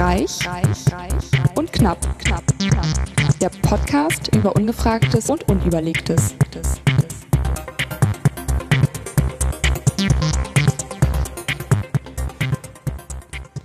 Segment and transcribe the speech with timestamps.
[0.00, 2.86] Reich, reich, reich und knapp, knapp, knapp.
[3.38, 6.34] Der Podcast über Ungefragtes und Unüberlegtes.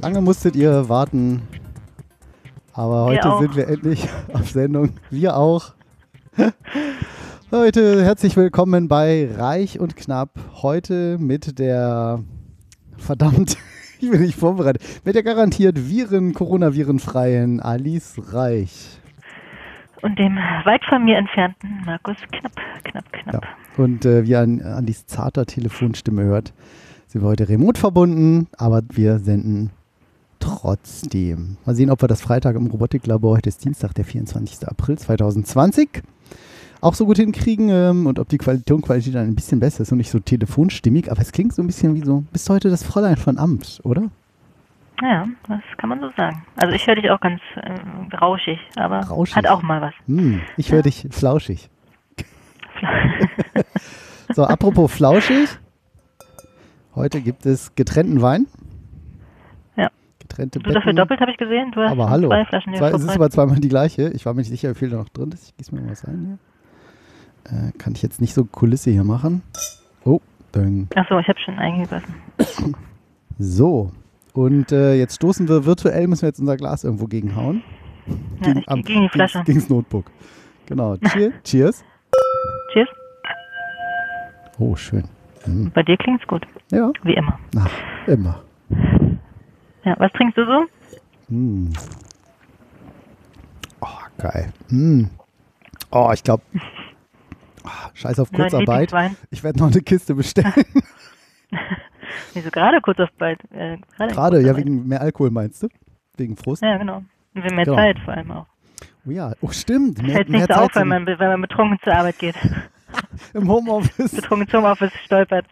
[0.01, 1.41] Lange musstet ihr warten,
[2.73, 3.39] aber Wir heute auch.
[3.39, 4.89] sind wir endlich auf Sendung.
[5.09, 5.73] Wir auch.
[7.49, 10.31] Leute, herzlich willkommen bei Reich und Knapp.
[10.61, 12.19] Heute mit der,
[12.97, 13.55] verdammt,
[14.05, 18.99] ich bin nicht vorbereitet, mit der garantiert Viren, Coronavirenfreien Alice Reich.
[20.01, 23.21] Und dem weit von mir entfernten Markus Knapp, Knapp, Ja.
[23.31, 23.47] Knapp.
[23.77, 26.53] Und äh, wie ihr an Alice zarter Telefonstimme hört,
[27.07, 29.71] sind wir heute remote verbunden, aber wir senden
[30.39, 31.57] trotzdem.
[31.65, 34.67] Mal sehen, ob wir das Freitag im Robotiklabor, heute ist Dienstag, der 24.
[34.67, 36.03] April 2020,
[36.81, 39.91] auch so gut hinkriegen ähm, und ob die Quali- Tonqualität dann ein bisschen besser ist
[39.91, 42.69] und nicht so telefonstimmig, aber es klingt so ein bisschen wie so, bist du heute
[42.69, 44.03] das Fräulein von Amt, oder?
[45.01, 46.45] Ja, das kann man so sagen.
[46.55, 49.35] Also ich höre dich auch ganz äh, rauschig, aber Rauschig?
[49.35, 49.93] hat auch mal was.
[50.07, 51.69] Hm, ich höre dich flauschig.
[54.33, 55.47] So, apropos flauschig.
[56.95, 58.47] Heute gibt es getrennten Wein.
[59.77, 59.89] Ja.
[60.19, 60.95] Getrennte Du dafür Betten.
[60.95, 61.71] doppelt, habe ich gesehen.
[61.71, 62.29] Du hast Aber hallo.
[62.29, 64.09] zwei Flaschen Zwei, es ist aber zweimal die gleiche.
[64.09, 65.49] Ich war mir nicht sicher, wie viel da noch drin ist.
[65.49, 66.37] Ich gieße mir mal was ein hier.
[67.45, 69.41] Äh, kann ich jetzt nicht so Kulisse hier machen.
[70.03, 70.19] Oh,
[70.53, 70.87] döng.
[70.95, 72.13] Achso, ich habe schon eingegossen.
[73.37, 73.91] So.
[74.33, 77.63] Und äh, jetzt stoßen wir virtuell, müssen wir jetzt unser Glas irgendwo gegenhauen.
[78.43, 79.43] Ja, am- gegen die Flasche.
[79.45, 80.05] Gegen das Notebook.
[80.65, 80.97] Genau.
[80.97, 81.83] Cheer, cheers.
[82.73, 82.89] Cheers.
[84.57, 85.03] Oh, schön.
[85.43, 85.71] Hm.
[85.73, 87.37] Bei dir klingt's gut, Ja, wie immer.
[87.57, 87.69] ach,
[88.07, 88.41] immer.
[89.83, 90.65] Ja, was trinkst du so?
[91.29, 91.69] Mm.
[93.81, 93.87] Oh,
[94.17, 94.51] geil.
[94.69, 95.03] Mm.
[95.91, 96.41] Oh, ich glaube,
[97.93, 98.91] scheiß auf Kurzarbeit.
[99.31, 100.53] Ich werde noch eine Kiste bestellen.
[102.33, 103.39] Wieso gerade kurz auf bald?
[103.51, 104.57] Äh, gerade ja, Kurzarbeit.
[104.57, 105.67] wegen mehr Alkohol meinst du?
[106.17, 106.61] Wegen Frust?
[106.61, 106.97] Ja, genau.
[107.33, 107.77] Und wir mehr Genau.
[107.77, 108.45] Zeit vor allem auch.
[109.07, 110.01] Oh ja, oh stimmt.
[110.01, 112.35] Mehr, Fällt mehr nicht so auf, wenn man, wenn man betrunken zur Arbeit geht.
[113.33, 114.11] im Homeoffice.
[114.15, 115.45] betrunken zum Office stolpert.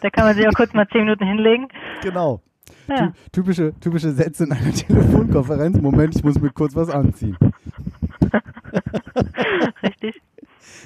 [0.00, 1.68] da kann man sich auch kurz mal zehn Minuten hinlegen.
[2.02, 2.40] genau.
[2.86, 5.78] Ja, Ty- Typische, typische Sätze in einer Telefonkonferenz.
[5.80, 7.36] Moment, ich muss mir kurz was anziehen.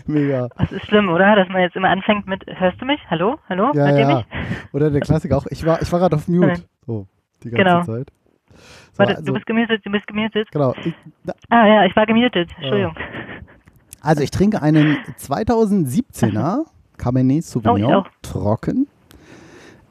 [0.06, 0.48] Mega.
[0.58, 1.36] Das ist schlimm, oder?
[1.36, 3.00] Dass man jetzt immer anfängt mit, hörst du mich?
[3.10, 3.38] Hallo?
[3.48, 3.72] Hallo?
[3.74, 4.24] Ja, Hört ja.
[4.72, 5.46] Oder der Klassiker auch.
[5.50, 6.62] Ich war, ich war gerade auf Mute.
[6.86, 7.06] So,
[7.42, 7.82] die ganze Genau.
[7.84, 8.12] Zeit.
[8.92, 10.48] So, Warte, also, du bist gemutet, du bist gemutet.
[10.50, 10.74] genau.
[10.84, 12.50] Ich, da, Ah ja, ich war gemutet.
[12.58, 12.94] Entschuldigung.
[14.02, 16.64] Also ich trinke einen 2017er
[16.98, 18.06] Cabernet Oh, Sauvignon auch.
[18.22, 18.86] trocken.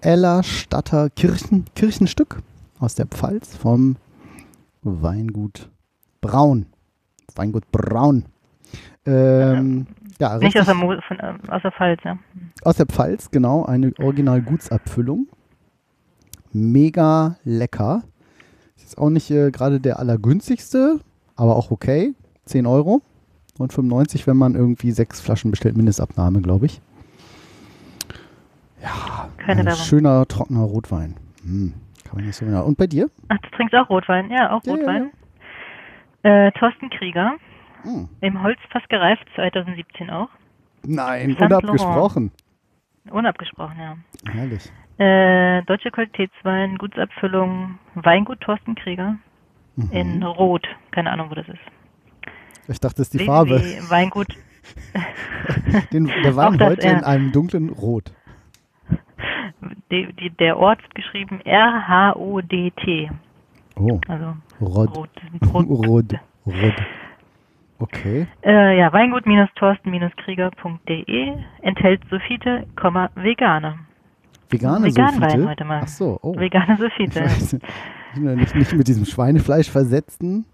[0.02, 2.42] Ella Statter Kirchen, Kirchenstück
[2.80, 3.96] aus der Pfalz vom
[4.84, 5.70] Weingut
[6.22, 6.66] Braun.
[7.36, 8.26] Weingut Braun.
[9.06, 9.88] Ähm,
[10.20, 12.18] ja, Nicht richtig, aus der, Mo von, ähm, aus der Pfalz, ja.
[12.64, 13.66] aus der Pfalz, genau.
[13.66, 15.28] Eine Original-Gutsabfüllung.
[16.54, 18.04] Mega lecker.
[18.76, 21.00] Ist jetzt auch nicht äh, gerade der allergünstigste,
[21.36, 22.14] aber auch okay.
[22.46, 23.02] 10 Euro
[23.58, 26.82] und 95, wenn man irgendwie sechs Flaschen bestellt, Mindestabnahme, glaube ich.
[28.82, 29.84] Ja, Keine ein Werbung.
[29.84, 31.16] schöner, trockener Rotwein.
[31.44, 31.74] Hm,
[32.04, 32.66] kann man nicht so genau.
[32.66, 33.10] Und bei dir?
[33.30, 34.30] Ach, du trinkst auch Rotwein?
[34.32, 35.12] Ja, auch Ja, ja, Rotwein.
[36.24, 37.36] Äh, Thorsten Krieger,
[37.84, 38.10] Hm.
[38.22, 40.30] im Holz fast gereift, 2017 auch.
[40.84, 42.32] Nein, Saint unabgesprochen.
[43.10, 43.98] Unabgesprochen, ja.
[44.32, 44.72] Herrlich.
[44.98, 49.16] Äh, deutsche Qualitätswein, Gutsabfüllung, Weingut Thorsten Krieger
[49.92, 50.24] in Mhm.
[50.24, 50.68] Rot.
[50.92, 51.60] Keine Ahnung, wo das ist.
[52.68, 53.60] Ich dachte, das ist die Farbe.
[53.90, 54.28] Weingut.
[55.92, 56.94] Den, der Wein das, heute ja.
[56.94, 58.12] in einem dunklen Rot.
[59.92, 63.12] Die, die, der Ort wird geschrieben R-H-O-D-T.
[63.76, 64.96] Oh, Also Rot.
[64.96, 65.10] Rot.
[65.54, 65.66] Rot.
[65.88, 66.14] Rot.
[66.46, 66.74] Rot.
[67.82, 68.28] Okay.
[68.44, 71.34] Äh, ja, Weingut-Thorsten-Krieger.de
[71.64, 72.02] enthält
[72.76, 73.80] Komma, Vegane.
[74.52, 75.50] Vegane Vegan Wein Sulfite?
[75.50, 75.80] heute mal.
[75.84, 76.36] Ach so, oh.
[76.38, 77.66] Vegane weiß nicht,
[78.56, 80.46] nicht, mit diesem Schweinefleisch versetzten.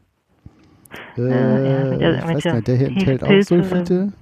[1.18, 3.42] Äh, ja, mit der- ich weiß der nicht, der hier enthält auch.
[3.42, 4.14] Sulfite.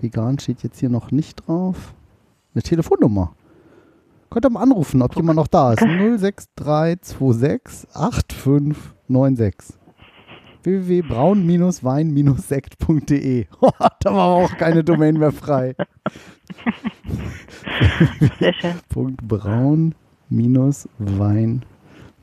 [0.00, 1.92] Vegan steht jetzt hier noch nicht drauf.
[2.54, 3.34] Eine Telefonnummer.
[4.30, 5.80] Könnt ihr mal anrufen, ob jemand noch da ist.
[6.16, 9.76] 06326 8596.
[10.64, 13.46] www.braun-wein-sekt.de
[14.00, 15.74] Da war auch keine Domain mehr frei.
[18.38, 18.74] Sehr schön.
[18.88, 19.94] Punkt braun
[20.28, 21.64] minus wein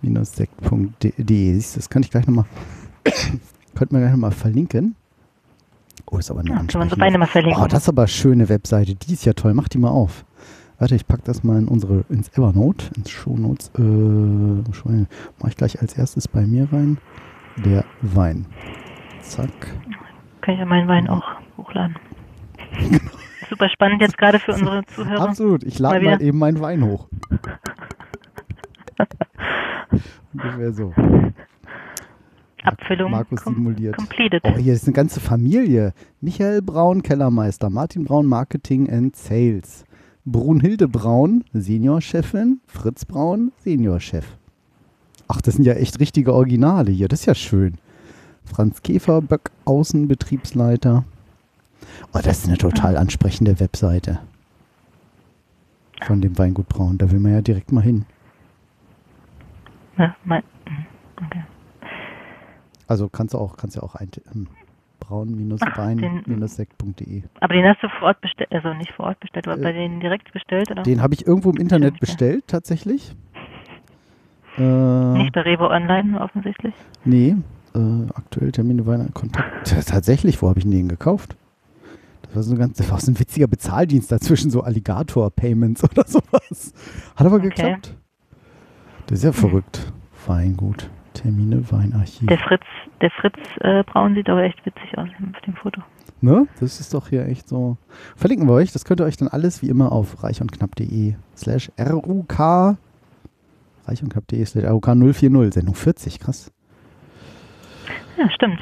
[0.01, 1.53] minus sekt.de.
[1.53, 2.45] Siehst du, Das kann ich gleich nochmal,
[3.75, 4.95] könnten wir gleich nochmal verlinken.
[6.09, 7.61] Oh, ist aber eine Ja, kann man so ansprechende- Weine mal verlinken.
[7.63, 8.95] Oh, das ist aber eine schöne Webseite.
[8.95, 9.53] Die ist ja toll.
[9.53, 10.23] Mach die mal auf.
[10.79, 13.71] Warte, ich packe das mal in unsere, ins Evernote, ins Shownotes.
[13.77, 13.81] Äh,
[15.41, 16.97] mach ich gleich als erstes bei mir rein.
[17.65, 18.45] Der Wein.
[19.21, 19.49] Zack.
[20.41, 21.25] Kann ich ja meinen Wein auch
[21.57, 21.95] hochladen.
[23.49, 25.21] Super spannend jetzt gerade für unsere Zuhörer.
[25.21, 25.63] Absolut.
[25.63, 27.07] Ich lade Mal eben meinen Wein hoch.
[30.33, 30.93] ungefähr so.
[32.63, 33.95] Abfüllung Markus com simuliert.
[33.95, 34.43] completed.
[34.43, 35.93] Oh, hier ist eine ganze Familie.
[36.19, 37.69] Michael Braun, Kellermeister.
[37.69, 39.85] Martin Braun, Marketing and Sales.
[40.25, 42.59] Brunhilde Braun, Seniorchefin.
[42.67, 44.36] Fritz Braun, Seniorchef.
[45.27, 47.07] Ach, das sind ja echt richtige Originale hier.
[47.07, 47.77] Das ist ja schön.
[48.45, 51.03] Franz Käfer, Böck, Außenbetriebsleiter.
[52.13, 54.19] Oh, das ist eine total ansprechende Webseite.
[56.05, 56.97] Von dem Weingut Braun.
[56.97, 58.05] Da will man ja direkt mal hin.
[59.97, 60.43] Ja, mein,
[61.25, 61.43] okay.
[62.87, 64.47] Also kannst du auch, kannst ja auch ein ähm,
[64.99, 67.23] braun-wein-sekt.de.
[67.39, 69.71] Aber den hast du vor Ort bestellt, also nicht vor Ort bestellt, aber Äh, bei
[69.73, 70.83] denen direkt bestellt, oder?
[70.83, 73.15] Den habe ich irgendwo im Internet bestellt, tatsächlich.
[74.57, 74.61] Äh,
[75.17, 76.73] Nicht bei Rewe Online offensichtlich.
[77.05, 77.35] nee,
[77.75, 77.79] äh,
[78.15, 79.67] aktuell Termine Weihnachten Kontakt.
[79.87, 81.35] Tatsächlich, wo habe ich denn den gekauft?
[82.23, 86.03] Das war so ein ganz, das war so ein witziger Bezahldienst dazwischen, so Alligator-Payments oder
[86.07, 86.73] sowas.
[87.15, 87.49] Hat aber Okay.
[87.49, 87.95] geklappt.
[89.07, 89.91] Das ist ja verrückt.
[90.25, 90.89] Weingut.
[91.13, 92.27] Termine, Weinarchiv.
[92.27, 92.63] Der Fritz,
[93.01, 95.81] der Fritz äh, Braun sieht aber echt witzig aus auf dem Foto.
[96.21, 96.47] Ne?
[96.59, 97.77] Das ist doch hier echt so.
[98.15, 98.71] Verlinken wir euch.
[98.71, 102.77] Das könnt ihr euch dann alles wie immer auf reichundknapp.de slash RUK
[103.87, 105.53] reichundknapp.de slash RUK 040.
[105.53, 106.19] Sendung 40.
[106.19, 106.51] Krass.
[108.17, 108.59] Ja, stimmt.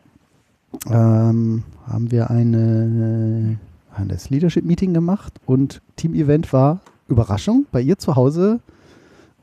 [0.91, 3.57] ähm, haben wir eine,
[3.99, 6.81] äh, das Leadership-Meeting gemacht und Team-Event war,
[7.11, 8.61] Überraschung, bei ihr zu Hause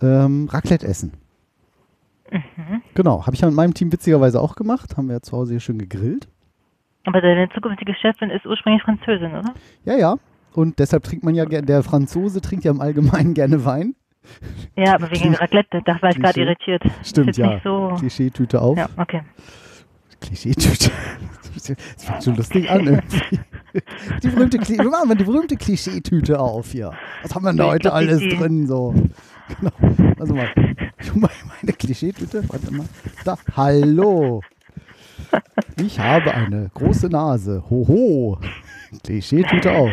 [0.02, 1.14] ähm, Raclette essen.
[2.32, 2.82] Mhm.
[2.94, 4.98] Genau, habe ich ja mit meinem Team witzigerweise auch gemacht.
[4.98, 6.28] Haben wir ja zu Hause hier schön gegrillt.
[7.06, 9.54] Aber deine zukünftige Chefin ist ursprünglich Französin, oder?
[9.86, 10.16] Ja, ja.
[10.54, 13.96] Und deshalb trinkt man ja gerne, der Franzose trinkt ja im Allgemeinen gerne Wein.
[14.76, 16.84] Ja, aber wegen Raclette, da war ich gerade irritiert.
[17.04, 17.62] Stimmt, ja.
[17.64, 18.78] So, Klischeetüte auf.
[18.78, 19.22] ja, okay.
[20.22, 20.92] Klischeetüte.
[21.58, 23.40] Das fängt schon lustig an irgendwie.
[24.24, 26.92] Die berühmte, Kli- wir machen mal die berühmte Klischeetüte auf hier.
[27.22, 28.68] Was haben wir denn da heute alles drin?
[28.68, 28.94] So.
[29.62, 29.72] Genau.
[30.20, 30.50] Also mal.
[31.00, 31.30] Ich mal
[31.62, 32.44] meine Klischeetüte.
[32.50, 32.86] Warte mal.
[33.24, 33.38] Da.
[33.56, 34.42] Hallo.
[35.82, 37.64] Ich habe eine große Nase.
[37.70, 38.40] Hoho.
[39.06, 39.92] Klischeetüte auf.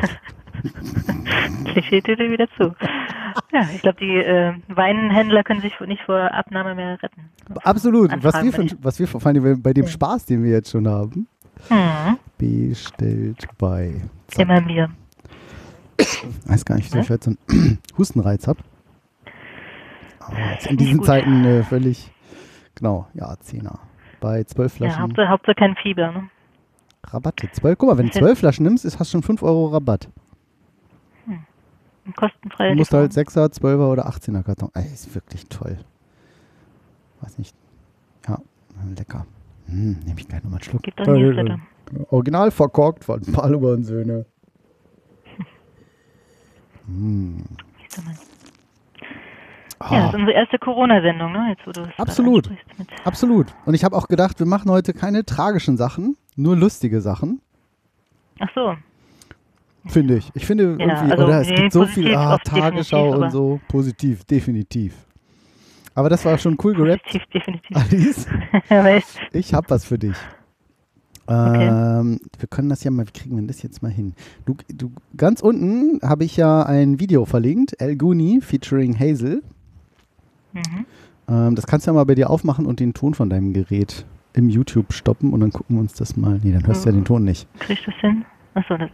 [1.67, 2.75] Klischeetüte wieder zu.
[3.53, 7.31] Ja, ich glaube, die äh, Weinhändler können sich nicht vor Abnahme mehr retten.
[7.63, 8.11] Absolut.
[8.25, 10.89] Was Anfragen wir, von, was wir vor allem bei dem Spaß, den wir jetzt schon
[10.89, 11.29] haben,
[11.69, 14.03] Hm, bestellt bei.
[14.29, 14.41] Zack.
[14.41, 14.91] immer mir.
[16.47, 18.61] weiß gar nicht, wieso ich heute so einen Hustenreiz habe.
[20.21, 21.03] Aber jetzt in diesen.
[21.03, 22.11] Zeiten äh, völlig,
[22.75, 23.79] genau, ja, Zehner.
[24.21, 26.13] Bei zwölf Ja, Flaschen Hauptsache, Hauptsache kein Fieber.
[26.13, 26.31] Ne?
[27.05, 27.51] Rabatte.
[27.53, 30.09] Zwölf, guck mal, wenn du zwölf Flaschen nimmst, hast du schon 5 Euro Rabatt.
[32.17, 32.71] Kostenfrei.
[32.71, 33.49] Du musst halt Lieferung.
[33.49, 34.71] 6er, 12er oder 18er Karton.
[34.75, 35.79] Ey, ist wirklich toll.
[37.21, 37.55] Weiß nicht.
[38.29, 38.39] Ja,
[38.97, 39.27] lecker.
[39.67, 40.83] Hm, nehme ich gleich nochmal einen Schluck.
[40.83, 41.59] Gibt auch Newsletter.
[42.11, 44.27] Original verkorkt von Paluba und Söhne.
[46.87, 47.45] Hm.
[49.79, 49.95] Ah.
[49.95, 51.51] Ja, das ist unsere erste Corona-Sendung, ne?
[51.51, 52.51] Jetzt, wo du Absolut.
[53.05, 53.55] Absolut.
[53.67, 57.41] Und ich habe auch gedacht, wir machen heute keine tragischen Sachen, nur lustige Sachen,
[58.41, 58.75] Ach so.
[59.87, 60.31] finde ich.
[60.35, 63.61] Ich finde Ja, irgendwie, also, oder es nee, gibt so viel ah, Tagesschau und so.
[63.69, 64.95] Positiv, definitiv.
[65.95, 67.31] Aber das war schon cool gerappt, Definitiv,
[67.71, 68.67] definitiv.
[68.71, 69.17] Alice.
[69.33, 70.17] Ich habe was für dich.
[71.27, 71.69] Okay.
[71.69, 74.15] Ähm, wir können das ja mal, wie kriegen wir das jetzt mal hin?
[74.45, 79.43] Du, du, ganz unten habe ich ja ein Video verlinkt, El Guni featuring Hazel.
[80.53, 80.87] mhm.
[81.27, 84.05] Ähm, das kannst du ja mal bei dir aufmachen und den Ton von deinem Gerät
[84.35, 86.39] im YouTube stoppen und dann gucken wir uns das mal.
[86.43, 87.49] Nee, dann hörst du ja den Ton nicht.
[87.61, 88.25] Kriegst du das hin?
[88.53, 88.91] Achso, das.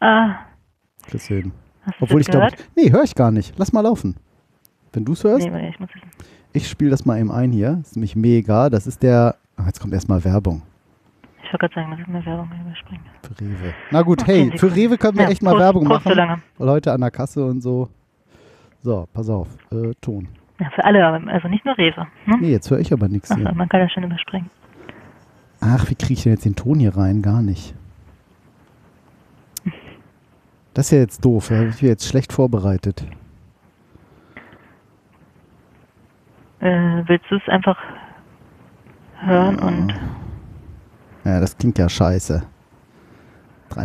[0.00, 0.36] Ah,
[1.08, 1.52] Kriegst du hin.
[1.82, 3.54] hast Obwohl ich glaube, nee, höre ich gar nicht.
[3.56, 4.14] Lass mal laufen.
[4.96, 6.26] Wenn du es hörst, Nee, ich muss es.
[6.54, 7.72] ich spiele das mal eben ein hier.
[7.76, 8.70] Das ist nämlich mega.
[8.70, 10.62] Das ist der, ach, jetzt kommt erstmal Werbung
[11.44, 13.04] Ich wollte gerade sagen, das ist eine Werbung überspringen.
[13.22, 13.74] für Rewe.
[13.90, 16.08] Na gut, Okay, hey, für Rewe können wir Ja, echt mal Prost- Werbung Prost so
[16.08, 16.16] machen.
[16.18, 16.42] lange.
[16.58, 17.90] Leute an der Kasse und so.
[18.82, 20.28] So, pass auf, äh, Ton.
[20.58, 22.06] Ja, für alle, aber- also nicht nur Rewe.
[22.24, 22.38] Ne?
[22.40, 23.52] Nee, jetzt höre ich aber nichts hier.
[23.52, 24.48] man kann das schon überspringen.
[25.60, 27.20] Ach, wie kriege ich denn jetzt den Ton hier rein?
[27.20, 27.74] Gar nicht.
[30.72, 31.48] Das ist ja jetzt doof.
[31.50, 33.04] Da habe ich jetzt schlecht vorbereitet.
[36.66, 37.78] Äh, willst du es einfach
[39.20, 39.94] hören und.
[41.24, 42.42] Ja, das klingt ja scheiße.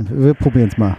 [0.09, 0.97] Wir probieren es mal.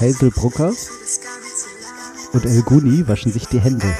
[0.00, 1.20] Hazel Bruckers
[2.32, 3.92] und El Guni waschen sich die Hände.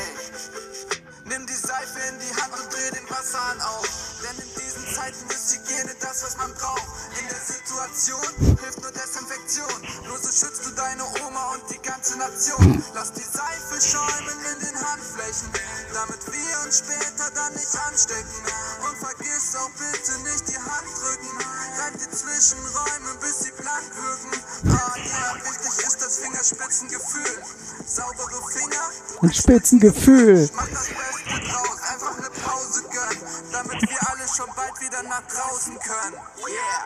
[36.49, 36.83] Yeah!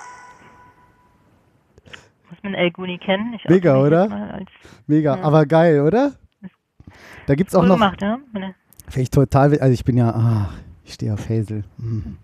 [2.28, 3.34] Muss man El Guni kennen?
[3.34, 4.40] Ich Mega, oder?
[4.88, 6.14] Mega, aber geil, oder?
[7.26, 8.18] Da gibt es auch cool noch, gemacht, ja?
[8.32, 8.56] Meine-
[8.88, 10.50] finde ich total, also ich bin ja, ah,
[10.84, 11.62] ich stehe auf Hazel.
[11.78, 12.18] Hm.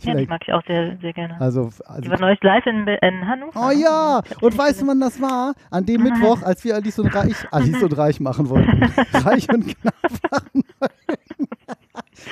[0.00, 1.40] Ja, die mag ich auch sehr, sehr gerne.
[1.40, 3.68] also, Die also war neulich live in, in Hannover.
[3.68, 5.54] Oh ja, und weißt du, wann das war?
[5.70, 8.82] An dem Mittwoch, als wir Alice und Reich, Alice und Reich machen wollten.
[9.12, 9.94] Reich und knapp
[10.30, 11.48] machen wollten.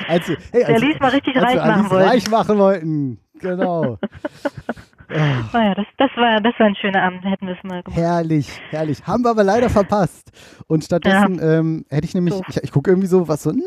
[0.08, 3.20] als hey, als, Lies mal richtig als reich wir Alice machen reich machen wollten.
[3.40, 3.98] Genau.
[5.08, 7.24] Oh ja, das, das, war, das war ein schöner Abend.
[7.24, 8.00] Hätten wir es mal gemacht.
[8.00, 9.06] Herrlich, herrlich.
[9.06, 10.30] Haben wir aber leider verpasst.
[10.66, 12.44] Und stattdessen ähm, hätte ich nämlich, Doof.
[12.48, 13.60] ich, ich gucke irgendwie so, was so, nein,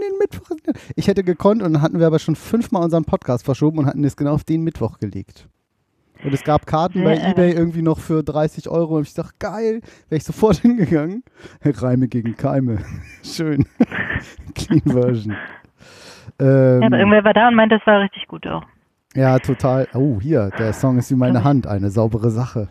[0.00, 0.56] den Mittwoch.
[0.94, 4.04] Ich hätte gekonnt und dann hatten wir aber schon fünfmal unseren Podcast verschoben und hatten
[4.04, 5.48] es genau auf den Mittwoch gelegt.
[6.24, 8.96] Und es gab Karten bei Ebay irgendwie noch für 30 Euro.
[8.96, 11.22] Und ich dachte, geil, wäre ich sofort hingegangen.
[11.62, 12.78] Reime gegen Keime.
[13.22, 13.66] Schön.
[14.54, 15.36] Clean Version.
[16.40, 18.62] Ähm, Ja, aber irgendwer war da und meinte, das war richtig gut auch.
[19.16, 19.88] Ja, total.
[19.94, 22.68] Oh, hier, der Song ist wie meine Hand, eine saubere Sache.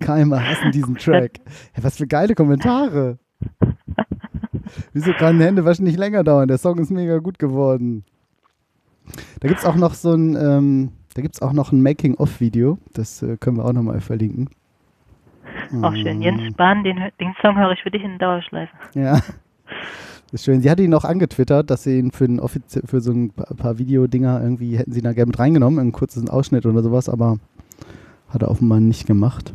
[0.00, 1.40] Keime hassen diesen Track.
[1.72, 3.18] Hey, was für geile Kommentare.
[4.92, 6.48] Wieso kann Hände waschen nicht länger dauern?
[6.48, 8.04] Der Song ist mega gut geworden.
[9.40, 12.78] Da gibt es auch noch so ein, ähm, da gibt's auch noch ein Making-of-Video.
[12.94, 14.50] Das äh, können wir auch nochmal verlinken.
[15.82, 16.22] Auch schön.
[16.22, 18.72] Jens Spahn, den, den Song höre ich für dich in Dauerschleife.
[18.94, 19.20] Ja.
[20.32, 20.60] Das ist schön.
[20.60, 23.54] Sie hatte ihn noch angetwittert, dass sie ihn für, ein offizie- für so ein pa-
[23.54, 27.38] paar Videodinger irgendwie hätten sie da gerne mit reingenommen, einen kurzen Ausschnitt oder sowas, aber
[28.28, 29.54] hat er offenbar nicht gemacht.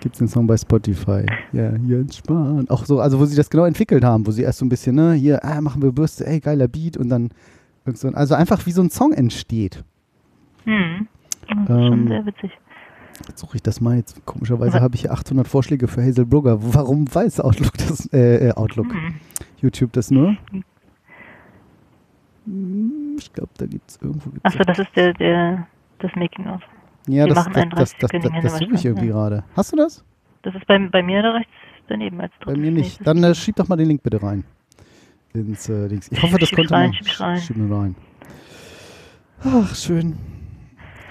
[0.00, 1.24] Gibt es den Song bei Spotify?
[1.52, 2.68] Ja, Jens Spahn.
[2.68, 4.94] Auch so, also wo sie das genau entwickelt haben, wo sie erst so ein bisschen,
[4.96, 7.30] ne, hier, ah, machen wir Bürste, ey, geiler Beat und dann
[7.86, 9.82] irgend so also einfach wie so ein Song entsteht.
[10.64, 11.08] Hm.
[11.48, 12.50] Das ist Ähm, schon sehr witzig.
[13.28, 13.96] Jetzt suche ich das mal.
[13.96, 16.58] Jetzt komischerweise habe ich hier 800 Vorschläge für Hazel Brugger.
[16.60, 18.06] Warum weiß Outlook das?
[18.12, 18.92] Äh, äh, Outlook.
[18.92, 19.14] Hm.
[19.60, 20.36] YouTube das nur?
[22.46, 24.30] Hm, Ich glaube, da gibt es irgendwo.
[24.30, 25.66] Gibt's Achso, das ist der, der,
[25.98, 26.60] das Making-of.
[27.08, 29.12] ja, wir das, das, das, das, das, 30-sekündigen das suche ich irgendwie ja.
[29.12, 29.44] gerade.
[29.56, 30.04] Hast du das?
[30.42, 31.52] Das ist bei, bei mir da rechts
[31.88, 33.06] daneben als Bei mir nicht.
[33.06, 34.44] Dann äh, schieb doch mal den Link bitte rein.
[35.32, 36.12] Ins äh, Dings.
[36.12, 36.94] Ich hoffe, das Schieb's konnte rein, man.
[36.94, 37.40] schieb's rein.
[37.40, 37.94] Schieb mir rein.
[39.42, 40.16] Ach, schön.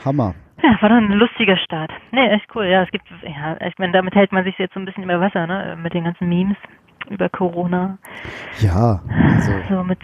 [0.06, 0.36] Hammer.
[0.64, 1.92] Ja, war doch ein lustiger Start.
[2.12, 2.66] Nee, echt cool.
[2.66, 5.20] Ja, es gibt, ja, ich meine, damit hält man sich jetzt so ein bisschen über
[5.20, 5.78] Wasser, ne?
[5.82, 6.56] Mit den ganzen Memes
[7.10, 7.98] über Corona.
[8.62, 9.02] Ja,
[9.36, 10.00] also So mit,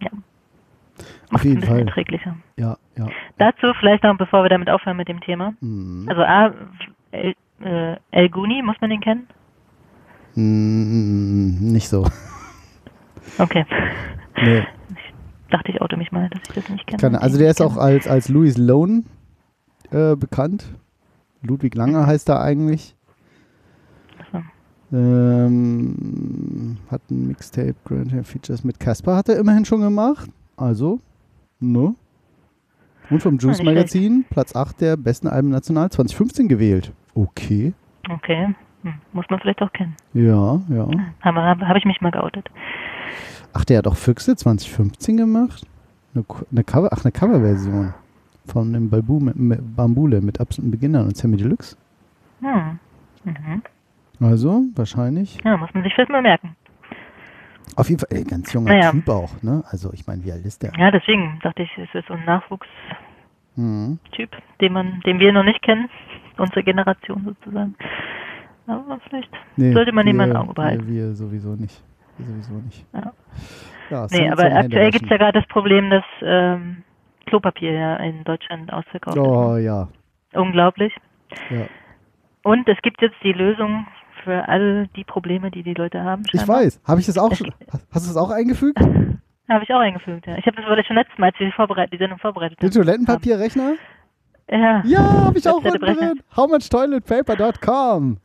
[0.00, 0.08] ja.
[0.12, 1.86] auf Macht's ein jeden bisschen Fall.
[1.88, 2.36] erträglicher.
[2.56, 3.08] Ja, ja.
[3.38, 5.52] Dazu vielleicht noch, bevor wir damit aufhören mit dem Thema.
[5.60, 6.06] Mhm.
[6.08, 6.52] Also A,
[7.10, 9.26] El, äh, El Guni, muss man den kennen?
[10.36, 12.06] Mm, nicht so.
[13.38, 13.64] Okay.
[14.42, 14.62] Nee.
[15.50, 17.00] Dachte ich auto mich mal, dass ich das nicht kenne.
[17.00, 19.02] Kann, also der ist auch als, als Louis Lone
[19.90, 20.64] äh, bekannt.
[21.42, 22.94] Ludwig Langer heißt er eigentlich.
[24.92, 30.28] Ähm, hat ein Mixtape, Grand Hair Features mit Casper hat er immerhin schon gemacht.
[30.56, 30.98] Also,
[31.60, 31.94] ne?
[33.08, 36.92] Und vom Juice Magazin, Platz 8 der besten Alben national 2015 gewählt.
[37.14, 37.72] Okay.
[38.08, 38.54] Okay.
[38.82, 38.94] Hm.
[39.12, 39.94] Muss man vielleicht auch kennen.
[40.12, 40.88] Ja, ja.
[41.20, 42.50] Habe hab, ich mich mal geoutet.
[43.52, 45.66] Ach, der hat auch Füchse 2015 gemacht?
[46.14, 47.94] Eine, eine Cover, ach, eine Coverversion
[48.50, 49.34] von dem Balbu mit,
[49.76, 51.76] Bambule mit absoluten Beginnern und Sammy Deluxe.
[52.40, 52.78] Hm.
[53.24, 53.62] Mhm.
[54.20, 55.38] Also, wahrscheinlich.
[55.44, 56.56] Ja, muss man sich vielleicht mal merken.
[57.76, 58.90] Auf jeden Fall, ey, ganz junger Naja.
[58.90, 59.62] Typ auch, ne?
[59.70, 60.72] Also, ich meine, wie alt ist der?
[60.76, 62.66] Ja, deswegen dachte ich, es ist so ein Nachwuchstyp,
[63.56, 63.98] Mhm.
[64.60, 65.88] den man, den wir noch nicht kennen,
[66.36, 67.74] unsere Generation sozusagen.
[68.66, 70.86] Aber vielleicht Nee, sollte man den mal im wir- Auge behalten.
[70.86, 71.82] Wir, wir sowieso nicht.
[72.18, 72.84] Wir sowieso nicht.
[72.92, 73.12] Ja.
[73.90, 76.84] Ja, Nee, aber aktuell gibt es ja gerade das Problem, dass ähm,
[77.30, 80.36] Klopapier ja in Deutschland ausverkauft Oh ja, ist.
[80.36, 80.92] Unglaublich.
[81.50, 81.66] ja.
[82.42, 83.86] Und es gibt jetzt die Lösung
[84.24, 86.22] für all die Probleme, die die Leute haben.
[86.32, 86.56] Ich scheinbar.
[86.62, 86.80] weiß.
[86.86, 87.52] Habe ich das auch schon?
[87.92, 88.78] Hast du das auch eingefügt?
[89.48, 90.36] Habe ich auch eingefügt, ja.
[90.36, 91.46] Ich habe das ich schon letztes Mal, als wir
[91.88, 92.74] die, Sendung vorbereitet Den haben.
[92.74, 93.74] Toilettenpapierrechner?
[94.48, 96.20] Ja, Ja, habe ich auch drin.
[96.36, 98.18] Howmuchtoiletpaper.com.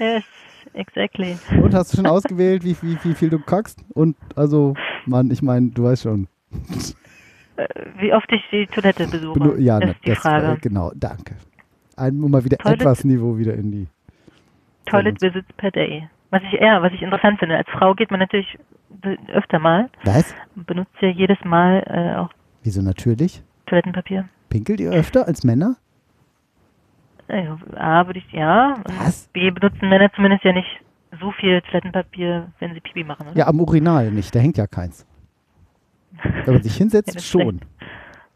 [0.00, 0.24] yes,
[0.72, 1.36] exactly.
[1.62, 3.84] Und hast du schon ausgewählt, wie, wie, wie viel du kackst?
[3.94, 4.74] Und also,
[5.06, 6.26] Mann, ich meine, du weißt schon.
[7.56, 7.66] Äh,
[7.98, 10.46] Wie oft ich die Toilette besuche, Benu- ja, das ne, ist die das Frage.
[10.48, 11.36] War, genau, danke.
[11.96, 13.86] Ein, um mal wieder Toilet- etwas Niveau wieder in die.
[14.86, 16.08] Toilet Visits per Day.
[16.30, 18.58] Was ich eher, was ich interessant finde, als Frau geht man natürlich
[19.32, 20.34] öfter mal, Was?
[20.56, 22.30] benutzt ja jedes Mal äh, auch
[22.64, 23.42] Wieso natürlich?
[23.66, 24.28] Toilettenpapier.
[24.48, 25.76] Pinkelt ihr öfter als Männer?
[27.28, 27.46] Äh,
[27.76, 28.74] A würde ich, ja.
[28.98, 29.28] Was?
[29.32, 30.80] B benutzen Männer zumindest ja nicht
[31.20, 33.36] so viel Toilettenpapier, wenn sie Pipi machen, oder?
[33.38, 35.06] Ja, am Urinal nicht, da hängt ja keins.
[36.44, 37.60] Wenn man sich hinsetzt, Ja, das ist schon.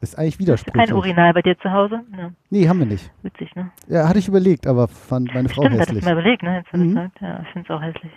[0.01, 0.87] Ist eigentlich widersprüchlich.
[0.87, 2.01] kein Urinal bei dir zu Hause?
[2.17, 3.11] Ja, Nee, haben wir nicht.
[3.23, 3.71] witzig, ne?
[3.89, 5.99] Ja, hatte ich überlegt, aber fand meine Frau Stimmt, hatte hässlich.
[5.99, 6.57] ich mal überlegt, ne?
[6.59, 6.89] Jetzt, Mhm.
[6.95, 7.21] gesagt.
[7.21, 8.13] Ja, ich finde es auch hässlich.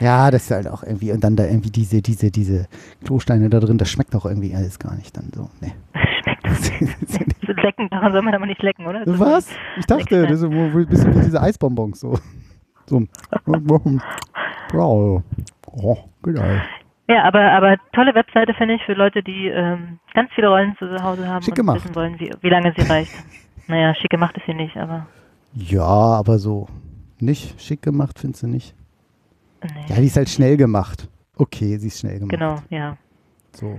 [0.00, 2.66] Ja, das ist halt auch irgendwie, und dann da irgendwie diese, diese, diese
[3.04, 5.48] Klosteine da drin, das schmeckt auch irgendwie alles gar nicht dann so.
[5.60, 5.72] Nee.
[6.24, 9.04] Schmeckt so lecken, daran soll man aber nicht lecken, oder?
[9.04, 9.48] Das Was?
[9.78, 12.18] Ich dachte, das ist ein bisschen wie diese Eisbonbons so.
[12.86, 13.02] So.
[14.72, 15.22] Wow.
[15.66, 16.42] Oh, genau.
[17.08, 20.86] Ja, aber, aber tolle Webseite finde ich für Leute, die ähm, ganz viele Rollen zu
[21.02, 21.84] Hause haben Schick und gemacht.
[21.84, 23.12] wissen wollen, wie, wie lange sie reicht.
[23.68, 25.06] Naja, schick gemacht ist sie nicht, aber
[25.54, 26.68] Ja, aber so
[27.20, 28.74] nicht schick gemacht, findest du nicht?
[29.62, 29.70] nee.
[29.88, 31.08] Ja, die ist halt schnell gemacht.
[31.36, 32.30] Okay, sie ist schnell gemacht.
[32.30, 32.96] genau, ja.
[33.52, 33.78] So.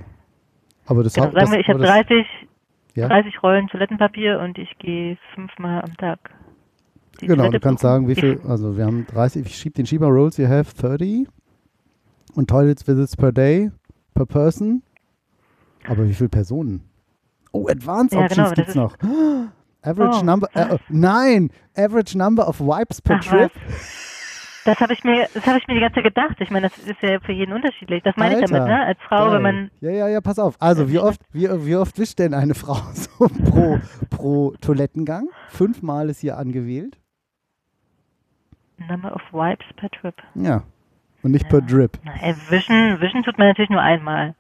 [0.86, 2.26] Aber das, Genau, Haupt- sagen wir, ich habe das- 30,
[2.96, 3.08] Ja?
[3.10, 6.20] 30 Rollen Toilettenpapier und ich gehe fünfmal am Tag.
[7.20, 9.86] die Genau, Toilette du kannst sagen, wie viel, also wir haben 30, ich schieb den
[9.86, 11.28] Schieber Rolls, you have 30
[12.38, 13.72] und Toilets Visits per day,
[14.14, 14.84] per person.
[15.88, 16.84] Aber wie viele Personen?
[17.52, 18.96] Oh, Advanced Ja, Options genau, gibt's ist- noch.
[19.82, 23.52] Average Oh, number, äh, nein, average number of wipes per Ach, trip.
[24.66, 26.36] Das habe ich mir, das habe ich mir die ganze Zeit gedacht.
[26.42, 28.04] Ich meine, das ist ja für jeden unterschiedlich.
[28.04, 28.86] Das meine ich Alter, damit, ne?
[28.86, 29.34] Als Frau, Geil.
[29.36, 30.56] wenn man Ja, ja, ja, pass auf.
[30.60, 33.80] Also, wie oft, wie, wie oft wischt denn eine Frau so pro,
[34.10, 35.30] pro Toilettengang?
[35.48, 36.98] Fünfmal ist hier angewählt.
[38.90, 40.16] Number of Wipes per Trip.
[40.36, 40.64] Ja.
[41.24, 41.98] Und nicht per Drip.
[42.22, 44.36] Ey, wischen, wischen tut man natürlich nur einmal.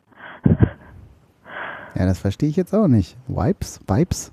[1.95, 3.17] Ja, das verstehe ich jetzt auch nicht.
[3.27, 4.31] Wipes, Vibes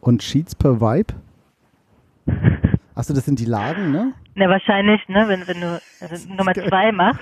[0.00, 1.14] und Sheets per Vibe.
[2.94, 4.12] Achso, das sind die Lagen, ne?
[4.36, 7.20] Na, wahrscheinlich, ne, wenn, wenn du also Nummer zwei machst,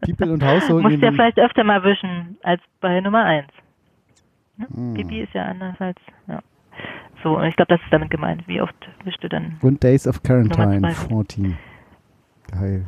[0.00, 0.82] People und Household.
[0.82, 3.48] musst du ja vielleicht öfter mal wischen als bei Nummer eins.
[4.56, 4.66] Ne?
[4.72, 4.94] Hm.
[4.94, 6.40] Pipi ist ja anders als, ja.
[7.22, 8.46] So, und ich glaube, das ist damit gemeint.
[8.48, 8.74] Wie oft
[9.04, 9.58] wischst du dann?
[9.62, 11.08] Und Days of Quarantine, Nummer zwei.
[11.08, 11.58] 14.
[12.50, 12.86] Geil.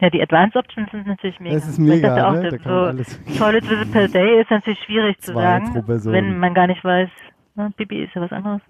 [0.00, 1.54] Ja, die Advanced Options sind natürlich mega.
[1.54, 2.42] Das ist mega, dachte auch, ne?
[2.50, 6.52] so Da kann alles- Toilet Visit per Day ist natürlich schwierig zu sagen, wenn man
[6.54, 7.08] gar nicht weiß,
[7.54, 8.60] ne, Pipi ist ja was anderes.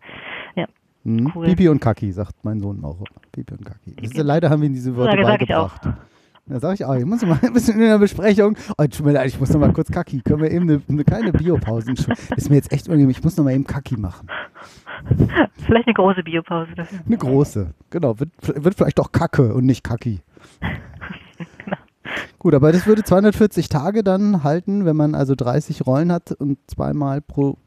[0.55, 0.67] Ja,
[1.05, 1.33] Hm?
[1.35, 1.47] Cool.
[1.47, 2.99] Pipi und Kaki, sagt mein Sohn auch.
[3.33, 3.95] Pipi und Kaki.
[3.97, 5.83] Das ist, leider haben wir diese Wörter sag beigebracht.
[6.49, 6.95] Ja, sag ich auch.
[6.95, 8.57] Ich muss mal ein bisschen in der Besprechung.
[8.79, 10.21] Oh, tut mir leid, ich muss noch mal kurz Kaki.
[10.23, 11.93] Können wir eben eine, eine kleine Biopause?
[12.37, 13.11] Ist mir jetzt echt unangenehm.
[13.11, 14.29] Ich muss noch mal eben Kaki machen.
[15.67, 16.99] vielleicht eine große Biopause dafür.
[17.05, 17.75] Eine große.
[17.91, 18.19] Genau.
[18.21, 18.31] Wird,
[18.65, 20.21] wird vielleicht auch Kacke und nicht Kaki.
[22.47, 26.59] Gut, aber das würde 240 Tage dann halten, wenn man also 30 Rollen hat und
[26.71, 27.59] zweimal pro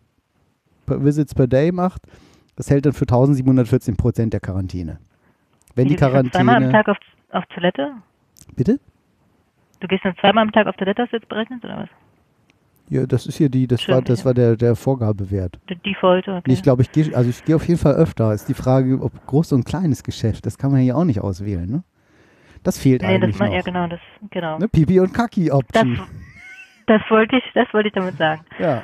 [0.86, 2.04] per Visits per Day macht.
[2.56, 5.00] Das hält dann für 1714 Prozent der Quarantäne.
[5.76, 6.72] Wenn die du gehst dann zweimal am Quarantäne.
[6.72, 6.98] Tag auf,
[7.32, 7.92] auf Toilette?
[8.56, 8.80] Bitte?
[9.82, 11.89] Du gehst dann zweimal am Tag auf Toilette, hast du jetzt berechnet, oder was?
[12.88, 14.26] Ja, das ist hier die, das war, Stimmt, das ja.
[14.28, 15.60] war der, der Vorgabewert.
[15.68, 16.54] Der Default, okay.
[16.54, 18.34] Ich glaube, ich gehe, also ich gehe auf jeden Fall öfter.
[18.34, 21.70] Ist die Frage, ob groß und kleines Geschäft, das kann man hier auch nicht auswählen,
[21.70, 21.84] ne?
[22.63, 23.56] Das fehlt nee, das eigentlich mal, noch.
[23.56, 24.00] ja genau, das,
[24.32, 24.58] genau.
[24.60, 24.67] Ne?
[24.67, 26.00] Pipi und Kaki Das, Option.
[26.88, 28.41] das wollte ich, das wollte ich damit sagen.
[28.60, 28.84] Ja.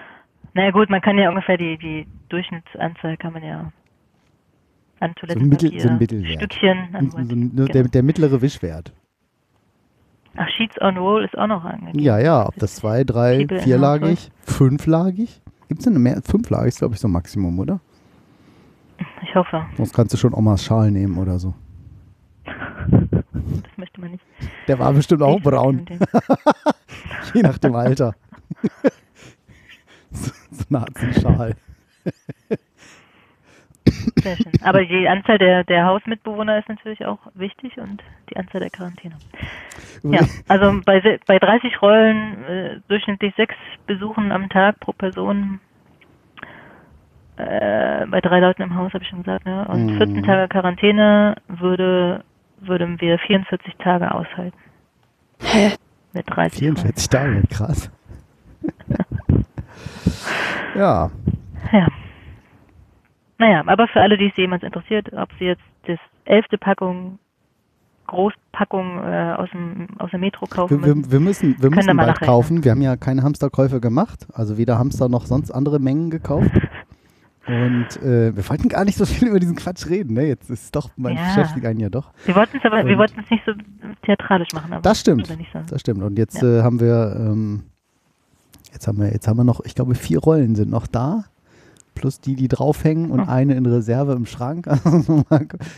[0.54, 3.72] Na ja, gut, man kann ja ungefähr die, die Durchschnittsanzahl kann man ja
[5.02, 6.36] an Toilettenpapier, Mittel- so ein Mittelwert.
[6.38, 7.88] Stückchen, an So, so, ne, der, genau.
[7.90, 8.94] der mittlere Wischwert.
[10.38, 12.00] Ach, Sheets on Roll ist auch noch angegeben.
[12.00, 15.42] Ja, ja, ob das zwei, drei, in vierlagig, fünflagig?
[15.68, 16.22] Gibt es denn mehr?
[16.24, 17.82] Fünflagig ist, glaube ich, so Maximum, oder?
[19.24, 21.54] Ich hoffe, Sonst kannst du schon Omas Schal nehmen oder so.
[23.64, 24.24] das möchte man nicht.
[24.68, 25.86] Der war bestimmt auch braun,
[27.34, 28.16] je nach dem Alter.
[30.12, 31.56] so so ein Nazi-Schal.
[34.24, 34.52] Sehr schön.
[34.64, 39.16] Aber die Anzahl der, der Hausmitbewohner ist natürlich auch wichtig und die Anzahl der Quarantäne.
[40.04, 45.60] Ja, also bei, bei 30 Rollen äh, durchschnittlich sechs Besuchen am Tag pro Person.
[47.38, 49.46] Äh, bei drei Leuten im Haus, habe ich schon gesagt.
[49.46, 49.68] Ne?
[49.68, 49.98] Und Mhm.
[49.98, 52.24] 14 Tage Quarantäne würde,
[52.68, 54.58] würden wir 44 Tage aushalten.
[55.40, 55.72] Hä?
[56.14, 56.76] Mit 30 Rollen.
[56.78, 57.92] 44 Tage, krass.
[60.76, 61.10] ja,
[61.72, 61.88] Ja.
[63.38, 67.20] Naja, aber für alle, die es jemals interessiert, ob sie jetzt das elfte Packung,
[68.08, 71.06] Großpackung äh, aus, dem, aus der Metro kaufen wir, müssen.
[71.06, 72.64] wir, wir müssen, wir müssen bald kaufen.
[72.64, 76.52] Wir haben ja keine Hamsterkäufe gemacht, also weder Hamster noch sonst andere Mengen gekauft.
[77.48, 80.24] Und äh, wir wollten gar nicht so viel über diesen Quatsch reden, ne?
[80.28, 81.24] Jetzt ist doch, man Ja.
[81.28, 82.12] beschäftigt einen ja doch.
[82.26, 83.52] Wir wollten es aber, wir Und- wollten es nicht so
[84.04, 84.74] theatralisch machen.
[84.74, 85.28] Aber Das stimmt.
[85.28, 85.36] So.
[85.68, 86.02] Das stimmt.
[86.04, 87.64] Und jetzt äh, haben wir, ähm,
[88.74, 91.26] jetzt haben wir, jetzt haben wir noch, ich glaube, vier Rollen sind noch da.
[91.94, 93.26] Plus die, die draufhängen und Oh.
[93.30, 94.68] eine in Reserve im Schrank.
[94.84, 95.24] Also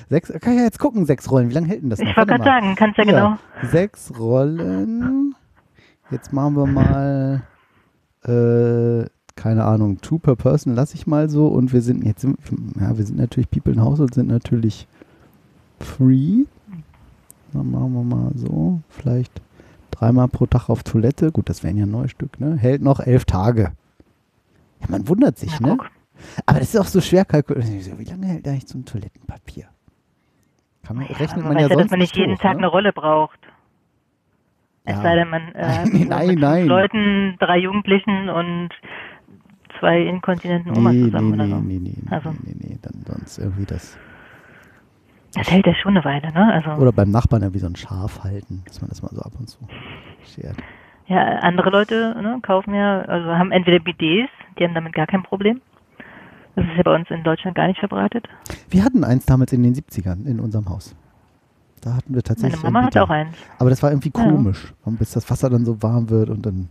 [0.10, 1.50] sechs, kann ich ja jetzt gucken, sechs Rollen.
[1.50, 2.10] Wie lange hält denn das noch?
[2.10, 3.38] Ich wollte gerade sagen, kannst ja genau.
[3.62, 5.36] Sechs Rollen.
[6.10, 7.42] Jetzt machen wir mal
[8.26, 9.06] äh,
[9.38, 13.06] keine Ahnung, two per person lasse ich mal so und wir sind jetzt, ja, wir
[13.06, 14.88] sind natürlich People in Household, sind natürlich
[15.80, 16.44] free.
[17.54, 19.42] Dann machen wir mal so, vielleicht
[19.92, 21.32] dreimal pro Tag auf Toilette.
[21.32, 22.58] Gut, das wären ja neun Stück, ne?
[22.58, 23.72] Hält noch elf Tage.
[24.82, 25.78] Ja, man wundert sich, Na, ne?
[25.78, 25.90] guck.
[26.46, 27.66] Aber das ist auch so schwer kalkuliert.
[28.00, 29.66] Wie lange hält eigentlich so ein Toilettenpapier?
[30.84, 32.58] Kann man, rechnet man man ja ja, sonst dass man nicht jeden hoch, Tag ne?
[32.60, 33.40] eine Rolle braucht.
[34.86, 35.02] Es Ja.
[35.04, 38.70] sei denn, man äh, Nein, nein, Leuten, drei Jugendlichen und
[39.80, 41.56] zwei inkontinenten Omas Nee, zusammen nee, oder so.
[41.62, 42.32] nee, nee, nee, Also.
[42.44, 43.98] nee, nee, dann sonst irgendwie das.
[45.34, 46.54] Das hält ja schon eine Weile, ne?
[46.54, 49.22] Also Oder beim Nachbarn ja wie so ein Schaf halten, dass man das mal so
[49.22, 49.60] ab und zu
[50.24, 50.56] schert.
[51.08, 55.24] ja, andere Leute ne, kaufen ja, also haben entweder Bidets, die haben damit gar kein
[55.24, 55.62] Problem.
[56.56, 58.28] Das ist ja bei uns in Deutschland gar nicht verbreitet.
[58.70, 60.96] Wir hatten eins damals in den 70ern in unserem Haus.
[61.82, 62.64] Da hatten wir Meine tatsächlich.
[62.64, 63.38] Mama ein hat auch eins.
[63.60, 64.24] Aber das war irgendwie Ja.
[64.24, 66.70] komisch, bis das Wasser dann so warm wird und dann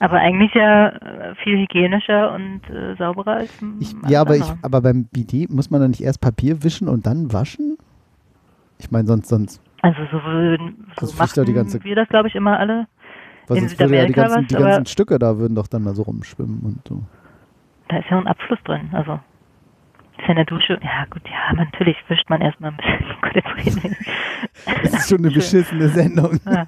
[0.00, 4.80] Aber eigentlich ja äh, viel hygienischer und äh, sauberer als ich, ja, aber ich, aber
[4.82, 7.76] beim Bidet muss man dann nicht erst Papier wischen und dann waschen?
[8.78, 12.08] Ich meine, sonst, sonst, Also so, würden- so Das doch die machen ganze- wir das,
[12.08, 12.86] glaube ich, immer alle.
[13.48, 15.82] was In würde ja die Südamerika ganzen, was, die ganzen Stücke da würden doch dann
[15.82, 17.02] mal so rumschwimmen und so.
[17.88, 18.88] Da ist ja ein Abfluss drin.
[18.92, 19.18] Also
[20.22, 20.78] ja in der Dusche.
[20.82, 22.76] Ja gut, ja, natürlich wischt man erstmal ein
[23.54, 23.96] bisschen.
[24.82, 26.38] Das ist schon eine beschissene Sendung.
[26.46, 26.66] Ja,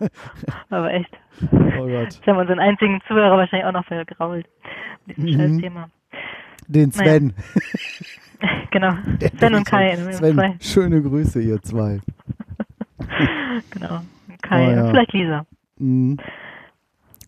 [0.71, 1.11] aber echt.
[1.43, 2.14] Oh Gott.
[2.14, 4.47] Jetzt haben wir unseren einzigen Zuhörer wahrscheinlich auch noch vergrault.
[5.07, 5.37] Mit diesem Mhm.
[5.55, 5.90] scheiß Thema.
[6.67, 7.35] Den Naja, Sven.
[8.71, 8.93] Genau.
[9.21, 9.97] Der- Sven und Kai.
[9.97, 10.57] Sven, Zwei.
[10.61, 12.01] schöne Grüße, ihr zwei.
[13.71, 14.01] Genau.
[14.43, 14.83] Kai Oh, ja.
[14.85, 15.47] und vielleicht Lisa.
[15.79, 16.17] Hm.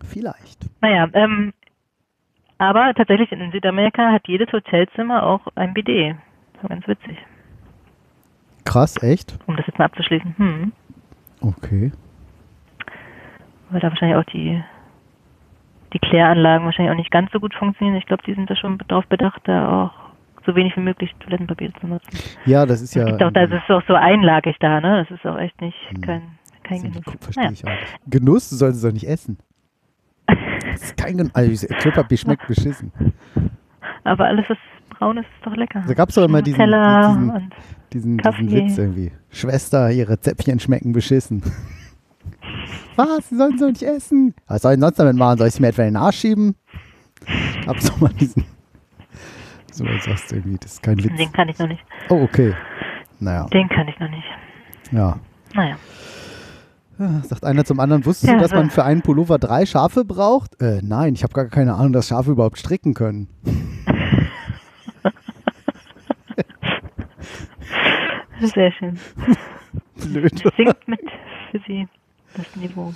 [0.04, 0.66] Vielleicht.
[0.80, 1.52] Naja, ähm,
[2.58, 6.16] aber tatsächlich in Südamerika hat jedes Hotelzimmer auch ein Bidet.
[6.54, 7.18] Das war ganz witzig.
[8.64, 9.38] Krass, echt?
[9.46, 10.34] Um das jetzt mal abzuschließen.
[10.38, 10.72] Hm.
[11.40, 11.92] Okay.
[13.70, 14.62] Weil da wahrscheinlich auch die,
[15.92, 17.96] die Kläranlagen wahrscheinlich auch nicht ganz so gut funktionieren.
[17.96, 19.92] Ich glaube, die sind da schon darauf bedacht, da auch
[20.44, 22.08] so wenig wie möglich Toilettenpapier zu nutzen.
[22.44, 23.04] Ja, das ist ja.
[23.06, 25.04] auch, das ist auch so einlagig da, ne?
[25.08, 26.00] Das ist auch echt nicht Hm.
[26.00, 26.22] kein,
[26.62, 27.02] kein Genuss.
[27.20, 27.50] verstehe Naja.
[27.52, 27.70] ich auch.
[28.10, 29.38] Genuss, du solltest es doch nicht essen.
[30.80, 31.34] Das ist kein Genuss.
[31.34, 32.92] Also, Klopapier schmeckt beschissen.
[34.04, 34.58] Aber alles, was
[34.90, 35.82] braun ist, ist doch lecker.
[35.86, 37.52] Da gab's doch immer diesen- diesen-
[37.92, 39.12] Diesen, diesen Witz irgendwie.
[39.30, 41.42] Schwester, ihre Zäpfchen schmecken beschissen.
[42.96, 43.28] Was?
[43.28, 44.34] Sie sollen so nicht essen?
[44.48, 45.38] Was soll ich denn sonst damit machen?
[45.38, 46.56] Soll ich sie mir etwa in den Arsch schieben?
[47.64, 48.44] Gab's doch mal diesen.
[49.72, 51.16] So sagst du irgendwie, das ist kein Witz.
[51.16, 51.84] den kann ich noch nicht.
[52.08, 52.54] Oh, okay.
[53.20, 54.24] Naja, Den kann ich noch nicht.
[54.92, 55.18] ja.
[55.54, 55.76] Naja.
[56.98, 60.04] Ja, Sagt einer zum anderen, wusstest Ja, du, dass man für einen Pullover drei Schafe
[60.04, 60.60] braucht?
[60.62, 63.28] Äh, nein, ich habe gar keine Ahnung, dass Schafe überhaupt stricken können.
[68.40, 68.98] Sehr schön.
[69.96, 70.42] Blöd.
[70.56, 71.00] Singt mit
[71.50, 71.88] für Sie
[72.36, 72.92] das Niveau.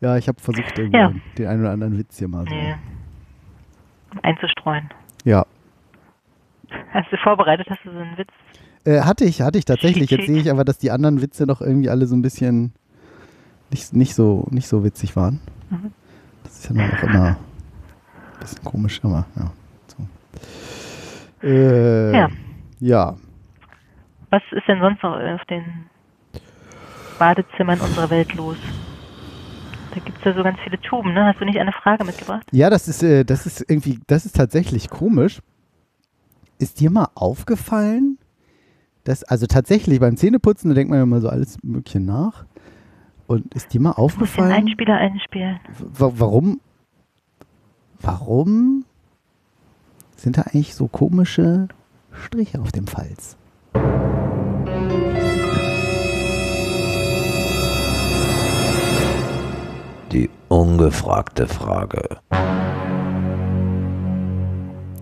[0.00, 1.12] Ja, ich habe versucht, irgendwie Ja.
[1.36, 2.54] den einen oder anderen Witz hier mal so.
[2.54, 2.74] Nee.
[4.22, 4.88] Einzustreuen.
[5.24, 5.44] Ja.
[6.92, 7.66] Hast du vorbereitet?
[7.68, 8.30] Hast du so einen Witz?
[8.84, 10.10] Äh, hatte ich, hatte ich tatsächlich.
[10.10, 12.72] Jetzt sehe ich aber, dass die anderen Witze noch irgendwie alle so ein bisschen
[13.70, 15.40] nicht, nicht, so, nicht so witzig waren.
[15.70, 15.92] Mhm.
[16.44, 17.36] Das ist ja dann auch immer ein
[18.40, 19.52] bisschen komisch, aber ja.
[19.86, 21.46] So.
[21.46, 22.28] Äh, Ja.
[22.80, 23.16] Ja.
[24.30, 25.64] Was ist denn sonst noch auf den
[27.18, 28.56] Badezimmern unserer Welt los?
[29.92, 31.24] Da gibt es ja so ganz viele Tuben, ne?
[31.26, 32.46] Hast du nicht eine Frage mitgebracht?
[32.52, 35.40] Ja, das ist, äh, das ist irgendwie, das ist tatsächlich komisch.
[36.58, 38.18] Ist dir mal aufgefallen,
[39.04, 42.44] dass, also tatsächlich beim Zähneputzen, da denkt man ja mal so alles Mögliche nach.
[43.30, 45.60] Und ist dir mal aufgefallen, Einspieler einspielen.
[45.78, 46.58] wa- warum,
[48.00, 48.84] warum
[50.16, 51.68] sind da eigentlich so komische
[52.10, 53.36] Striche auf dem Falz?
[60.12, 62.18] Die ungefragte Frage.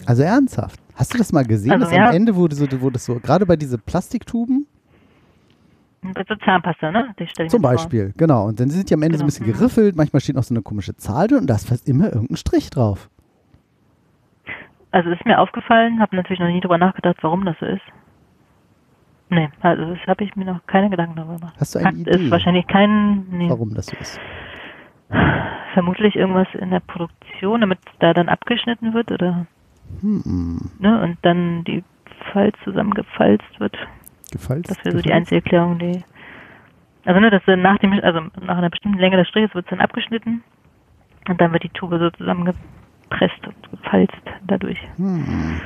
[0.04, 0.78] Also ernsthaft.
[0.94, 2.08] Hast du das mal gesehen, Also, dass ja.
[2.08, 4.66] am Ende wurde so, wurde das so, gerade bei diese Plastiktuben
[6.28, 7.14] So Zahnpasta, ne?
[7.16, 7.60] Zum mir vor.
[7.60, 8.46] Beispiel, genau.
[8.46, 9.38] Und dann sind die am Ende so ein Genau.
[9.46, 12.06] bisschen geriffelt, manchmal steht noch so eine komische Zahl drin und da ist fast immer
[12.12, 13.08] irgendein Strich drauf.
[14.90, 17.82] Also ist mir aufgefallen, habe natürlich noch nie drüber nachgedacht, warum das so ist.
[19.30, 21.54] Nee, also das habe ich mir noch keine Gedanken darüber gemacht.
[21.60, 24.18] Hast du eine Fakt Idee, ist wahrscheinlich kein, nee, warum das so ist?
[25.74, 29.46] vermutlich irgendwas in der Produktion, damit da dann abgeschnitten wird oder
[30.00, 31.82] Hm, ne und dann die
[32.32, 33.76] Falz zusammengefalzt wird.
[34.32, 36.02] Gefällt Das wäre so die einzige Erklärung, die.
[37.04, 39.70] Also ne, dass dann nach dem, also nach einer bestimmten Länge des Striches wird es
[39.70, 40.42] dann abgeschnitten
[41.28, 44.12] und dann wird die Tube so zusammengepresst und gefalzt
[44.46, 44.78] dadurch.
[44.96, 45.60] Hm.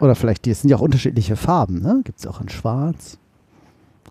[0.00, 2.00] Oder vielleicht, die sind ja auch unterschiedliche Farben, ne?
[2.04, 3.18] Gibt es auch in schwarz?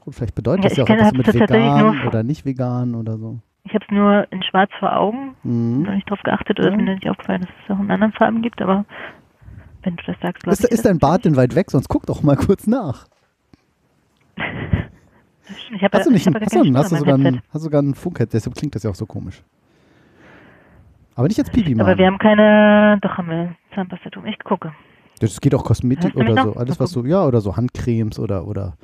[0.02, 3.40] Gut, vielleicht bedeutet Ja, das ja auch etwas mit vegan oder nicht vegan oder so.
[3.64, 5.36] Ich habe es nur in Schwarz vor Augen.
[5.44, 5.84] Mhm.
[5.84, 8.42] noch nicht drauf geachtet oder ist mir nicht aufgefallen, dass es auch in anderen Farben
[8.42, 8.86] gibt, aber
[9.84, 10.72] wenn du das sagst, glaube Ist, ich.
[10.72, 11.72] ist dein Bart denn weit weg?
[11.72, 13.08] Sonst guck doch mal kurz nach.
[15.82, 17.42] Habe Hast du nicht ich einen, hast du, hast du sogar Headset.
[17.48, 19.42] hast du sogar einen Funkhead, deshalb klingt das ja auch so komisch.
[21.16, 21.88] Aber nicht jetzt Pipi machen.
[21.88, 24.26] Aber wir haben keine, doch haben wir Zahnpastatum.
[24.26, 24.72] Ich gucke.
[25.20, 26.54] Das geht auch Kosmetik du oder so.
[26.54, 28.78] Alles, was so, ja, oder so Handcremes oder, oder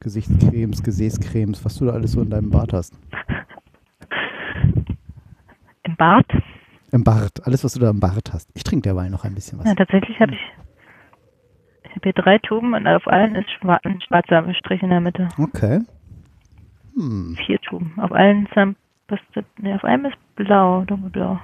[0.00, 2.94] Gesichtscremes, Gesäßcremes, was du da alles so in deinem Bart hast.
[5.84, 6.26] Im Bart?
[6.92, 7.44] Im Bart.
[7.46, 8.48] Alles, was du da im Bart hast.
[8.54, 9.66] Ich trinke derweil noch ein bisschen was.
[9.66, 10.40] Ja, tatsächlich habe ich,
[12.10, 15.28] drei Tuben und auf allen ist ein schwarzer Strich in der Mitte.
[15.38, 15.80] Okay.
[16.96, 17.36] Hm.
[17.46, 17.92] Vier Tuben.
[17.98, 21.38] Auf allen Zahnpasta, ne, auf einem ist blau, dunkelblau.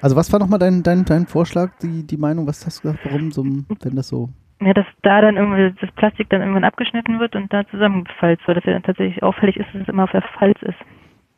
[0.00, 3.04] Also was war nochmal dein, dein, dein Vorschlag, die, die Meinung, was hast du gesagt,
[3.04, 4.28] warum so, wenn das so...
[4.60, 8.58] Ja, dass da dann irgendwie das Plastik dann irgendwann abgeschnitten wird und da zusammengefalzt wird,
[8.58, 10.78] dass ja dann tatsächlich auffällig ist, dass es immer auf der Falz ist.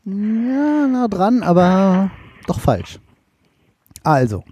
[0.05, 2.11] Ja, nah dran, aber
[2.47, 2.99] doch falsch.
[4.03, 4.45] Also,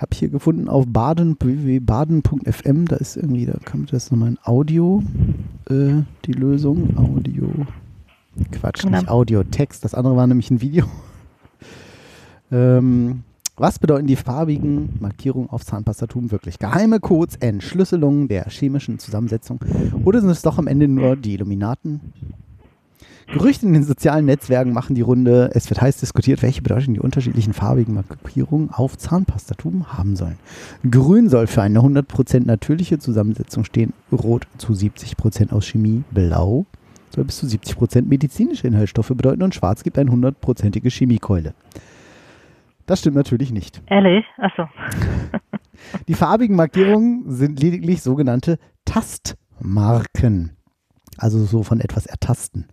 [0.00, 5.02] habe hier gefunden auf baden, www.baden.fm, da ist irgendwie, da kommt das nochmal in Audio,
[5.68, 6.96] äh, die Lösung.
[6.96, 7.50] Audio,
[8.50, 8.96] Quatsch, Genau.
[8.96, 10.86] nicht Audio, Text, das andere war nämlich ein Video.
[12.50, 13.24] ähm,
[13.56, 16.58] was bedeuten die farbigen Markierungen auf Zahnpastatum wirklich?
[16.58, 19.60] Geheime Codes, Entschlüsselungen der chemischen Zusammensetzung
[20.04, 22.00] oder sind es doch am Ende nur die Illuminaten?
[23.32, 25.50] Gerüchte in den sozialen Netzwerken machen die Runde.
[25.54, 30.38] Es wird heiß diskutiert, welche Bedeutung die unterschiedlichen farbigen Markierungen auf Zahnpastatum haben sollen.
[30.90, 36.66] Grün soll für eine 100% natürliche Zusammensetzung stehen, Rot zu 70% aus Chemie, Blau
[37.10, 41.54] soll bis zu 70% medizinische Inhaltsstoffe bedeuten und Schwarz gibt eine hundertprozentige Chemiekeule.
[42.86, 43.82] Das stimmt natürlich nicht.
[43.86, 44.24] Ehrlich?
[44.38, 44.68] Achso.
[46.08, 50.56] Die farbigen Markierungen sind lediglich sogenannte Tastmarken.
[51.20, 52.64] Also so von etwas ertasten.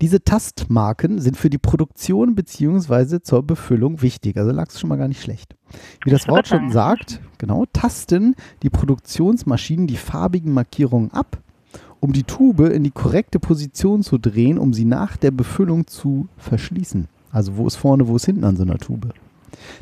[0.00, 3.20] Diese Tastmarken sind für die Produktion bzw.
[3.20, 4.36] zur Befüllung wichtig.
[4.36, 5.56] Also lag es schon mal gar nicht schlecht.
[6.04, 11.38] Wie das Wort schon sagt, genau, tasten die Produktionsmaschinen die farbigen Markierungen ab,
[11.98, 16.28] um die Tube in die korrekte Position zu drehen, um sie nach der Befüllung zu
[16.38, 17.08] verschließen.
[17.32, 19.12] Also wo ist vorne, wo ist hinten an so einer Tube.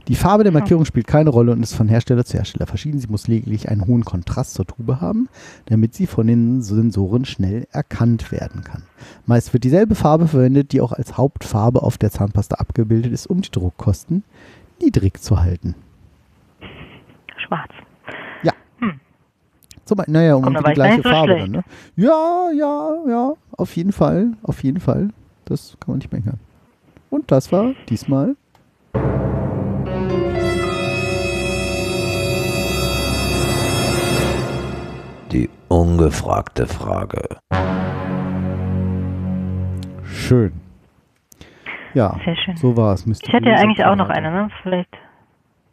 [0.08, 2.98] Die Farbe der Markierung spielt keine Rolle und ist von Hersteller zu Hersteller verschieden.
[2.98, 5.28] Sie muss lediglich einen hohen Kontrast zur Tube haben,
[5.66, 8.82] damit sie von den Sensoren schnell erkannt werden kann.
[9.26, 13.40] Meist wird dieselbe Farbe verwendet, die auch als Hauptfarbe auf der Zahnpasta abgebildet ist, um
[13.40, 14.24] die Druckkosten
[14.80, 15.74] niedrig zu halten.
[17.36, 17.70] Schwarz.
[19.84, 21.44] Zum, Beispiel- naja, um die gleiche so Farbe schlecht.
[21.44, 21.64] dann, ne?
[21.96, 25.10] Ja, ja, ja, auf jeden Fall, auf jeden Fall.
[25.44, 26.40] Das kann man nicht meckern.
[27.10, 28.34] Und das war diesmal
[35.74, 37.38] ungefragte Frage.
[40.04, 40.52] schön.
[41.94, 42.56] Ja, Sehr schön.
[42.56, 43.06] so war es.
[43.06, 44.50] Ich hätte ja eigentlich auch noch eine, ne?
[44.62, 44.96] Vielleicht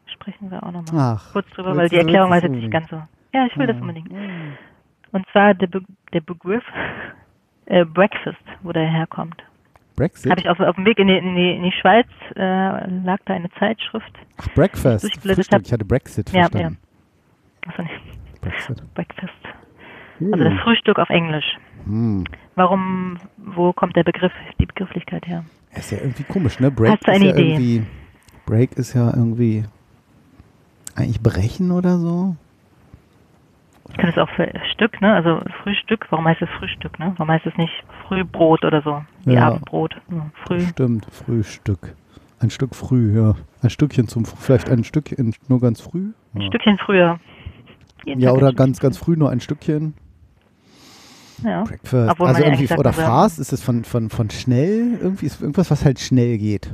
[0.05, 2.89] sprechen wir auch noch mal Ach, kurz drüber, weil die Erklärung willst jetzt nicht ganz
[2.89, 3.01] so.
[3.33, 4.11] Ja, ich will das unbedingt.
[5.11, 5.81] Und zwar der, Be
[6.13, 6.63] der Begriff
[7.65, 9.41] äh, Breakfast, wo der herkommt.
[9.95, 10.31] Brexit?
[10.31, 13.19] Habe ich auf, auf dem Weg in die, in die, in die Schweiz, äh, lag
[13.25, 14.11] da eine Zeitschrift.
[14.37, 15.05] Ach, Breakfast.
[15.51, 15.61] hab.
[15.61, 16.77] Ich hatte Brexit Ja, verstanden.
[17.67, 18.93] Achso, nicht Brexit.
[18.93, 19.60] Breakfast.
[20.31, 21.57] Also das Frühstück auf Englisch.
[21.85, 22.23] Hm.
[22.55, 25.43] Warum, wo kommt der Begriff, die Begrifflichkeit her?
[25.73, 26.69] Ist ja irgendwie komisch, ne?
[26.69, 27.51] Break Hast du ist eine ja Idee?
[27.53, 27.83] irgendwie.
[28.45, 29.63] Break ist ja irgendwie
[30.95, 32.35] eigentlich brechen oder so.
[33.89, 35.13] Ich kann es auch für Stück, ne?
[35.13, 37.13] Also Frühstück, warum heißt es Frühstück, ne?
[37.17, 37.73] Warum heißt es nicht
[38.07, 39.03] Frühbrot oder so?
[39.25, 39.47] Wie Ja.
[39.47, 39.95] Abendbrot.
[40.09, 40.61] Ja, früh.
[40.61, 41.95] Stimmt, Frühstück.
[42.39, 43.35] Ein Stück früh, ja.
[43.61, 46.11] Ein Stückchen zum, vielleicht ein Stück in, nur ganz früh.
[46.33, 47.19] Ein Ja, Stückchen früher.
[48.05, 49.93] Jeden ja Tag oder ein ganz, ganz früh nur ein Stückchen.
[51.43, 51.63] Ja.
[51.63, 52.11] Breakfast.
[52.11, 55.83] Obwohl also irgendwie, oder fast ist es von, von, von schnell, irgendwie ist irgendwas, was
[55.85, 56.73] halt schnell geht.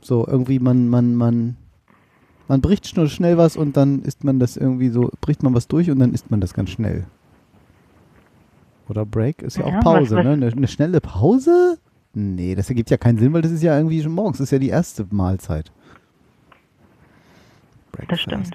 [0.00, 1.56] So, irgendwie man, man, man,
[2.48, 5.68] man bricht nur schnell was und dann isst man das irgendwie so, bricht man was
[5.68, 7.06] durch und dann isst man das ganz schnell.
[8.88, 10.30] Oder Break ist ja, Ja, auch Pause, was- ne?
[10.32, 11.78] Eine, eine schnelle Pause?
[12.14, 14.50] Nee, das ergibt ja keinen Sinn, weil das ist ja irgendwie schon morgens, das ist
[14.52, 15.70] ja die erste Mahlzeit.
[17.92, 18.22] Das Breakfast.
[18.22, 18.50] stimmt.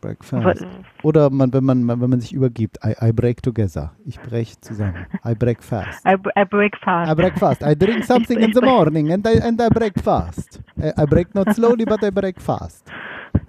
[0.00, 0.44] Breakfast.
[0.44, 0.66] Weil-
[1.02, 3.92] Oder man, wenn man, wenn man sich übergibt, I, I break together.
[4.04, 5.06] Ich breche zusammen.
[5.24, 6.04] I break fast.
[6.06, 7.10] I, I break fast.
[7.10, 7.62] I break fast.
[7.62, 10.60] I drink something in the morning and I, and I break fast.
[10.80, 12.86] I, I break not slowly, but I break fast.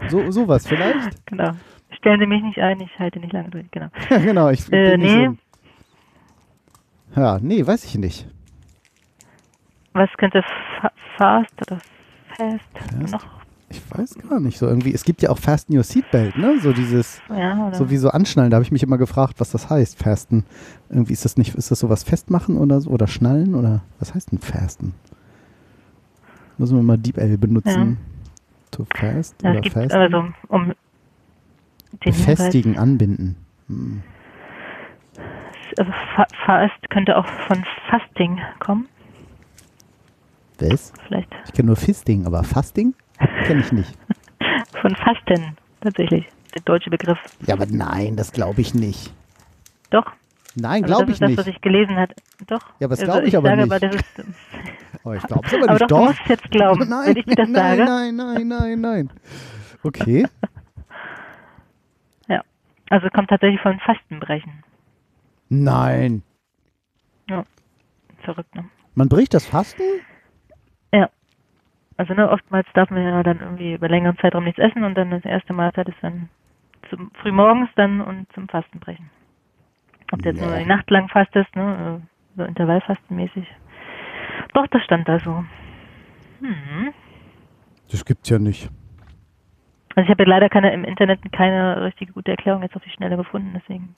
[0.09, 1.25] So, sowas vielleicht?
[1.27, 1.51] Genau.
[1.97, 3.69] Stellen Sie mich nicht ein, ich halte nicht lange durch.
[3.71, 3.87] Genau.
[4.09, 4.49] Genau.
[4.49, 5.29] Ich, ich Äh, nee.
[7.15, 8.27] so, ja, nee, weiß ich nicht.
[9.93, 10.43] Was könnte
[10.79, 11.79] fa fast oder
[12.37, 13.11] fast Fast?
[13.11, 13.38] noch
[13.71, 14.57] Ich weiß gar nicht.
[14.57, 16.59] So irgendwie, es gibt ja auch Fasten Your Seatbelt, ne?
[16.59, 18.49] So dieses, Ja, so wie so anschnallen.
[18.49, 20.43] Da habe ich mich immer gefragt, was das heißt, Fasten.
[20.89, 22.89] Irgendwie ist das nicht, ist das sowas festmachen oder so?
[22.89, 23.53] Oder schnallen?
[23.53, 24.93] Oder was heißt denn Fasten?
[26.57, 27.97] Müssen wir mal DeepL benutzen.
[28.71, 29.91] To fast ja, oder fasten?
[29.91, 30.73] also um
[32.03, 33.35] Hinweis, Befestigen, anbinden.
[33.67, 34.01] Hm.
[35.77, 38.87] also fa fast könnte auch von Fasting kommen,
[40.59, 40.93] Was?
[41.07, 42.93] vielleicht Ich kenne nur Fisting, aber Fasting
[43.45, 43.97] kenne ich nicht.
[44.81, 47.17] von Fasten tatsächlich, der deutsche Begriff.
[47.45, 49.13] Ja, aber nein, das glaube ich nicht.
[49.89, 50.05] Doch,
[50.55, 51.37] Nein, also glaube das ich ist das, nicht.
[51.39, 52.13] was ich gelesen habe.
[52.47, 52.61] Doch.
[52.79, 53.71] Ja, aber das Also glaub ich aber sage nicht.
[53.71, 54.05] Aber das ist,
[55.03, 55.81] Oh, ich glaube es aber aber nicht.
[55.91, 57.85] doch, du musst jetzt glauben, nein, wenn ich dir das nein, sage.
[57.89, 59.09] nein, nein, nein, nein.
[59.83, 60.27] Okay.
[62.27, 62.43] Ja,
[62.89, 64.63] also es kommt tatsächlich von Fastenbrechen.
[65.49, 66.23] Nein.
[68.23, 68.65] Verrückt, ne?
[68.95, 69.81] Man bricht das Fasten?
[70.93, 71.09] Ja.
[71.99, 75.11] Also ne, oftmals darf man ja dann irgendwie über längeren Zeitraum nichts essen und dann
[75.11, 76.29] das erste Mahlzeit ist dann
[76.89, 79.09] zum frühmorgens dann und zum Fastenbrechen.
[80.13, 83.45] Ob du jetzt nur die Nacht lang fastest, ne, äh, so Intervallfastenmäßig.
[84.53, 85.43] Doch, das stand da so.
[86.39, 86.93] Hm.
[87.91, 88.69] Das gibt's ja nicht.
[89.93, 92.91] Also ich habe ja leider keine im Internet keine richtige gute Erklärung jetzt auf die
[92.91, 93.97] Schnelle gefunden, deswegen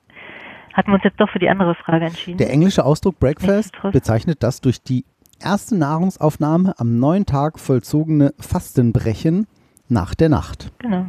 [0.74, 2.40] hatten wir uns jetzt doch für die andere Frage entschieden.
[2.40, 5.06] Der englische Ausdruck Breakfast bezeichnet das durch die
[5.44, 9.48] erste Nahrungsaufnahme am neuen Tag vollzogene Fastenbrechen
[9.90, 10.72] nach der Nacht.
[10.80, 11.06] genau.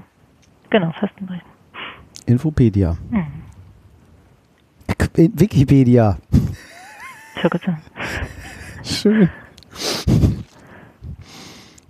[0.70, 1.46] Genau, Fastenbrechen.
[2.24, 2.96] Infopedia.
[3.10, 3.26] Hm.
[5.16, 6.16] Äh, Wikipedia.
[8.82, 9.28] Schön.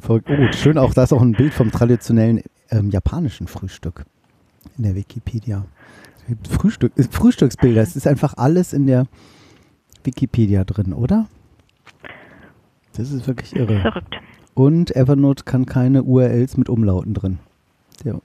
[0.00, 0.54] Voll gut.
[0.56, 4.04] Schön auch, da ist auch ein Bild vom traditionellen ähm, japanischen Frühstück
[4.76, 5.64] in der Wikipedia.
[6.48, 7.82] Frühstück, Frühstücksbilder.
[7.82, 9.06] Es ist einfach alles in der
[10.04, 11.26] Wikipedia drin, oder?
[12.96, 13.80] Das ist wirklich irre.
[13.80, 14.14] Verrückt.
[14.54, 17.38] Und Evernote kann keine URLs mit Umlauten drin.
[18.04, 18.20] Der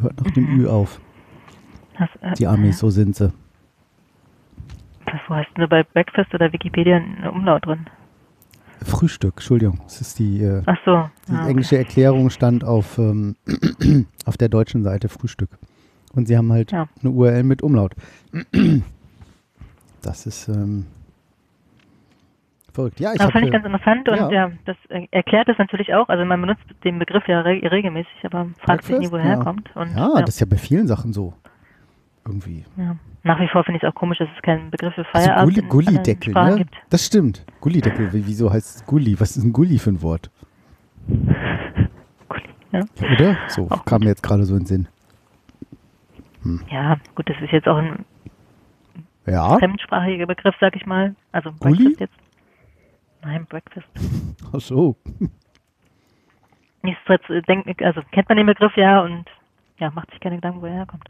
[0.00, 1.00] hört nach dem Ü auf.
[1.98, 3.32] Das, äh, Die Amis, so sind sie.
[5.06, 7.86] Was, wo hast du bei Breakfast oder Wikipedia einen Umlaut drin?
[8.84, 9.80] Frühstück, Entschuldigung.
[9.84, 11.08] Das ist die, äh, Ach so.
[11.28, 11.50] die ah, okay.
[11.50, 13.36] englische Erklärung stand auf, ähm,
[14.24, 15.50] auf der deutschen Seite Frühstück.
[16.14, 16.88] Und sie haben halt Ja.
[17.02, 17.94] eine URL mit Umlaut.
[20.02, 20.86] Das ist ähm,
[22.74, 23.00] verrückt.
[23.00, 24.30] Ja, ich Aber fand ich ganz interessant und ja.
[24.30, 24.50] ja.
[24.64, 26.08] das äh, erklärt es natürlich auch.
[26.08, 29.18] Also man benutzt den Begriff ja re regelmäßig, aber fragt sich nie, Ja.
[29.18, 29.74] er kommt.
[29.76, 31.34] Und, ja, ja, das ist ja bei vielen Sachen so.
[32.26, 32.64] Irgendwie.
[32.76, 32.96] ja.
[33.22, 35.68] Nach wie vor finde ich es auch komisch, dass es keinen Begriff für Also Feierabend
[35.68, 36.56] Gulli, in anderen Gullideckel, ne?
[36.56, 36.74] gibt.
[36.88, 37.44] Das stimmt.
[37.60, 39.18] Gullideckel, wie- wieso heißt es Gulli?
[39.20, 40.30] Was ist ein Gulli für ein Wort?
[42.28, 42.80] Gulli, ja.
[43.12, 43.36] Oder?
[43.48, 44.04] So, Auch kam gut.
[44.04, 44.88] mir jetzt gerade so in den Sinn.
[46.70, 48.04] ja, gut, das ist jetzt auch ein
[49.26, 49.58] Ja?
[49.58, 51.14] fremdsprachiger Begriff, sag ich mal.
[51.32, 51.94] Also Gulli?
[51.98, 52.14] Jetzt.
[53.22, 53.86] Nein, Breakfast.
[54.52, 54.96] Ach so.
[56.82, 59.26] Nichtsdestotrotz, äh, denk, also kennt man den Begriff ja und
[59.78, 61.04] ja, macht sich keine Gedanken, wo er herkommt.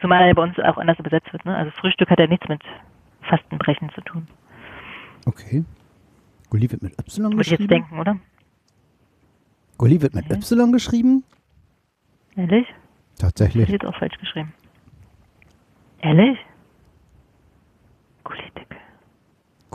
[0.00, 1.44] Zumal er bei uns auch anders übersetzt wird.
[1.44, 1.56] Ne?
[1.56, 2.62] Also Frühstück hat ja nichts mit
[3.22, 4.28] Fastenbrechen zu tun.
[5.26, 5.64] Okay.
[6.48, 7.68] Gulli wird mit Y Würde ich jetzt geschrieben?
[7.68, 8.16] denken, oder?
[9.78, 10.36] Gulli wird mit Ja.
[10.36, 11.24] Y geschrieben?
[12.36, 12.66] Ehrlich?
[13.18, 13.64] Tatsächlich.
[13.64, 14.54] ich jetzt auch falsch geschrieben.
[16.00, 16.38] Ehrlich?
[18.24, 18.78] Gullideckel.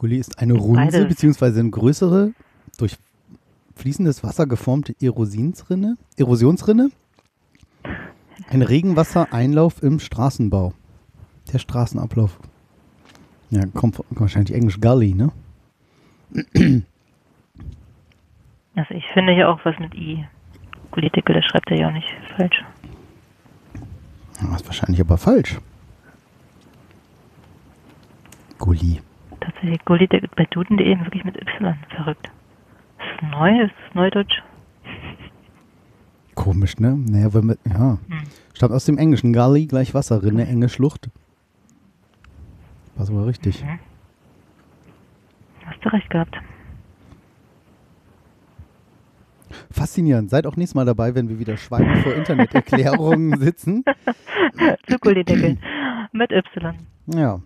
[0.05, 2.33] Gulli ist eine runde beziehungsweise eine größere,
[2.77, 2.95] durch
[3.75, 6.91] fließendes Wasser geformte Erosionsrinne, Erosionsrinne.
[8.47, 10.73] Ein Regenwassereinlauf im Straßenbau.
[11.51, 12.39] Der Straßenablauf.
[13.49, 15.31] Ja, kommt wahrscheinlich Englisch Gully, ne?
[18.75, 20.23] Also ich finde hier auch was mit I.
[20.91, 22.63] Gullideckel, das schreibt er ja auch nicht falsch.
[24.39, 25.59] Das ist wahrscheinlich aber falsch.
[28.59, 29.01] Gulli.
[29.39, 31.75] Tatsächlich Gullideckel bei duden.de wirklich mit Y.
[31.89, 32.29] Verrückt.
[32.99, 33.61] Ist das neu?
[33.61, 34.41] Ist das Neudeutsch?
[36.35, 36.97] Komisch, ne?
[36.97, 37.97] Naja, wenn wir, ja.
[38.07, 38.23] Hm.
[38.53, 39.33] Stammt aus dem Englischen.
[39.33, 41.09] Gully gleich Wasserrinne, enge Schlucht.
[42.95, 43.63] War sogar richtig.
[43.63, 43.79] Mhm.
[45.65, 46.37] Hast du recht gehabt.
[49.71, 50.29] Faszinierend.
[50.29, 53.83] Seid auch nächstes Mal dabei, wenn wir wieder schweigend vor Interneterklärungen sitzen.
[54.87, 55.57] Zu Gullideckel.
[56.11, 56.75] mit Y.
[57.07, 57.41] Ja.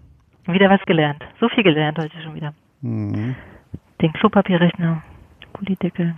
[0.51, 1.23] Wieder was gelernt.
[1.39, 2.53] So viel gelernt heute schon wieder.
[2.81, 3.35] Mhm.
[4.01, 5.03] Den Klopapierrechner.
[5.53, 6.15] Gullideckel.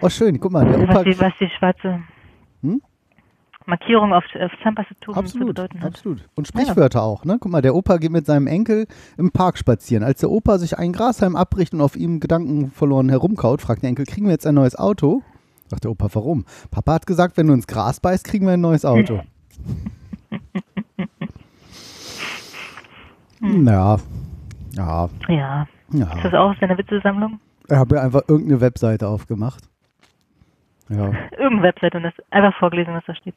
[0.00, 0.40] Oh, schön.
[0.40, 0.94] Guck mal, der Opa.
[0.96, 2.00] Was die, was die schwarze
[2.62, 2.80] Hm?
[3.66, 5.88] Markierung auf, auf Zahnpastatuben zu Absolut, bedeuten hat.
[5.94, 6.28] absolut.
[6.34, 7.38] Und Sprichwörter auch, ne?
[7.40, 10.04] Guck mal, der Opa geht mit seinem Enkel im Park spazieren.
[10.04, 13.88] Als der Opa sich einen Grashalm abbricht und auf ihm Gedanken verloren herumkaut, fragt der
[13.88, 15.22] Enkel, kriegen wir jetzt ein neues Auto?
[15.68, 16.44] Sagt der Opa, warum?
[16.70, 19.20] Papa hat gesagt, wenn du ins Gras beißt, kriegen wir ein neues Auto.
[23.44, 23.66] Hm.
[23.66, 23.96] Ja,
[24.72, 25.62] ja, Ja.
[25.92, 26.06] Ist ja.
[26.22, 27.38] das auch aus deiner Witzesammlung?
[27.68, 29.64] Ich habe ja einfach irgendeine Webseite aufgemacht.
[30.88, 31.06] Ja.
[31.38, 33.34] Irgendeine Website und das einfach vorgelesen, was da steht.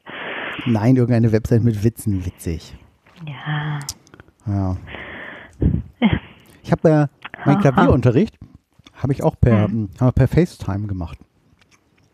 [0.66, 2.76] Nein, irgendeine Website mit Witzen, witzig.
[3.26, 3.78] Ja.
[4.46, 4.76] Ja.
[6.62, 7.06] Ich habe äh,
[7.46, 7.60] meinen.
[7.60, 8.38] Klavierunterricht
[8.94, 9.88] habe ich auch per, Mhm.
[10.00, 11.18] haben wir per FaceTime gemacht.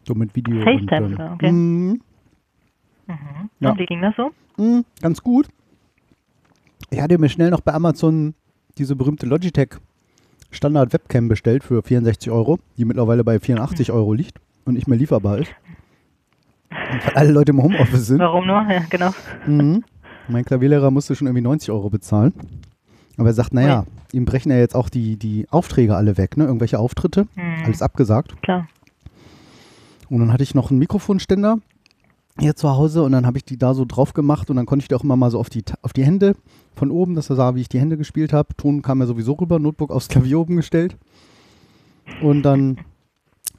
[0.06, 1.50] So mit Video FaceTime und sogar, okay.
[1.52, 2.00] mm,
[3.06, 3.50] Mhm.
[3.60, 3.70] Ja.
[3.70, 4.30] Und wie ging das so?
[4.62, 5.48] mm, ganz gut.
[6.94, 8.34] Ich hatte mir schnell noch bei Amazon
[8.78, 9.70] diese berühmte Logitech
[10.52, 13.94] Standard Webcam bestellt für 64 Euro, die mittlerweile bei 84 Mhm.
[13.96, 15.50] Euro liegt und nicht mehr lieferbar ist.
[16.70, 18.20] Und weil alle Leute im Homeoffice sind.
[18.20, 18.64] Warum nur?
[18.70, 19.10] Ja, genau.
[19.44, 19.82] Mhm.
[20.28, 22.32] Mein Klavierlehrer musste schon irgendwie 90 Euro bezahlen.
[23.16, 26.44] Aber er sagt, naja, ihm brechen ja jetzt auch die, die Aufträge alle weg, ne?
[26.44, 27.64] Irgendwelche Auftritte, Mhm.
[27.64, 28.40] alles abgesagt.
[28.42, 28.68] Klar.
[30.08, 31.58] Und dann hatte ich noch einen Mikrofonständer
[32.38, 34.82] hier zu Hause und dann habe ich die da so drauf gemacht und dann konnte
[34.82, 36.34] ich die auch immer mal so auf die, auf die Hände
[36.74, 38.56] von oben, dass er sah, wie ich die Hände gespielt habe.
[38.56, 40.96] Ton kam ja sowieso rüber, Notebook aufs Klavier oben gestellt.
[42.22, 42.78] Und dann,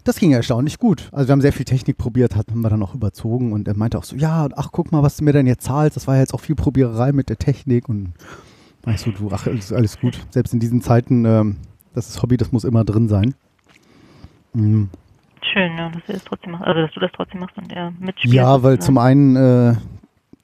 [0.03, 1.09] das ging erstaunlich gut.
[1.13, 3.97] Also wir haben sehr viel Technik probiert, hatten wir dann auch überzogen und er meinte
[3.97, 5.95] auch so, ja, ach guck mal, was du mir denn jetzt zahlst.
[5.95, 8.13] Das war ja jetzt auch viel Probiererei mit der Technik und
[8.87, 10.19] ich so, du, ach, alles, alles gut.
[10.29, 11.55] Selbst in diesen Zeiten, ähm,
[11.93, 13.33] das ist Hobby, das muss immer drin sein.
[14.53, 14.89] Mhm.
[15.53, 16.65] Schön, ja, dass du das trotzdem machst.
[16.65, 18.33] Also, dass du das trotzdem machst und er mitspielt.
[18.33, 18.81] Ja, weil sozusagen.
[18.81, 19.75] zum einen, äh,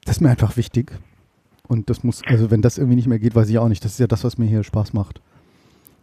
[0.04, 0.92] das ist mir einfach wichtig.
[1.68, 3.84] Und das muss, also wenn das irgendwie nicht mehr geht, weiß ich auch nicht.
[3.84, 5.20] Das ist ja das, was mir hier Spaß macht.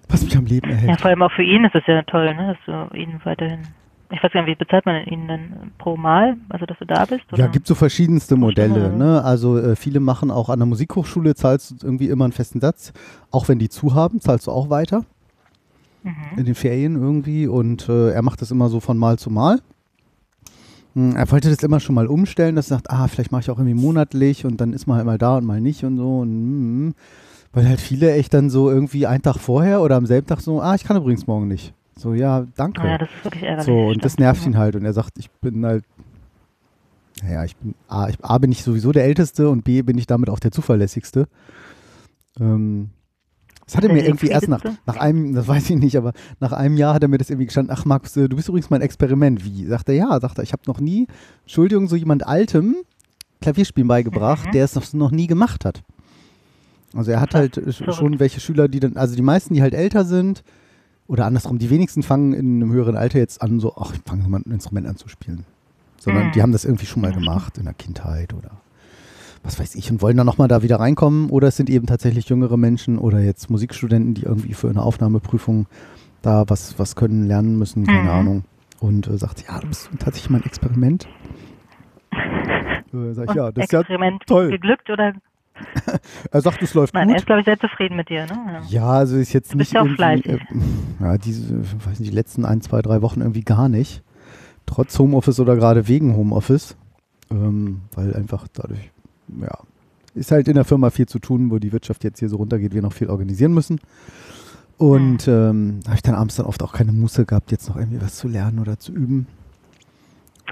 [0.08, 1.02] Was mich am Leben Ja, erhält.
[1.02, 3.60] vor allem auch für ihn ist es ja toll, ne, dass du ihn weiterhin.
[4.12, 6.36] Ich weiß gar nicht, wie bezahlt man ihn dann pro Mal?
[6.50, 7.22] Also, dass du da bist?
[7.32, 7.48] Ja, Oder?
[7.50, 8.90] gibt so verschiedenste Modelle.
[8.92, 9.24] Ne?
[9.24, 12.92] Also äh, viele machen auch an der Musikhochschule, zahlst du irgendwie immer einen festen Satz.
[13.30, 15.06] Auch wenn die zu haben, zahlst du auch weiter.
[16.04, 16.38] Mhm.
[16.38, 19.60] in den Ferien irgendwie und äh, er macht das immer so von Mal zu Mal.
[20.96, 23.50] Hm, Er wollte das immer schon mal umstellen, dass er sagt, ah, vielleicht mache ich
[23.50, 26.20] auch irgendwie monatlich und dann ist man halt mal da und mal nicht und so.
[26.20, 26.96] Und, mm,
[27.52, 30.62] weil halt viele echt dann so irgendwie einen Tag vorher oder am selben Tag so,
[30.62, 31.74] ah, ich kann übrigens morgen nicht.
[31.98, 32.82] So, ja, danke.
[32.88, 33.66] Ja, das ist wirklich ärgerlich.
[33.66, 35.84] so, und das nervt ihn halt und er sagt, ich bin halt,
[37.24, 40.08] naja, ich bin, A, ich, A bin ich sowieso der Älteste und B bin ich
[40.08, 41.28] damit auch der Zuverlässigste.
[42.40, 42.92] Ähm,
[43.70, 46.52] das hat er mir irgendwie erst nach, nach einem, das weiß ich nicht, aber nach
[46.54, 48.82] einem Jahr hat er mir das irgendwie gestanden, ach Max, äh, du bist übrigens mein
[48.82, 49.46] Experiment.
[49.46, 49.66] Wie?
[49.66, 51.08] Sagt er, ja, sagt er, ich habe noch nie,
[51.44, 52.76] Entschuldigung, so jemand Altem
[53.42, 54.52] Klavierspielen beigebracht, Mhm.
[54.52, 55.82] der es noch, noch nie gemacht hat.
[56.96, 59.74] Also er hat halt sch- schon welche Schüler, die dann, also die meisten, die halt
[59.76, 60.44] älter sind,
[61.08, 64.28] oder andersrum, die wenigsten fangen in einem höheren Alter jetzt an, so, ach, ich fange
[64.28, 65.46] mal ein Instrument an zu spielen.
[66.00, 66.32] Sondern Mhm.
[66.34, 68.52] die haben das irgendwie schon mal gemacht in der Kindheit oder
[69.44, 71.30] was weiß ich und wollen dann nochmal da wieder reinkommen.
[71.30, 75.68] Oder es sind eben tatsächlich jüngere Menschen oder jetzt Musikstudenten, die irgendwie für eine Aufnahmeprüfung
[76.22, 78.10] da was, was können, lernen müssen, keine Mhm.
[78.10, 78.44] Ahnung.
[78.80, 81.08] Und äh, sagt, ja, du bist tatsächlich mein Experiment.
[82.94, 84.50] äh, sag ich, ja, das ist ja Experiment toll.
[84.50, 85.14] geglückt oder?
[86.32, 87.20] Er sagt, es läuft Nein, er gut.
[87.22, 88.32] ist, glaube ich, sehr zufrieden mit dir, ne?
[88.32, 88.62] Ja.
[88.70, 90.26] Ja, also ist jetzt Du nicht auch irgendwie, fleißig.
[90.32, 90.38] äh,
[91.04, 94.02] ja, diese, weiß nicht, die letzten ein, zwei, drei Wochen irgendwie gar nicht.
[94.66, 96.78] Trotz Homeoffice oder gerade wegen Homeoffice.
[97.32, 98.90] Ähm, weil einfach dadurch,
[99.42, 99.58] ja,
[100.16, 102.74] ist halt in der Firma viel zu tun, wo die Wirtschaft jetzt hier so runtergeht,
[102.74, 103.80] wir noch viel organisieren müssen.
[104.78, 108.02] Und ähm, habe ich dann abends dann oft auch keine Muße gehabt, jetzt noch irgendwie
[108.02, 109.28] was zu lernen oder zu üben.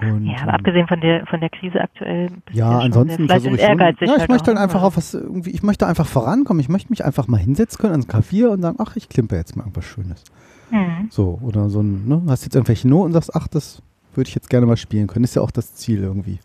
[0.01, 2.30] Und, Ja, aber ähm, abgesehen von der von der Krise aktuell.
[2.51, 3.69] ja, ansonsten versuche ich schon.
[3.69, 6.59] ehrgeizig Ja, ich halt möchte dann einfach auf was irgendwie, ich möchte einfach vorankommen.
[6.59, 9.55] Ich möchte mich einfach mal hinsetzen können ans Klavier und sagen, ach, ich klimper jetzt
[9.55, 10.23] mal irgendwas Schönes.
[10.71, 11.07] Mhm.
[11.09, 13.82] So, oder so ein, ne, hast jetzt irgendwelche Noten und sagst, ach, das
[14.13, 15.23] würde ich jetzt gerne mal spielen können.
[15.23, 16.39] Ist ja auch das Ziel irgendwie.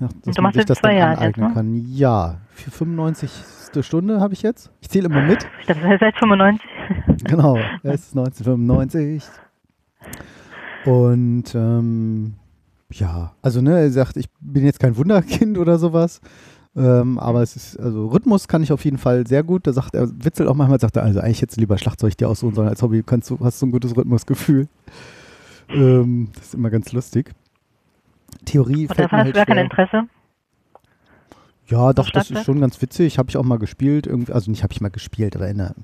[0.00, 1.50] Ja, dass du man machst das zwei Jahre jetzt, ne?
[1.54, 1.74] kann.
[1.74, 3.30] Ja, für 95.
[3.82, 4.70] Stunde habe ich jetzt.
[4.80, 5.46] Ich zähle immer mit.
[5.60, 6.60] Ich dachte, seit 95.
[7.24, 9.24] Genau, es ist 1995.
[10.84, 12.34] Und ähm,
[12.92, 16.20] ja, also ne, er sagt, ich bin jetzt kein Wunderkind oder sowas.
[16.76, 19.66] Ähm, aber es ist, also Rhythmus kann ich auf jeden Fall sehr gut.
[19.66, 22.54] Da sagt er, witzelt auch manchmal, sagt er, also eigentlich jetzt lieber Schlagzeug dir aussuchen
[22.54, 24.68] sollen als Hobby, kannst du, hast du ein gutes Rhythmusgefühl.
[25.68, 27.32] Ähm, das ist immer ganz lustig.
[28.44, 29.64] Theorie Und fällt davon mir hast du halt gar kein.
[29.64, 30.02] Interesse.
[31.68, 33.18] Ja, doch, das ist schon ganz witzig.
[33.18, 34.06] Habe ich auch mal gespielt.
[34.06, 35.74] Irgendwie, also nicht habe ich mal gespielt, aber in der,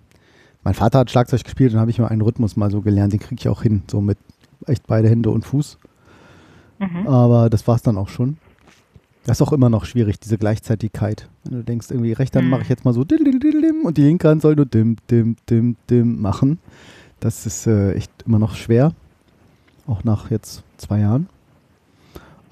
[0.63, 3.13] mein Vater hat Schlagzeug gespielt und habe ich mal einen Rhythmus mal so gelernt.
[3.13, 4.19] Den kriege ich auch hin, so mit
[4.67, 5.79] echt beide Hände und Fuß.
[6.79, 7.07] Mhm.
[7.09, 8.37] Aber das war es dann auch schon.
[9.25, 11.29] Das ist auch immer noch schwierig, diese Gleichzeitigkeit.
[11.45, 12.51] Wenn du denkst, irgendwie rechte Hand Mhm.
[12.51, 16.21] mache ich jetzt mal so und die linke Hand soll nur dim, dim, dim, dim
[16.21, 16.59] machen.
[17.21, 18.93] Das ist äh, echt immer noch schwer.
[19.87, 21.29] Auch nach jetzt zwei Jahren.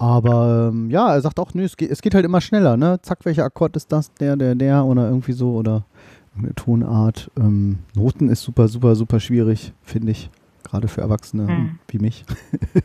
[0.01, 2.99] Aber ähm, ja, er sagt auch, nö, es geht, es geht halt immer schneller, ne?
[3.03, 4.11] Zack, welcher Akkord ist das?
[4.15, 5.85] Der, der, der oder irgendwie so oder
[6.35, 7.29] eine Tonart.
[7.37, 10.31] Ähm, Noten ist super, super, super schwierig, finde ich.
[10.63, 11.79] Gerade für Erwachsene Hm.
[11.89, 12.25] wie mich.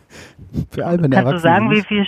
[0.70, 2.04] für alberne Kannst du sagen, wie viel,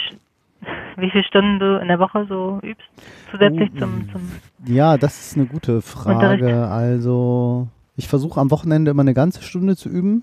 [0.98, 2.84] wie viele Stunden du in der Woche so übst?
[3.30, 4.20] Zusätzlich Oh, zum, zum
[4.66, 6.16] Ja, das ist eine gute Frage.
[6.34, 6.44] Unterricht?
[6.70, 10.22] Also, ich versuche am Wochenende immer eine ganze Stunde zu üben.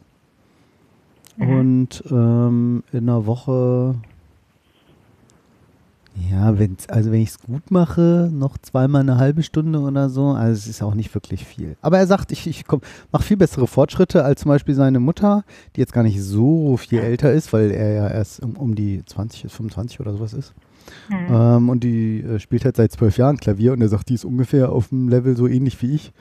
[1.40, 3.96] Und ähm, in einer Woche,
[6.32, 10.28] ja, wenn's, also wenn ich es gut mache, noch zweimal eine halbe Stunde oder so.
[10.30, 11.76] Also es ist auch nicht wirklich viel.
[11.82, 12.64] Aber er sagt, ich, ich
[13.12, 15.44] mache viel bessere Fortschritte als zum Beispiel seine Mutter,
[15.76, 19.04] die jetzt gar nicht so viel älter ist, weil er ja erst um, um die
[19.06, 20.54] 20, 25 oder sowas ist.
[21.10, 21.28] Mhm.
[21.30, 24.26] Ähm, und die äh, spielt halt seit zwölf Jahren Klavier und er sagt, die ist
[24.26, 26.14] ungefähr auf dem Level so ähnlich wie ich.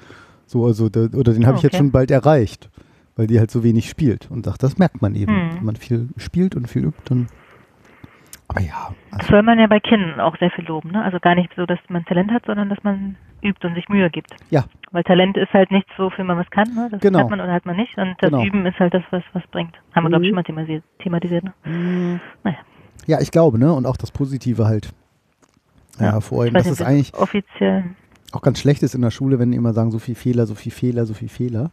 [0.47, 1.79] So, also, da, oder den habe ich jetzt Okay.
[1.83, 2.71] schon bald erreicht,
[3.17, 4.31] weil die halt so wenig spielt.
[4.31, 5.33] Und sagt, das merkt man eben.
[5.33, 5.57] Mhm.
[5.57, 7.29] Wenn man viel spielt und viel übt, dann.
[8.55, 11.03] Aber ja, Das also, soll man ja bei Kindern auch sehr viel loben, ne?
[11.03, 14.09] Also gar nicht so, dass man Talent hat, sondern dass man übt und sich Mühe
[14.11, 14.31] gibt.
[14.51, 14.65] Ja.
[14.93, 16.89] Weil Talent ist halt nichts, wofür man was kann, ne?
[16.91, 17.19] Das Genau.
[17.21, 17.97] hat man oder hat man nicht.
[17.99, 18.45] Und das Genau.
[18.45, 19.75] Üben ist halt das, was was bringt.
[19.95, 20.31] Haben wir, glaube ich, Mhm.
[20.31, 21.53] schon mal thematisiert, thematisiert ne?
[21.65, 22.57] mh, Naja.
[23.07, 23.73] ja, ich glaube, ne?
[23.73, 24.91] Und auch das Positive halt
[25.99, 26.55] ja, hervorheben.
[26.55, 27.85] Dass es nicht, ob eigentlich offiziell.
[28.33, 30.55] auch ganz schlecht ist in der Schule, wenn die immer sagen, so viel Fehler, so
[30.55, 31.71] viel Fehler, so viel Fehler.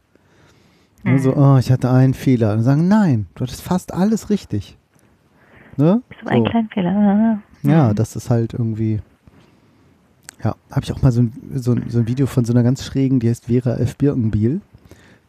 [1.03, 1.17] Ne, Mhm.
[1.19, 2.53] so, oh, ich hatte einen Fehler.
[2.53, 4.77] Und sagen, nein, du hattest fast alles richtig.
[5.78, 6.01] Ne?
[6.24, 6.91] So ein kleiner Fehler.
[6.91, 7.95] Ah, Ja, mhm.
[7.95, 8.99] das ist halt irgendwie.
[10.43, 12.63] Ja, habe ich auch mal so ein, so, ein, so ein Video von so einer
[12.63, 13.95] ganz schrägen, die heißt Vera F.
[13.97, 14.61] Birkenbiel.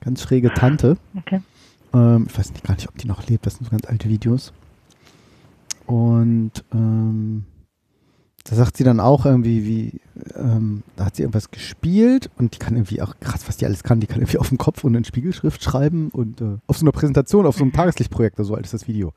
[0.00, 0.96] Ganz schräge Tante.
[1.14, 1.42] Okay.
[1.92, 3.44] Ähm, ich weiß nicht, gar nicht, ob die noch lebt.
[3.44, 4.52] Das sind so ganz alte Videos.
[5.86, 7.44] Und ähm,
[8.44, 10.00] da sagt sie dann auch irgendwie, wie,
[10.36, 13.82] ähm, da hat sie irgendwas gespielt und die kann irgendwie auch, krass, was die alles
[13.84, 16.84] kann, die kann irgendwie auf dem Kopf und in Spiegelschrift schreiben und äh, auf so
[16.84, 19.12] einer Präsentation, auf so einem Tageslichtprojekt, so alt ist das Video.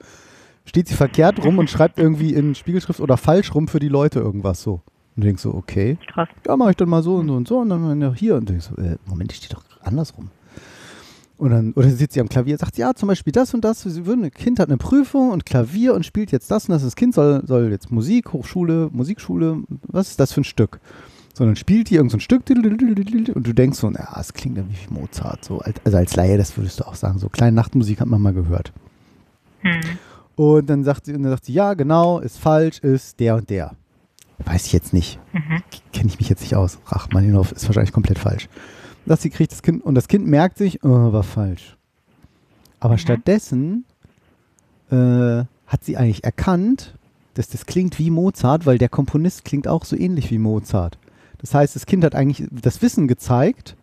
[0.65, 4.19] Steht sie verkehrt rum und schreibt irgendwie in Spiegelschrift oder falsch rum für die Leute
[4.19, 4.81] irgendwas so.
[5.15, 6.27] Und du denkst so, okay, Krass.
[6.45, 8.49] ja, mache ich dann mal so und so und so und dann noch hier und
[8.49, 10.29] du denkst so, äh, Moment, die steht doch andersrum.
[11.37, 14.05] Und dann, oder sitzt sie am Klavier, sagt, ja, zum Beispiel das und das, sie
[14.05, 16.81] würden, ein Kind hat eine Prüfung und Klavier und spielt jetzt das und das.
[16.83, 19.57] Das Kind soll, soll jetzt Musik, Hochschule, Musikschule,
[19.87, 20.79] was ist das für ein Stück?
[21.33, 22.43] So, dann spielt die irgendein so ein Stück
[23.35, 25.43] und du denkst so, ja, es klingt irgendwie wie Mozart.
[25.43, 27.19] So, als- also als Laie, das würdest du auch sagen.
[27.19, 28.71] So kleine Nachtmusik hat man mal gehört.
[29.59, 29.81] Hm.
[30.35, 33.49] Und dann sagt sie, und dann sagt sie, ja, genau, ist falsch, ist der und
[33.49, 33.71] der.
[34.39, 35.19] Weiß ich jetzt nicht.
[35.33, 35.63] Mhm.
[35.93, 36.77] Kenne ich mich jetzt nicht aus.
[36.87, 38.49] Rachmaninov ist wahrscheinlich komplett falsch.
[39.05, 41.77] Dass sie kriegt das Kind und das Kind merkt sich, oh, war falsch.
[42.79, 42.99] Aber Mhm.
[42.99, 43.85] stattdessen
[44.91, 44.95] äh,
[45.67, 46.95] hat sie eigentlich erkannt,
[47.35, 50.97] dass das klingt wie Mozart, weil der Komponist klingt auch so ähnlich wie Mozart.
[51.39, 53.75] Das heißt, das Kind hat eigentlich das Wissen gezeigt,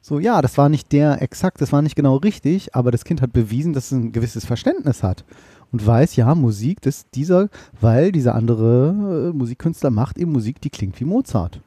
[0.00, 3.20] so ja, das war nicht der exakt, das war nicht genau richtig, aber das Kind
[3.20, 5.24] hat bewiesen, dass es ein gewisses Verständnis hat
[5.72, 7.48] und weiß, ja, Musik, das dieser,
[7.80, 11.60] weil dieser andere äh, Musikkünstler macht eben Musik, die klingt wie Mozart.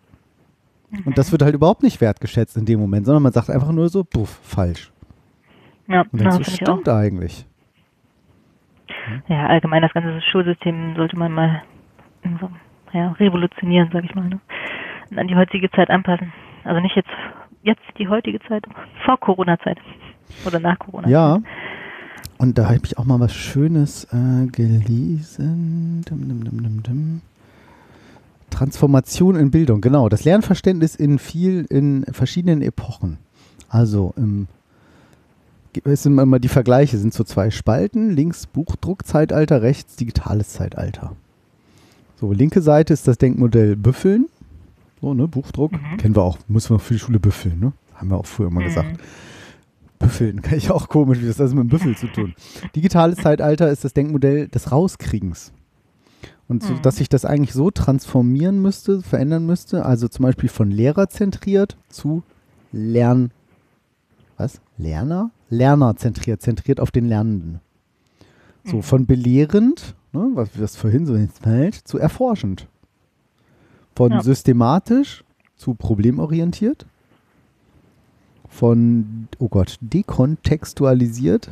[1.05, 3.89] Und das wird halt überhaupt nicht wertgeschätzt in dem Moment, sondern man sagt einfach nur
[3.89, 4.91] so, puff, falsch.
[5.87, 6.53] Ja, Und ja dann so ich auch.
[6.53, 7.47] stimmt eigentlich.
[9.27, 11.63] Ja, allgemein das ganze Schulsystem sollte man mal
[12.39, 12.49] so,
[12.93, 14.39] ja, revolutionieren, sag ich mal, ne?
[15.09, 16.31] Und an die heutige Zeit anpassen.
[16.63, 17.09] Also nicht jetzt
[17.63, 18.65] jetzt die heutige Zeit,
[19.05, 19.77] vor Corona-Zeit
[20.45, 21.07] oder nach Corona.
[21.07, 21.39] Ja.
[22.43, 26.03] Und da habe ich auch mal was Schönes äh, gelesen.
[26.09, 27.21] Dim, dim, dim.
[28.49, 30.09] Transformation in Bildung, genau.
[30.09, 33.15] Das Lernverständnis in viel, in verschiedenen Epochen.
[33.69, 34.47] Also im
[35.85, 41.15] es sind immer die Vergleiche, sind so zwei Spalten, links Buchdruckzeitalter, rechts digitales Zeitalter.
[42.19, 44.27] So, linke Seite ist das Denkmodell Büffeln.
[44.99, 45.71] So, ne, Buchdruck.
[45.71, 45.95] Mhm.
[45.97, 47.71] Kennen wir auch, muss man für die Schule büffeln, ne?
[47.95, 48.65] Haben wir auch früher immer Mhm.
[48.65, 48.99] gesagt.
[50.03, 52.33] Büffeln, kann ich auch komisch, wie das hat mit dem Büffel zu tun.
[52.75, 55.51] Digitales Zeitalter ist das Denkmodell des Rauskriegens.
[56.47, 56.81] Und so, Mhm.
[56.81, 61.77] dass sich das eigentlich so transformieren müsste, verändern müsste, also zum Beispiel von Lehrer zentriert
[61.89, 62.21] zu
[62.71, 63.31] Lern,
[64.37, 64.59] was?
[64.77, 65.31] Lerner?
[65.49, 67.59] Lerner zentriert, zentriert auf den Lernenden.
[68.65, 68.83] So, Mhm.
[68.83, 72.67] von belehrend, ne, was, was vorhin so Feld, zu erforschend.
[73.95, 74.21] Von Ja.
[74.23, 75.23] systematisch
[75.55, 76.85] zu problemorientiert.
[78.55, 81.49] Von, oh Gott, dekontextualisiert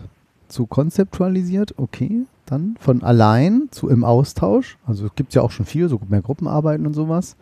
[0.47, 2.25] zu konzeptualisiert, okay.
[2.45, 4.77] Dann von allein zu im Austausch.
[4.85, 7.37] Also es gibt ja auch schon viel, so mehr Gruppenarbeiten und sowas.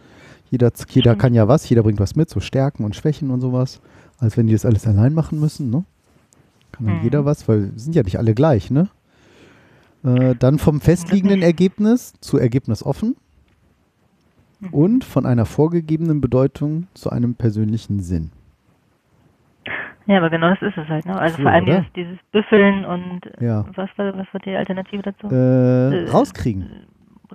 [0.51, 3.82] Jeder, jeder kann ja was, jeder bringt was mit, so Stärken und Schwächen und sowas.
[4.20, 5.84] Als wenn die das alles allein machen müssen, ne?
[6.72, 7.03] Kann dann Mhm.
[7.03, 8.89] jeder was, weil sind ja nicht alle gleich, ne?
[10.03, 11.47] Äh, dann vom festliegenden nicht.
[11.47, 13.16] Ergebnis zu Ergebnis offen
[14.60, 14.70] Mhm.
[14.74, 18.32] und von einer vorgegebenen Bedeutung zu einem persönlichen Sinn.
[20.10, 21.18] Ja, aber genau das ist es halt, ne?
[21.20, 23.64] Also Cool, vor allem dieses, dieses Büffeln und äh, Ja.
[23.76, 25.28] was war was war die Alternative dazu?
[25.30, 26.88] Äh, Äh, rauskriegen.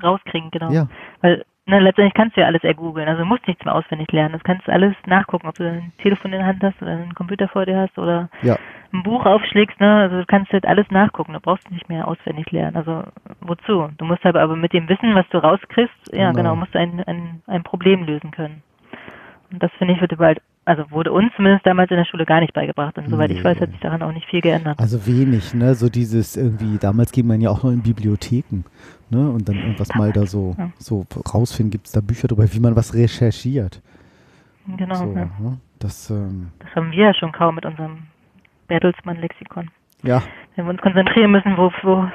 [0.03, 0.71] Rauskriegen, genau.
[0.73, 0.89] Ja.
[1.21, 3.07] Weil ne, letztendlich kannst du ja alles ergoogeln.
[3.09, 4.33] Also du musst nichts mehr auswendig lernen.
[4.33, 7.15] Das kannst du alles nachgucken, ob du ein Telefon in der Hand hast oder einen
[7.15, 8.59] Computer vor dir hast oder Ja.
[8.93, 9.79] ein Buch aufschlägst.
[9.79, 9.95] Ne?
[9.95, 11.33] Also du kannst halt alles nachgucken.
[11.33, 12.77] Du brauchst nicht mehr auswendig lernen.
[12.77, 13.05] Also
[13.41, 13.89] wozu?
[13.99, 16.35] Du musst aber, aber mit dem Wissen, was du rauskriegst, ja Genau.
[16.39, 18.65] genau, musst du ein, ein, ein Problem lösen können.
[19.53, 22.41] Und das finde ich wird überall also wurde uns zumindest damals in der Schule gar
[22.41, 22.97] nicht beigebracht.
[22.99, 23.39] Und soweit Nee.
[23.39, 24.79] ich weiß, hat sich daran auch nicht viel geändert.
[24.79, 25.75] Also wenig, ne?
[25.75, 28.65] So dieses irgendwie, damals ging man ja auch noch in Bibliotheken,
[29.11, 29.31] ne?
[29.31, 30.71] Und dann irgendwas mal da so, Ja.
[30.79, 33.83] so rausfinden, gibt es da Bücher drüber, wie man was recherchiert.
[34.77, 35.25] Genau, so, ja.
[35.39, 35.59] ne?
[35.79, 38.05] Das, ähm, das haben wir ja schon kaum mit unserem
[38.69, 39.69] Bertelsmann-Lexikon.
[40.03, 40.23] ja,
[40.57, 42.09] Wenn wir uns konzentrieren müssen, wo, wo,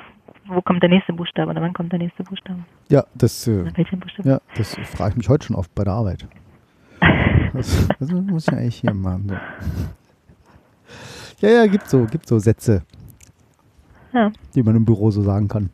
[0.47, 2.60] wo kommt der nächste Buchstabe oder wann kommt der nächste Buchstabe?
[2.89, 3.64] ja, das, äh,
[3.95, 4.28] Buchstabe?
[4.30, 6.28] ja, das frage ich mich heute schon oft bei der Arbeit.
[7.60, 9.28] Das, das muss ich ja eigentlich hier machen.
[9.30, 9.36] So.
[11.47, 12.84] Ja, ja, gibt so, gibt so Sätze,
[14.14, 14.32] Ja.
[14.55, 15.70] die man im Büro so sagen kann.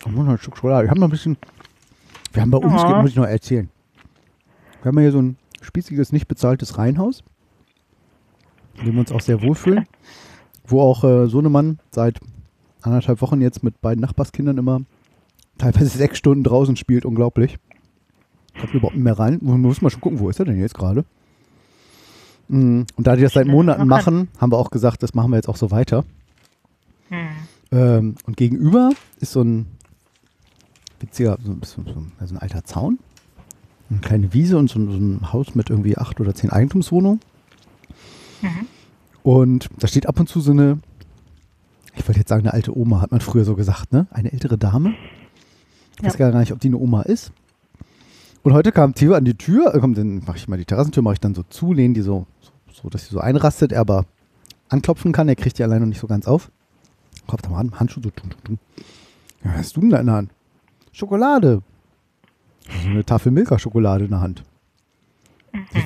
[0.00, 0.84] Ich muss noch ein Stück Schokolade.
[0.84, 1.36] Ich habe noch ein bisschen.
[2.32, 3.00] Wir haben bei uns, Ja.
[3.00, 3.68] muss ich noch erzählen.
[4.82, 7.24] Wir haben hier so ein spießiges, nicht bezahltes Reihenhaus,
[8.78, 9.86] in dem wir uns auch sehr wohlfühlen.
[10.66, 12.20] Wo auch äh, Sohnemann seit
[12.82, 14.82] anderthalb Wochen jetzt mit beiden Nachbarskindern immer
[15.56, 17.04] teilweise sechs Stunden draußen spielt.
[17.04, 17.58] Unglaublich.
[18.60, 19.38] Kommt überhaupt nicht mehr rein.
[19.42, 21.04] Man muss mal schon gucken, wo ist er denn jetzt gerade?
[22.48, 25.36] Mm, Und da die das seit Monaten machen, haben wir auch gesagt, das machen wir
[25.36, 26.04] jetzt auch so weiter.
[27.10, 27.26] Hm.
[27.70, 28.90] Ähm, und gegenüber
[29.20, 29.66] ist so ein
[31.00, 32.98] witziger, so, so, so, so ein alter Zaun.
[33.90, 37.20] Eine kleine Wiese und so, ein- Haus mit irgendwie acht oder zehn Eigentumswohnungen.
[38.42, 38.66] Mhm.
[39.22, 40.78] Und da steht ab und zu so eine,
[41.96, 44.06] ich wollte jetzt sagen, eine alte Oma, hat man früher so gesagt, ne?
[44.10, 44.94] Eine ältere Dame.
[45.98, 46.30] Ich weiß Ja.
[46.30, 47.32] gar nicht, ob die eine Oma ist.
[48.48, 51.02] Und heute kam Theo an die Tür, äh, komm, dann mache ich mal die Terrassentür,
[51.02, 52.50] mache ich dann so zu, lehne die so, so,
[52.84, 54.06] so, dass sie so einrastet, er aber
[54.70, 55.28] anklopfen kann.
[55.28, 56.50] Er kriegt die alleine noch nicht so ganz auf.
[57.26, 58.08] Klopft am Hand, Handschuh so.
[58.08, 58.58] Tum, tum, tum.
[59.44, 60.30] Ja, was hast du denn da in der Hand?
[60.92, 61.60] Schokolade.
[62.84, 64.42] So eine Tafel Milka-Schokolade in der Hand.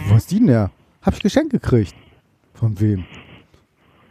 [0.07, 0.71] Wo ist die denn her?
[1.03, 1.97] Hab ich geschenkt gekriegt.
[2.55, 3.05] Von wem?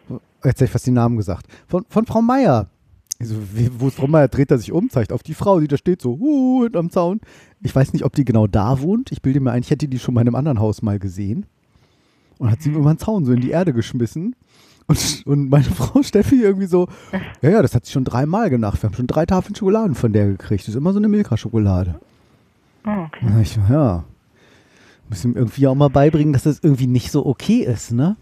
[0.10, 1.46] Jetzt hätte ich fast den Namen gesagt.
[1.70, 2.68] Von, von Frau Meier.
[3.20, 4.28] Also, wie- wo ist Frau Meier?
[4.28, 7.22] Dreht er sich um, zeigt auf die Frau, die da steht, so uh, hinterm Zaun.
[7.62, 9.12] Ich weiß nicht, ob die genau da wohnt.
[9.12, 11.46] Ich bilde mir ein, ich hätte die schon mal in einem anderen Haus mal gesehen.
[12.40, 14.36] Und hat sie über den Zaun so in die Erde geschmissen.
[14.88, 16.88] Und, und meine Frau Steffi irgendwie so,
[17.44, 18.82] ja, ja, das hat sie schon dreimal gemacht.
[18.82, 20.64] Wir haben schon drei Tafeln Schokoladen von der gekriegt.
[20.64, 22.00] Das ist immer so eine Milka-Schokolade.
[22.88, 23.26] Oh, okay.
[23.30, 24.04] Ja, ich, ja.
[25.10, 28.16] Müssen irgendwie auch mal beibringen, dass das irgendwie nicht so okay ist, ne?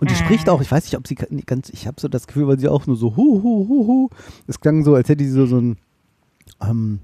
[0.00, 0.18] Und die Mhm.
[0.18, 2.68] spricht auch, ich weiß nicht, ob sie ganz, ich habe so das Gefühl, weil sie
[2.68, 4.08] auch nur so hu, hu, hu, hu.
[4.46, 5.78] Es klang so, als hätte sie so, so ein,
[6.62, 6.98] ähm,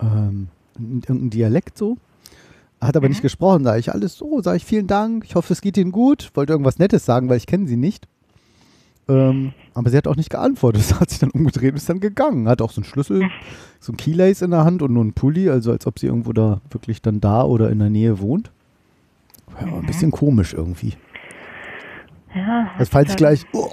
[0.00, 0.48] ähm,
[0.78, 1.96] irgendein Dialekt so.
[2.80, 5.60] Hat aber nicht gesprochen, sage ich alles so, sage ich vielen Dank, ich hoffe, es
[5.62, 6.30] geht Ihnen gut.
[6.34, 8.06] Wollte irgendwas Nettes sagen, weil ich kenne sie nicht.
[9.08, 10.82] Ähm, aber sie hat auch nicht geantwortet.
[10.86, 12.48] Sie hat sich dann umgedreht und ist dann gegangen.
[12.48, 13.30] Hat auch so einen Schlüssel,
[13.78, 16.32] so ein Keylace in der Hand und nur einen Pulli, also als ob sie irgendwo
[16.32, 18.50] da wirklich dann da oder in der Nähe wohnt.
[19.60, 20.94] Ja, ein bisschen komisch irgendwie.
[22.36, 23.70] Ja, Also falls ich gleich oh,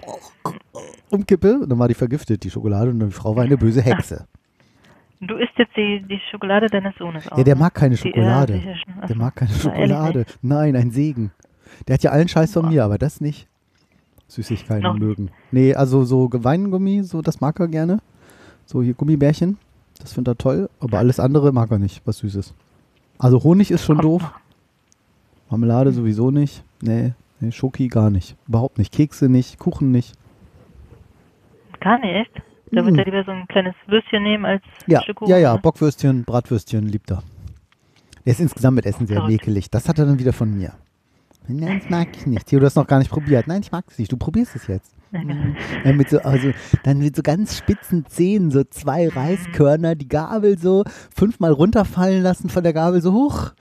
[1.10, 4.26] umkippe, dann war die vergiftet, die Schokolade, und die Frau war eine böse Hexe.
[5.22, 7.38] Du isst jetzt die, die Schokolade deines Sohnes auch.
[7.38, 7.60] Ja, der ne?
[7.62, 8.60] mag keine Die- Schokolade.
[8.62, 8.94] schon.
[9.02, 10.26] Ach Der mag keine Schokolade.
[10.42, 11.32] Nein, ein Segen.
[11.88, 12.70] Der hat ja allen Scheiß von Boah.
[12.72, 13.48] mir, aber das nicht.
[14.28, 15.30] Süßigkeiten Noch mögen.
[15.52, 18.00] Nee, also so Weingummi, so das mag er gerne.
[18.66, 19.58] So hier Gummibärchen,
[20.00, 22.54] das findet er toll, aber alles andere mag er nicht, was Süßes.
[23.20, 24.22] Also Honig ist schon Kommt doof.
[24.24, 24.32] noch.
[25.52, 26.64] Marmelade sowieso nicht.
[26.82, 27.14] Nee,
[27.46, 28.36] nee, Schoki gar nicht.
[28.48, 28.94] Überhaupt nicht.
[28.94, 30.14] Kekse nicht, Kuchen nicht.
[31.80, 32.32] Gar nicht.
[32.72, 35.30] Da wird er lieber so ein kleines Würstchen nehmen als Ja, Stück Kuchen.
[35.30, 35.60] ja, ja, ne?
[35.62, 37.22] Bockwürstchen, Bratwürstchen liebt er.
[38.26, 39.70] Der ist insgesamt mit Essen sehr mäkelig.
[39.70, 40.74] Das hat er dann wieder von mir.
[41.48, 42.48] Nein, das mag ich nicht.
[42.48, 43.48] Theo, du hast noch gar nicht probiert.
[43.48, 44.12] Nein, ich mag es nicht.
[44.12, 44.96] Du probierst es jetzt.
[45.12, 45.36] Genau.
[45.84, 46.52] Dann mit so, also,
[46.84, 50.86] dann mit so ganz spitzen Zähnen, so zwei Reiskörner, die Gabel so
[51.16, 53.52] fünfmal runterfallen lassen von der Gabel so hoch.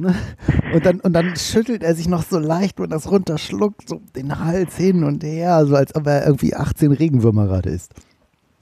[0.00, 0.14] Ne?
[0.72, 4.38] Und dann, und dann schüttelt er sich noch so leicht, wenn das runterschluckt, so den
[4.40, 7.94] Hals hin und her, so als ob er irgendwie 18 Regenwürmer gerade ist.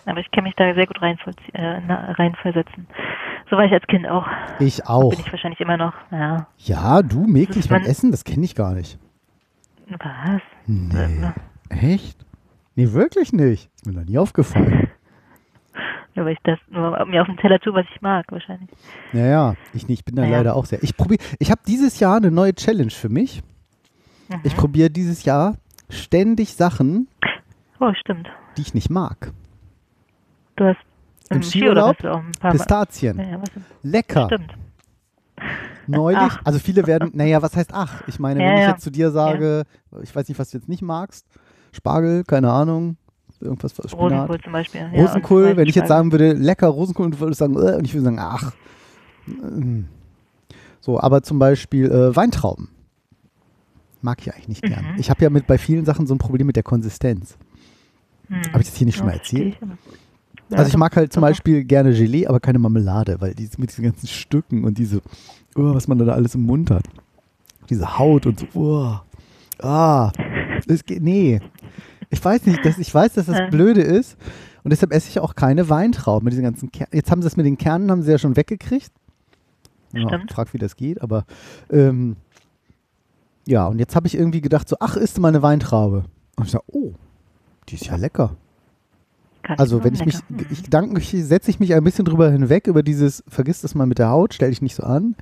[0.07, 2.87] Aber ich kann mich da sehr gut äh, reinversetzen.
[3.51, 4.27] So war ich als Kind auch.
[4.61, 5.11] Ich auch.
[5.11, 5.95] Bin ich wahrscheinlich immer noch.
[6.13, 6.47] Ja.
[6.59, 8.99] Ja, du mäglich beim Essen, das kenne ich gar nicht.
[9.89, 10.43] Was?
[10.67, 11.31] Nee.
[11.69, 12.25] Echt?
[12.75, 13.71] Nee, wirklich nicht.
[13.75, 14.89] Ist mir noch nie aufgefallen.
[16.15, 18.71] Ja, weil ich das nur mir auf den Teller tue, was ich mag, wahrscheinlich.
[19.13, 20.01] Naja, ich nicht.
[20.01, 20.39] Ich bin da Naja.
[20.39, 20.83] leider auch sehr.
[20.83, 21.23] Ich probiere.
[21.41, 23.43] Ich habe dieses Jahr eine neue Challenge für mich.
[24.29, 24.41] Mhm.
[24.45, 25.57] Ich probiere dieses Jahr
[25.91, 27.09] ständig Sachen,
[27.81, 28.29] Oh, stimmt.
[28.57, 29.33] die ich nicht mag.
[30.57, 30.79] Du hast
[31.31, 33.19] Im Skiurlaub Skiurlaub paar Pistazien.
[33.19, 33.43] Ja, ja,
[33.83, 34.27] Lecker.
[34.27, 34.55] Stimmt.
[35.87, 36.19] Neulich.
[36.21, 36.41] Ach.
[36.45, 37.11] Also viele werden.
[37.15, 38.03] Naja, was heißt ach?
[38.07, 38.69] Ich meine, Ja, wenn ich ja.
[38.71, 39.65] jetzt zu dir sage,
[40.03, 41.27] ich weiß nicht, was du jetzt nicht magst.
[41.73, 42.97] Spargel, keine Ahnung.
[43.45, 43.95] Irgendwas Spinat.
[43.99, 44.81] Rosenkohl zum Beispiel.
[44.93, 47.85] Ja, Rosenkohl, wenn ich jetzt sagen würde, lecker Rosenkohl, und du würdest sagen, äh, und
[47.85, 48.53] ich würde sagen, ach.
[49.29, 49.87] Ähm.
[50.81, 52.69] So, aber zum Beispiel äh, Weintrauben.
[54.03, 54.85] Mag ich eigentlich nicht gern.
[54.93, 54.99] Mhm.
[54.99, 57.39] Ich habe ja mit bei vielen Sachen so ein Problem mit der Konsistenz.
[58.29, 58.43] Hm.
[58.53, 59.57] Habe ich das hier nicht schon mal erzählt?
[60.51, 61.23] Ja, also ich mag halt zum.
[61.23, 64.99] Beispiel gerne Gelee, aber keine Marmelade, weil die mit diesen ganzen Stücken und diese,
[65.57, 66.85] oh, was man da alles im Mund hat.
[67.71, 68.47] Diese Haut und so.
[68.55, 68.95] Oh.
[69.63, 70.13] Ah,
[70.67, 71.41] es geht, nee.
[72.15, 73.51] Ich weiß nicht, dass, ich weiß, dass das Ja.
[73.51, 74.17] blöde ist.
[74.63, 76.91] Und deshalb esse ich auch keine Weintrauben mit diesen ganzen Kernen.
[76.95, 78.91] Jetzt haben sie das mit den Kernen, haben sie ja schon weggekriegt.
[79.93, 80.33] Ja, Stimmt.
[80.33, 81.25] frag, wie das geht, aber
[81.71, 82.17] ähm,
[83.47, 86.05] ja, und jetzt habe ich irgendwie gedacht, so, ach, isst du mal eine Weintraube?
[86.37, 86.95] Und ich sage, oh,
[87.69, 88.37] die ist ja lecker.
[89.59, 90.51] Also wenn ich mich, Lecker.
[90.51, 93.99] ich gedanklich setze ich mich ein bisschen drüber hinweg, über dieses, vergiss das mal mit
[93.99, 95.15] der Haut, stell dich nicht so an.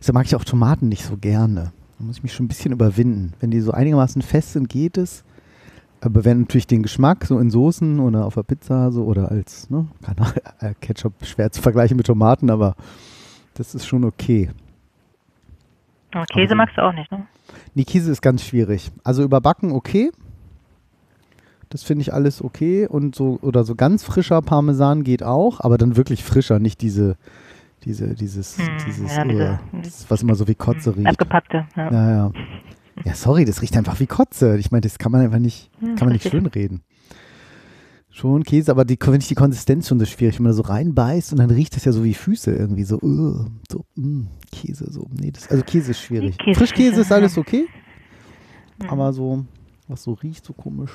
[0.00, 1.72] Deshalb mag ich auch Tomaten nicht so gerne.
[1.98, 3.34] Da muss ich mich schon ein bisschen überwinden.
[3.40, 5.22] Wenn die so einigermaßen fest sind, geht es.
[6.02, 9.68] Aber wenn natürlich den Geschmack so in Soßen oder auf der Pizza so oder als,
[9.70, 12.74] ne, keine Ahnung, äh, Ketchup schwer zu vergleichen mit Tomaten, aber
[13.54, 14.50] das ist schon okay.
[16.12, 17.26] Aber Käse Also- magst du auch nicht, ne?
[17.74, 18.90] Nee, Käse ist ganz schwierig.
[19.04, 20.10] Also überbacken okay.
[21.68, 22.86] Das finde ich alles okay.
[22.86, 27.16] Und so, oder so ganz frischer Parmesan geht auch, aber dann wirklich frischer, nicht diese,
[27.84, 31.06] diese, dieses, Hm, dieses, ja, diese- äh, das, was immer so wie Kotze riecht.
[31.08, 31.66] Abgepackte.
[31.76, 31.90] Ja.
[31.92, 32.32] Ja, ja.
[33.04, 34.58] Ja, sorry, das riecht einfach wie Kotze.
[34.58, 36.30] Ich meine, das kann man einfach nicht, kann man nicht richtig.
[36.42, 36.82] schönreden.
[38.12, 40.62] Schon Käse, aber die, finde ich die Konsistenz schon so schwierig, wenn man da so
[40.62, 44.90] reinbeißt und dann riecht das ja so wie Füße irgendwie, so, uh, so, mm, Käse,
[44.90, 45.06] so.
[45.18, 46.36] Nee, das, also Käse ist schwierig.
[46.36, 47.42] Käse- Frischkäse ist alles ja.
[47.42, 47.66] okay,
[48.82, 48.88] Mhm.
[48.90, 49.44] aber so,
[49.88, 50.90] was so riecht, so komisch.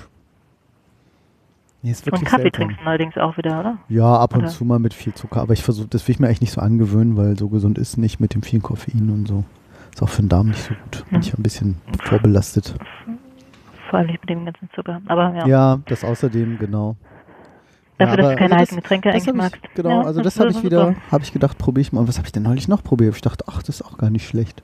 [1.81, 2.67] Nee, ist Und wirklich Kaffee seltsam.
[2.67, 3.77] trinkst du allerdings auch wieder, oder?
[3.89, 4.49] Ja, ab und Oder?
[4.49, 6.61] zu mal mit viel Zucker, aber ich versuche, das will ich mir eigentlich nicht so
[6.61, 9.43] angewöhnen, weil so gesund ist nicht mit dem vielen Koffein und so.
[9.95, 11.05] Ist auch für den Darm nicht so gut.
[11.09, 11.19] Bin Mhm.
[11.21, 12.75] ich ein bisschen vorbelastet.
[13.89, 15.01] Vor allem nicht mit dem ganzen Zucker.
[15.07, 16.97] Aber ja, Ja, das außerdem, genau.
[17.97, 19.61] dafür, Ja, dass du keine also heißen Getränke das eigentlich ich, magst.
[19.75, 22.01] Genau, ja, also das habe ich wieder, habe ich gedacht, probiere ich mal.
[22.01, 23.15] Und was habe ich denn neulich noch probiert?
[23.15, 24.61] Ich dachte, ach, das ist auch gar nicht schlecht.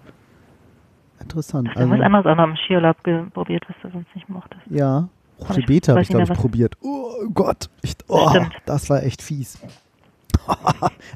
[1.22, 1.68] Interessant.
[1.68, 2.98] Du hast Also, anderes auch noch im Skiurlaub
[3.34, 4.62] probiert, was du sonst nicht mochtest.
[4.70, 5.08] ja,
[5.40, 6.76] Rote Beete habe ich, glaube ich, was- probiert.
[6.82, 8.30] Oh Gott, ich, oh,
[8.66, 9.58] das war echt fies.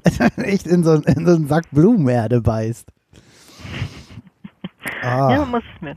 [0.03, 2.91] Als wenn man echt in so, in so einen Sack Blumenerde beißt.
[5.01, 5.31] Ah.
[5.31, 5.95] Ja, muss es mir.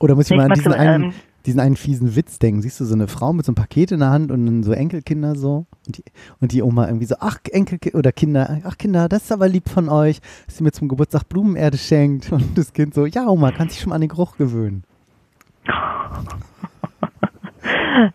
[0.00, 1.12] Oder muss ich mal an diesen Mal, einen, ähm,
[1.46, 2.62] diesen einen fiesen Witz denken.
[2.62, 4.72] Siehst du, so eine Frau mit so einem Paket in der Hand und dann so
[4.72, 5.66] Enkelkinder so.
[5.86, 6.04] Und die,
[6.40, 9.68] und die Oma irgendwie so, ach, Enkelkind oder Kinder, ach Kinder, das ist aber lieb
[9.68, 12.30] von euch, dass sie mir zum Geburtstag Blumenerde schenkt.
[12.32, 14.84] Und das Kind so, ja Oma, kannst dich schon mal an den Geruch gewöhnen.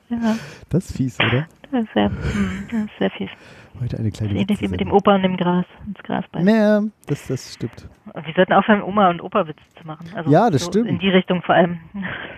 [0.10, 0.38] Ja,
[0.70, 1.46] Das ist fies, oder?
[1.72, 3.30] das ist sehr, hm, das ist sehr fies.
[3.82, 4.92] Heute eine kleine Ähnlich wie mit dem.
[4.92, 6.46] Opa und dem Gras, ins Gras beißen.
[6.46, 7.90] Nee, das, das stimmt.
[8.14, 10.06] Wir sollten aufhören, Oma und Opa Witze zu machen.
[10.16, 10.88] Also Ja, das so stimmt.
[10.90, 11.80] In die Richtung vor allem.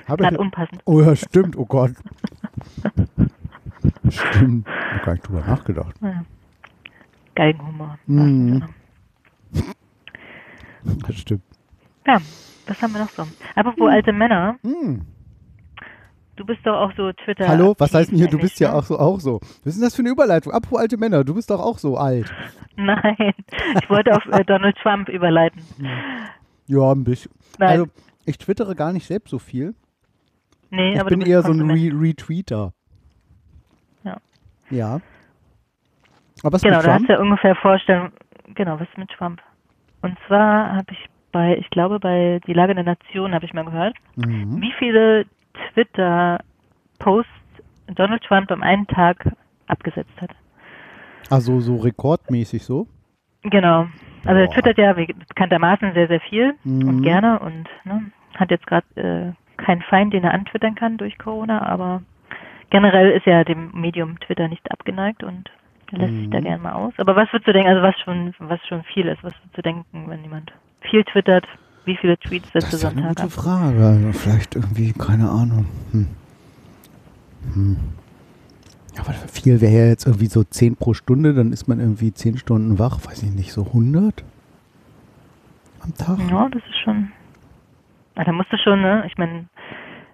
[0.07, 0.81] Hab Gerade unpassend.
[0.85, 1.91] Oh ja, stimmt, oh Gott.
[4.09, 4.67] Stimmt.
[4.67, 5.95] Ich hab gar nicht drüber nachgedacht.
[6.01, 6.23] Ja.
[7.35, 7.97] Geigenhumor.
[8.07, 8.63] Mhm.
[9.53, 9.61] Ja.
[11.07, 11.41] Das stimmt.
[12.07, 12.19] ja,
[12.67, 13.23] was haben wir noch so?
[13.55, 15.01] Apropos alte Männer, Hm.
[16.35, 17.47] Du bist doch auch so Twitter.
[17.47, 18.75] Hallo, was heißt denn hier, du bist ja ne?
[18.77, 19.39] auch so, auch so.
[19.41, 20.53] Was ist denn das für eine Überleitung?
[20.53, 22.33] Apropos alte Männer, du bist doch auch so alt.
[22.75, 23.15] Nein,
[23.81, 25.61] ich wollte auf äh, Donald Trump überleiten.
[26.67, 27.31] Ja, ein bisschen.
[27.59, 27.69] Nein.
[27.69, 27.85] Also,
[28.25, 29.75] ich twittere gar nicht selbst so viel.
[30.71, 31.93] Nee, Ich aber bin eher so ein Konsument.
[31.93, 32.73] Re Retweeter.
[34.03, 34.17] Ja.
[34.69, 34.99] Ja.
[36.43, 37.07] Aber was Genau, mit da hast Trump?
[37.07, 38.11] du ja ungefähr Vorstellung,
[38.55, 39.41] genau, was ist mit Trump?
[40.01, 43.65] Und zwar habe ich bei, ich glaube bei Die Lage der Nation habe ich mal
[43.65, 44.61] gehört, Mhm.
[44.61, 45.25] wie viele
[45.73, 47.29] Twitter-Posts
[47.93, 49.31] Donald Trump am einen Tag
[49.67, 50.31] abgesetzt hat.
[51.29, 52.87] Also so rekordmäßig so.
[53.43, 53.87] Genau.
[54.25, 56.87] Also er twittert ja wie- bekanntermaßen sehr, sehr viel Mhm.
[56.87, 61.17] und gerne und ne, hat jetzt gerade äh, keinen Feind, den er antwittern kann durch
[61.19, 62.01] Corona, aber
[62.71, 65.49] generell ist er dem Medium Twitter nicht abgeneigt und
[65.91, 66.43] lässt sich da Mhm.
[66.43, 66.93] gerne mal aus.
[66.97, 69.61] Aber was würdest du denken, also was schon, was schon viel ist, was würdest du
[69.61, 70.51] denken, wenn jemand
[70.81, 71.45] viel twittert,
[71.85, 73.29] wie viele Tweets Das setzt du ist so ja am eine gute?
[73.29, 73.85] Frage.
[73.85, 75.65] Also vielleicht irgendwie, keine Ahnung.
[75.91, 76.07] Hm.
[77.53, 77.77] Hm.
[78.95, 82.13] Ja, aber viel wäre ja jetzt irgendwie so 10 pro Stunde, dann ist man irgendwie
[82.13, 84.23] 10 Stunden wach, weiß ich nicht, so 100
[85.81, 86.17] am Tag?
[86.29, 87.11] Ja, das ist schon.
[88.15, 89.03] Da musst du schon, ne?
[89.07, 89.45] Ich meine,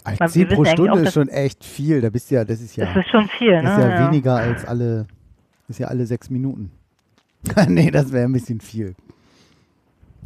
[0.04, 2.02] Als wir 10 pro Stunde auch, ist schon echt viel.
[2.02, 3.70] Da bist ja, das ist ja, das ist schon viel, das ne?
[3.72, 5.06] ist ja, weniger als alle,
[5.68, 6.72] ist ja alle sechs Minuten.
[7.68, 8.96] nee, das wäre ein bisschen viel.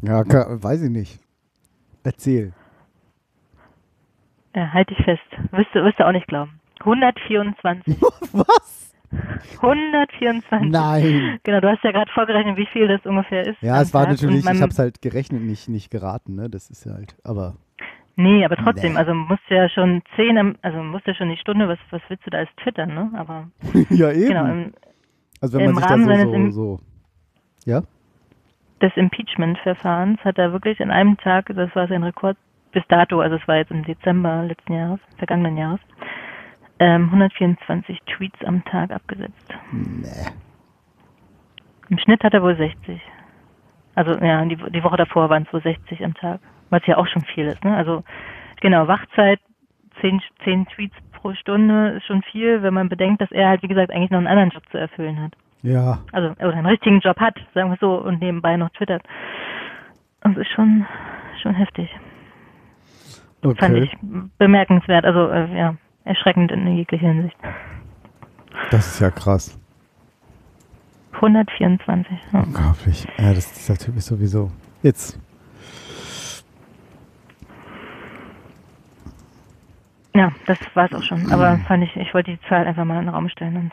[0.02, 1.20] Ja, ka- weiß ich nicht.
[2.06, 2.54] Erzähl.
[4.56, 5.22] Ja, halt dich fest.
[5.52, 6.60] Wirst du, wirst du auch nicht glauben.
[6.80, 8.02] 124.
[8.32, 8.94] Was?
[9.62, 10.72] 124.
[10.72, 11.40] Nein.
[11.44, 13.62] Genau, du hast ja gerade vorgerechnet, wie viel das ungefähr ist.
[13.62, 14.12] Ja, es war Tag.
[14.14, 16.50] natürlich, ich habe es halt gerechnet, nicht, nicht geraten, ne?
[16.50, 17.56] Das ist ja halt, aber
[18.18, 19.00] Nee, aber trotzdem, Nee.
[19.00, 21.80] also musst du ja schon 10, am- also musst du ja schon die Stunde, was,
[21.90, 23.12] was willst du da als twittern, ne?
[23.18, 23.50] Aber
[23.90, 24.28] ja eben.
[24.28, 24.74] genau, im,
[25.42, 26.80] also wenn man sich Rahmen da so, so, so,
[27.66, 27.82] ja?
[28.82, 32.38] Des Impeachment-Verfahrens hat er wirklich in einem Tag, das war sein Rekord
[32.72, 35.80] bis dato, also es war jetzt im Dezember letzten Jahres, vergangenen Jahres,
[36.80, 39.54] ähm, 124 Tweets am Tag abgesetzt.
[39.72, 40.08] Nee.
[41.90, 43.02] Im Schnitt hat er wohl 60.
[43.96, 47.08] Also ja, die, die Woche davor waren es so 60 am Tag, was ja auch
[47.08, 47.64] schon viel ist.
[47.64, 47.76] Ne?
[47.76, 48.04] Also
[48.60, 49.40] genau, Wachzeit,
[50.02, 53.70] 10, 10 Tweets pro Stunde ist schon viel, wenn man bedenkt, dass er halt, wie
[53.70, 55.34] gesagt, eigentlich noch einen anderen Job zu erfüllen hat.
[55.66, 59.02] Ja, Also, oder einen richtigen Job hat, sagen wir so, und nebenbei noch twittert.
[60.22, 60.86] Das ist schon,
[61.42, 61.90] schon heftig.
[63.42, 63.84] Fand okay.
[63.84, 63.98] ich
[64.38, 67.38] bemerkenswert, also äh, ja, erschreckend in jeglicher Hinsicht.
[68.70, 69.60] Das ist ja krass.
[71.14, 72.18] 124.
[72.32, 72.40] Ja.
[72.40, 73.08] Unglaublich.
[73.18, 74.52] Ja, das, dieser Typ ist sowieso.
[74.84, 75.20] Jetzt.
[80.16, 81.32] ja, das war es auch schon.
[81.32, 83.72] Aber fand ich, ich wollte die Zahl einfach mal in den Raum stellen und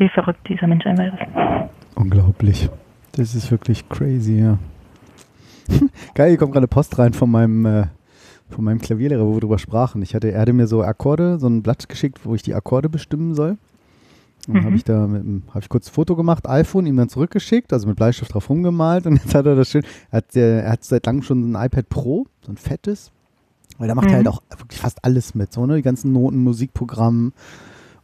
[0.00, 1.70] wie verrückt dieser Mensch einfach ist.
[1.94, 2.68] Unglaublich.
[3.12, 4.58] Das ist wirklich crazy, ja.
[6.14, 7.86] Geil, hier kommt gerade Post rein von meinem, äh,
[8.48, 10.02] von meinem Klavierlehrer, wo wir drüber sprachen.
[10.02, 12.88] Ich hatte, er hatte mir so Akkorde, so ein Blatt geschickt, wo ich die Akkorde
[12.88, 13.56] bestimmen soll.
[14.48, 14.66] Und dann Mhm.
[14.66, 17.86] habe ich da mit, dem- ich kurz ein Foto gemacht, iPhone, ihm dann zurückgeschickt, also
[17.86, 21.04] mit Bleistift drauf rumgemalt und jetzt hat er das schön, er hat, er hat seit
[21.06, 23.12] langem schon ein iPad Pro, so ein fettes,
[23.78, 24.16] weil da macht er Mhm.
[24.16, 27.32] halt auch wirklich fast alles mit, so, ne, die ganzen Noten, Musikprogramm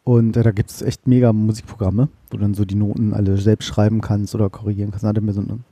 [0.07, 3.37] und äh, da gibt es echt mega Musikprogramme, wo du dann so die Noten alle
[3.39, 5.03] selbst schreiben kannst oder korrigieren kannst.
[5.03, 5.65] Dann hat er mir so ein,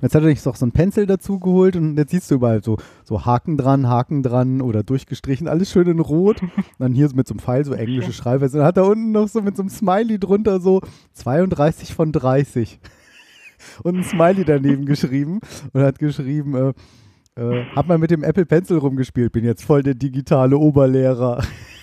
[0.00, 2.62] jetzt hat er sich auch so ein Pencil dazu geholt und jetzt siehst du überall
[2.62, 6.42] so, so Haken dran, Haken dran oder durchgestrichen, alles schön in Rot.
[6.42, 8.58] Und dann hier mit so einem Pfeil so englische Schreibweise.
[8.58, 10.80] Dann hat er unten noch so mit so einem Smiley drunter so
[11.14, 12.78] 32 von 30.
[13.82, 15.40] Und ein Smiley daneben geschrieben
[15.72, 19.82] und hat geschrieben, äh, äh, hab mal mit dem Apple Pencil rumgespielt, bin jetzt voll
[19.82, 21.42] der digitale Oberlehrer.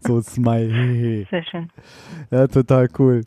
[0.00, 1.26] so Smile.
[1.30, 1.70] Sehr schön.
[2.30, 3.22] Ja, total cool.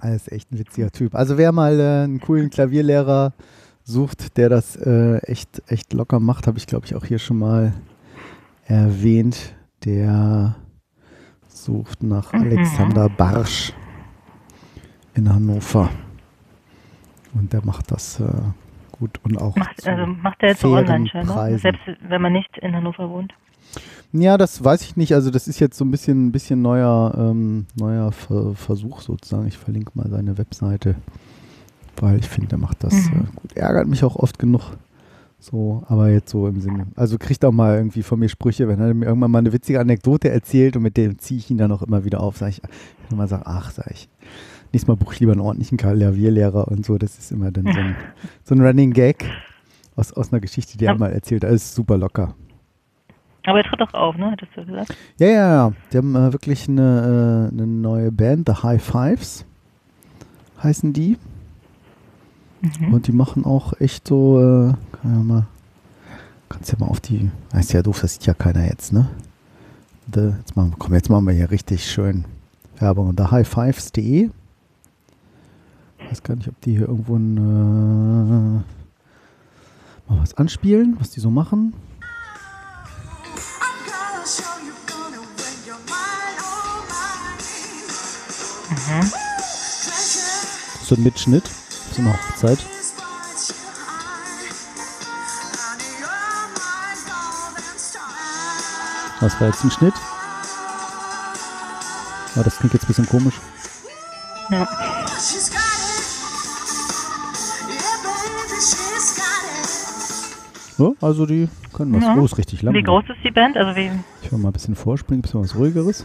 [0.00, 1.14] Er ist echt ein witziger Typ.
[1.14, 3.32] Also wer mal äh, einen coolen Klavierlehrer
[3.84, 7.38] sucht, der das äh, echt, echt locker macht, habe ich glaube ich auch hier schon
[7.38, 7.72] mal
[8.66, 9.54] erwähnt.
[9.84, 10.56] Der
[11.48, 12.40] sucht nach Mhm.
[12.42, 13.72] Alexander Barsch
[15.14, 15.90] in Hannover.
[17.34, 18.24] Und der macht das äh,
[18.92, 21.58] gut und auch Macht, also macht er jetzt online Preisen.
[21.58, 23.32] selbst wenn man nicht in Hannover wohnt.
[24.12, 25.14] Ja, das weiß ich nicht.
[25.14, 29.46] Also das ist jetzt so ein bisschen, ein bisschen neuer, ähm, neuer Ver Versuch sozusagen.
[29.46, 30.96] Ich verlinke mal seine Webseite,
[31.98, 33.12] weil ich finde, er macht das Mhm.
[33.12, 33.52] äh, gut.
[33.56, 34.62] Ärgert mich auch oft genug.
[35.40, 36.86] So, aber jetzt so im Sinne.
[36.94, 39.80] Also kriegt auch mal irgendwie von mir Sprüche, wenn er mir irgendwann mal eine witzige
[39.80, 42.36] Anekdote erzählt und mit dem ziehe ich ihn dann auch immer wieder auf.
[42.36, 42.62] Sag ich,
[43.08, 44.08] wenn immer sage, ach, sag ich,
[44.72, 46.96] nächstes Mal buche ich lieber einen ordentlichen Klavierlehrer und so.
[46.96, 47.96] Das ist immer dann so ein,
[48.44, 49.24] so ein Running Gag
[49.96, 50.98] aus, aus einer Geschichte, die er Ja.
[50.98, 51.42] mal erzählt.
[51.42, 52.36] Das ist super locker.
[53.44, 54.30] Aber er tritt doch auf, ne?
[54.30, 54.96] Hattest du gesagt?
[55.18, 55.72] Ja, ja, ja.
[55.92, 59.44] Die haben äh, wirklich eine, äh, eine neue Band, The High Fives
[60.62, 61.18] heißen die.
[62.60, 62.94] Mhm.
[62.94, 65.46] Und die machen auch echt so, äh, kann ja mal,
[66.48, 69.08] kannst ja mal auf die, ist ja doof, das sieht ja keiner jetzt, ne?
[70.12, 72.24] The, jetzt machen, komm, jetzt machen wir hier richtig schön
[72.78, 73.16] Werbung.
[73.16, 74.30] TheHighFives.de
[75.98, 78.62] Ich weiß gar nicht, ob die hier irgendwo ein, äh,
[80.12, 81.74] mal was anspielen, was die so machen.
[88.88, 89.12] Mhm.
[90.84, 91.44] So ein Mitschnitt,
[91.92, 92.58] so eine Hochzeit.
[99.20, 99.94] Das war jetzt ein Schnitt.
[102.34, 103.34] Ja, das klingt jetzt ein bisschen komisch.
[104.50, 104.66] Ja.
[110.78, 112.02] Ja, also die können was.
[112.02, 112.16] Ja.
[112.16, 112.74] Oh, ist richtig lang.
[112.74, 113.56] Wie groß ist die Band?
[113.56, 113.90] Also wie
[114.22, 116.04] Ich will mal ein bisschen vorspringen, ein bisschen was ruhigeres.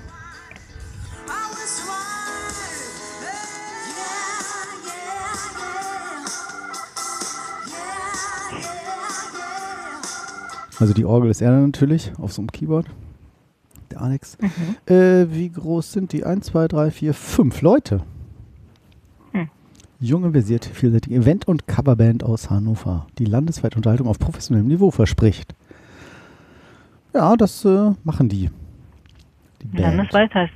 [10.87, 12.85] Also die Orgel ist er natürlich auf so einem Keyboard.
[13.91, 14.37] Der Alex.
[14.39, 14.93] Mhm.
[14.95, 16.23] Äh, wie groß sind die?
[16.23, 18.03] 1, 2, 3, 4, 5 Leute.
[19.33, 19.49] Hm.
[19.99, 25.53] Junge, versierte, vielseitige Event- und Coverband aus Hannover, die landesweit Unterhaltung auf professionellem Niveau verspricht.
[27.13, 28.49] Ja, das äh, machen die.
[29.61, 29.79] Die Band.
[29.97, 30.53] landesweit heißt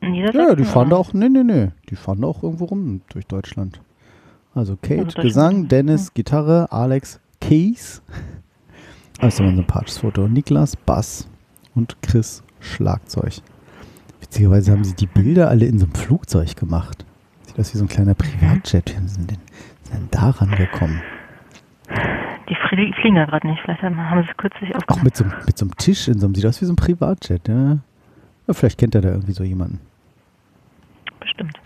[0.00, 0.40] Niedersachsen?
[0.40, 3.02] Ja, ja, die fahren da auch, nee, nee, nee, die fahren da auch irgendwo rum
[3.10, 3.80] durch Deutschland.
[4.56, 5.28] Also Kate, Also Deutschland.
[5.28, 8.02] Gesang, Dennis, Gitarre, Alex, Keys.
[9.22, 10.28] Immer ein sympathisches Foto.
[10.28, 11.28] Niklas, Bass
[11.74, 13.34] und Chris, Schlagzeug.
[14.20, 17.04] Witzigerweise haben sie die Bilder alle in so einem Flugzeug gemacht.
[17.46, 18.90] Sieht aus wie so ein kleiner Privatjet.
[19.00, 19.38] Wie sind denn,
[19.82, 21.00] sind denn da rangekommen?
[22.48, 23.60] Die flie- fliegen ja gerade nicht.
[23.62, 25.04] Vielleicht haben, sie es kürzlich Auch aufgemacht.
[25.04, 26.76] mit so, einem- mit so einem Tisch in so einem, sieht aus wie so ein
[26.76, 27.78] Privatjet, ja.
[28.46, 29.78] ja vielleicht kennt er da irgendwie so jemanden.
[31.20, 31.58] Bestimmt.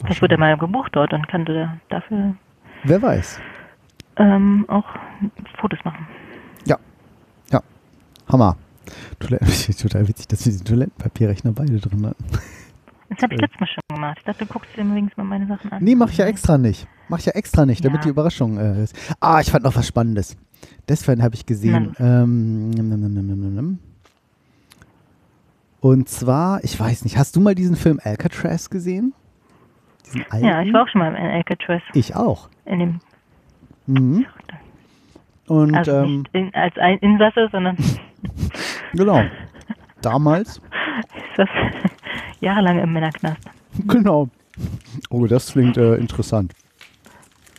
[0.00, 2.34] Vielleicht wurde er mal gebucht dort und kann da- dafür
[2.84, 3.40] Wer weiß.
[4.16, 4.84] ähm, auch
[5.60, 6.06] Fotos machen.
[8.32, 8.56] Hammer.
[9.20, 12.24] Total witzig, dass wir diesen Toilettenpapierrechner beide drin hatten.
[13.10, 14.16] Das habe ich letztes Mal schon gemacht.
[14.18, 15.84] Ich dachte, du guckst dir übrigens mal meine Sachen an.
[15.84, 16.86] Nee, mach ich ja extra nicht.
[17.08, 18.02] Mach ich ja extra nicht, damit Ja.
[18.04, 18.96] die Überraschung äh, ist.
[19.20, 20.36] Ah, ich fand noch was Spannendes.
[20.88, 21.94] Deswegen habe ich gesehen.
[21.98, 22.70] Ähm,
[25.80, 29.12] und zwar, ich weiß nicht, hast du mal diesen Film Alcatraz gesehen?
[30.06, 30.46] Diesen alten?
[30.46, 31.82] Ja, ich war auch schon mal in Alcatraz.
[31.94, 32.48] Ich auch.
[32.64, 33.00] In dem,
[33.86, 34.24] Mhm.
[35.52, 37.76] Und also ähm, nicht in, als ein Insasse, sondern
[38.94, 39.22] genau.
[40.00, 41.48] Damals, ist das
[42.40, 43.40] jahrelang im Männerknast.
[43.86, 44.28] genau.
[45.10, 46.52] Oh, das klingt äh, interessant.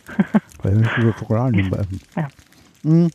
[0.62, 2.00] Weil ich über Schokolade nebenbei essen.
[2.16, 2.28] Ja.
[2.82, 3.10] Mhm.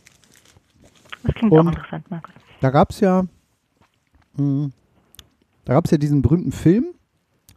[1.22, 2.32] Das klingt Und- auch interessant, Markus.
[2.60, 3.24] Da gab es ja,
[4.36, 4.68] mh,
[5.64, 6.86] da gab es ja diesen berühmten Film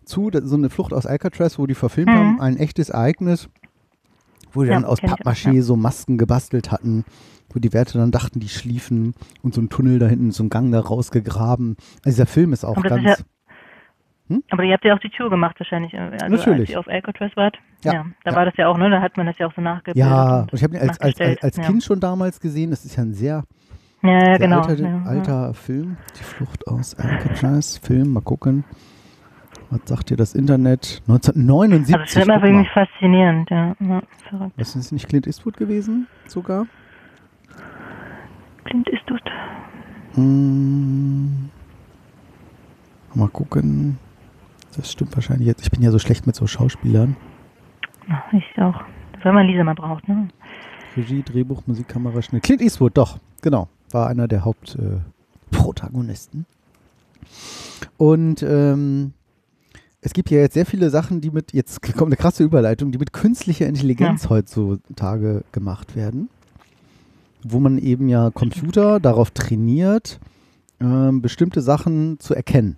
[0.05, 2.15] zu, so eine Flucht aus Alcatraz, wo die verfilmt Mhm.
[2.15, 3.49] haben, ein echtes Ereignis,
[4.53, 5.61] wo die Ja, dann aus Pappmaché ja.
[5.61, 7.05] so Masken gebastelt hatten,
[7.53, 10.49] wo die Werte dann dachten, die schliefen und so ein Tunnel da hinten, so ein
[10.49, 11.75] Gang da rausgegraben.
[12.05, 13.25] Also dieser Film ist auch Aber ganz, ist
[14.51, 16.59] Aber ihr habt ja auch die Tour gemacht wahrscheinlich, äh, also Natürlich.
[16.61, 17.57] als ihr auf Alcatraz wart.
[17.83, 18.35] Ja, da ja.
[18.35, 18.89] war das ja auch, ne?
[18.89, 19.97] Da hat man das ja auch so nachgebildet.
[19.97, 21.63] ja, und ich habe ihn als, als, als, als ja.
[21.63, 23.43] Kind schon damals gesehen, das ist ja ein sehr,
[24.01, 24.61] Ja, ja, genau.
[24.61, 25.03] alter, ja, ja.
[25.03, 28.63] alter Film, die Flucht aus Alcatraz, Film, mal gucken.
[29.73, 31.01] Was sagt dir das Internet?
[31.07, 31.95] 1979.
[31.95, 33.75] Also das ist immer irgendwie faszinierend, ja.
[33.79, 34.53] ja verrückt.
[34.57, 36.67] Ist nicht Clint Eastwood gewesen, sogar?
[38.65, 39.23] Clint Eastwood.
[40.13, 41.49] Hm.
[43.15, 43.97] Mal gucken.
[44.75, 45.63] Das stimmt wahrscheinlich jetzt.
[45.63, 47.15] Ich bin ja so schlecht mit so Schauspielern.
[48.07, 48.79] Ja, ich auch.
[49.23, 50.27] Wenn man Lisa mal braucht, ne?
[50.95, 52.43] Regie, Drehbuch, Musik, Kamera, Schnitt.
[52.43, 53.69] Clint Eastwood, doch, genau.
[53.89, 56.41] War einer der Hauptprotagonisten.
[56.41, 56.45] Äh.
[57.97, 59.13] Und ähm,
[60.05, 62.97] es gibt ja jetzt sehr viele Sachen, die mit, jetzt kommt eine krasse Überleitung, die
[62.97, 66.29] mit künstlicher Intelligenz heutzutage gemacht werden.
[67.43, 70.19] Wo man eben ja Computer darauf trainiert,
[70.79, 72.77] ähm, bestimmte Sachen zu erkennen.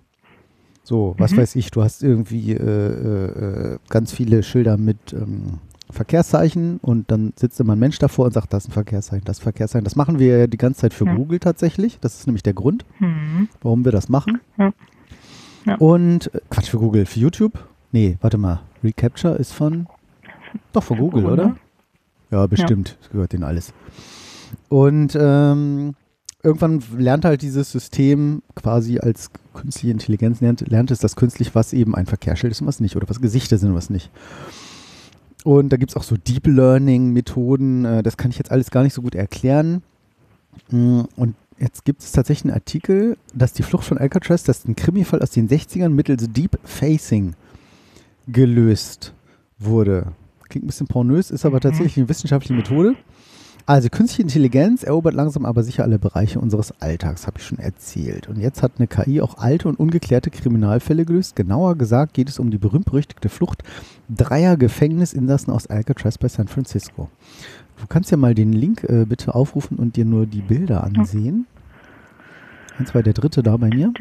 [0.82, 1.36] So, was Mhm.
[1.38, 2.56] weiß ich, du hast irgendwie äh,
[3.74, 5.58] äh, ganz viele Schilder mit ähm,
[5.90, 9.36] Verkehrszeichen und dann sitzt immer ein Mensch davor und sagt, das ist ein Verkehrszeichen, das
[9.38, 9.84] ist ein Verkehrszeichen.
[9.84, 11.14] Das machen wir ja die ganze Zeit für Ja.
[11.14, 11.98] Google tatsächlich.
[12.00, 13.48] Das ist nämlich der Grund, Hm.
[13.62, 14.40] warum wir das machen.
[14.58, 14.72] Ja.
[15.66, 15.74] Ja.
[15.76, 17.58] Und, äh, Quatsch, für Google, für YouTube?
[17.92, 19.86] Nee, warte mal, Recapture ist von,
[20.72, 21.46] doch von Google, Google, oder?
[21.48, 21.56] ne?
[22.30, 23.72] Ja, bestimmt, das gehört denen alles.
[24.68, 25.94] Und ähm,
[26.42, 31.72] irgendwann lernt halt dieses System quasi als künstliche Intelligenz, lernt, lernt es das künstlich, was
[31.72, 34.10] eben ein Verkehrsschild ist und was nicht, oder was Gesichter sind und was nicht.
[35.44, 38.82] Und da gibt es auch so Deep Learning-Methoden, äh, das kann ich jetzt alles gar
[38.82, 39.82] nicht so gut erklären.
[40.70, 44.68] Mm, Und jetzt gibt es tatsächlich einen Artikel, dass die Flucht von Alcatraz, das ist
[44.68, 47.34] ein Krimifall aus den 60ern mittels Deep Facing
[48.26, 49.14] gelöst
[49.58, 50.12] wurde.
[50.48, 52.94] Klingt ein bisschen pornös, ist aber tatsächlich eine wissenschaftliche Methode.
[53.68, 58.28] Also künstliche Intelligenz erobert langsam aber sicher alle Bereiche unseres Alltags, habe ich schon erzählt.
[58.28, 61.34] Und jetzt hat eine KI auch alte und ungeklärte Kriminalfälle gelöst.
[61.34, 63.64] Genauer gesagt geht es um die berühmt-berüchtigte Flucht
[64.08, 67.10] dreier Gefängnisinsassen aus Alcatraz bei San Francisco.
[67.80, 71.46] Du kannst ja mal den Link äh, bitte aufrufen und dir nur die Bilder ansehen.
[72.78, 73.92] Eins war der dritte da bei mir.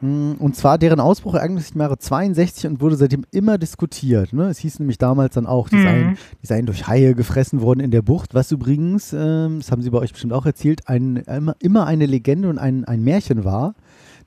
[0.00, 4.32] Mm, Und zwar deren Ausbruch ereignete sich im Jahre 62 und wurde seitdem immer diskutiert.
[4.32, 4.44] Ne?
[4.48, 5.82] Es hieß nämlich damals dann auch, die, Mhm.
[5.82, 9.82] seien, die seien durch Haie gefressen worden in der Bucht, was übrigens, ähm, das haben
[9.82, 13.44] sie bei euch bestimmt auch erzählt, ein, immer, immer eine Legende und ein, ein Märchen
[13.44, 13.74] war.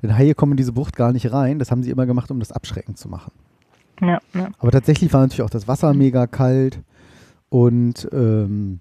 [0.01, 1.57] Denn Haie kommen in diese Bucht gar nicht rein.
[1.59, 3.31] Das haben sie immer gemacht, um das abschreckend zu machen.
[4.01, 4.49] Ja, ja.
[4.59, 6.79] Aber tatsächlich war natürlich auch das Wasser mega kalt
[7.49, 8.79] und ähm,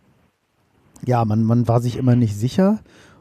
[1.05, 2.81] ja, man, man war sich immer nicht sicher.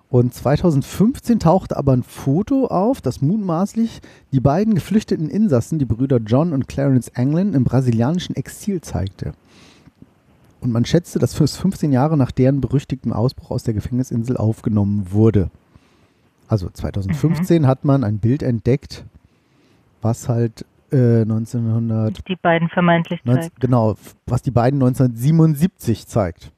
[0.09, 6.19] Und 2015 tauchte aber ein Foto auf, das mutmaßlich die beiden geflüchteten Insassen, die Brüder
[6.25, 9.33] John und Clarence Anglin, im brasilianischen Exil zeigte.
[10.61, 15.07] Und man schätzte, dass es 15 Jahre nach deren berüchtigtem Ausbruch aus der Gefängnisinsel aufgenommen
[15.11, 15.49] wurde.
[16.47, 19.03] Also 2015 hat man ein Bild entdeckt,
[20.01, 20.65] was halt
[20.95, 23.59] äh, 1900 Die beiden vermeintlich 19, zeigt.
[23.59, 26.51] genau, was die beiden 1977 zeigt.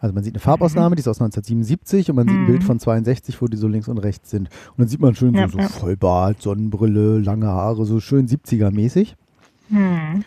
[0.00, 2.46] Also man sieht eine Farbausnahme, die ist aus 1977 und man sieht ein Mhm.
[2.46, 4.48] Bild von 62, wo die so links und rechts sind.
[4.70, 5.68] Und dann sieht man schön Ja, so, so ja.
[5.68, 9.14] Vollbart, Sonnenbrille, lange Haare, so schön 70er-mäßig.
[9.70, 10.22] Hm.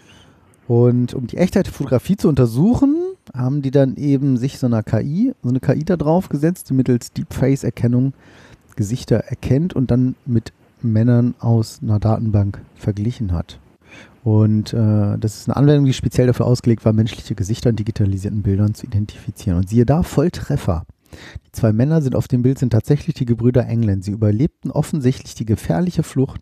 [0.67, 2.95] Und um die Echtheit der Fotografie zu untersuchen,
[3.35, 6.73] haben die dann eben sich so einer KI, so eine KI da drauf gesetzt, die
[6.73, 8.13] mittels Deep Face Erkennung
[8.75, 10.51] Gesichter erkennt und dann mit
[10.81, 13.59] Männern aus einer Datenbank verglichen hat.
[14.23, 18.43] Und äh, das ist eine Anwendung, die speziell dafür ausgelegt war, menschliche Gesichter in digitalisierten
[18.43, 19.57] Bildern zu identifizieren.
[19.57, 20.85] Und siehe da, Volltreffer.
[21.45, 24.03] Die zwei Männer sind auf dem Bild sind tatsächlich die Gebrüder England.
[24.03, 26.41] Sie überlebten offensichtlich die gefährliche Flucht,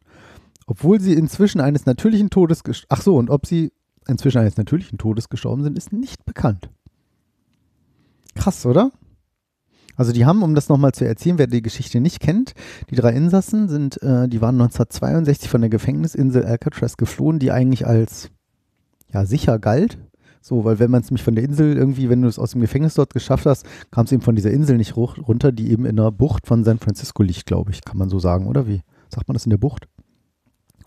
[0.65, 3.71] obwohl sie inzwischen eines natürlichen Todes Ach so, und ob sie
[4.07, 6.69] inzwischen eines natürlichen Todes gestorben sind, ist nicht bekannt.
[8.35, 8.91] Krass, oder?
[9.97, 12.53] Also die haben, um das nochmal zu erzählen, wer die Geschichte nicht kennt,
[12.89, 17.85] die drei Insassen sind, äh, die waren 1962 von der Gefängnisinsel Alcatraz geflohen, die eigentlich
[17.85, 18.29] als
[19.11, 19.97] ja sicher galt.
[20.39, 22.61] So, weil wenn man es nämlich von der Insel irgendwie, wenn du es aus dem
[22.61, 25.97] Gefängnis dort geschafft hast, kam es eben von dieser Insel nicht runter, die eben in
[25.97, 28.81] der Bucht von San Francisco liegt, glaube ich, kann man so sagen, oder wie?
[29.09, 29.87] Sagt man das in der Bucht?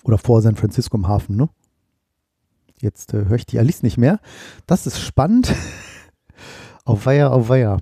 [0.05, 1.49] Oder vor San Francisco im Hafen, ne?
[2.81, 4.21] Jetzt äh, höre ich die Alice nicht mehr.
[4.67, 5.53] Das ist spannend.
[6.85, 7.79] auf Weiher, auf Weiher.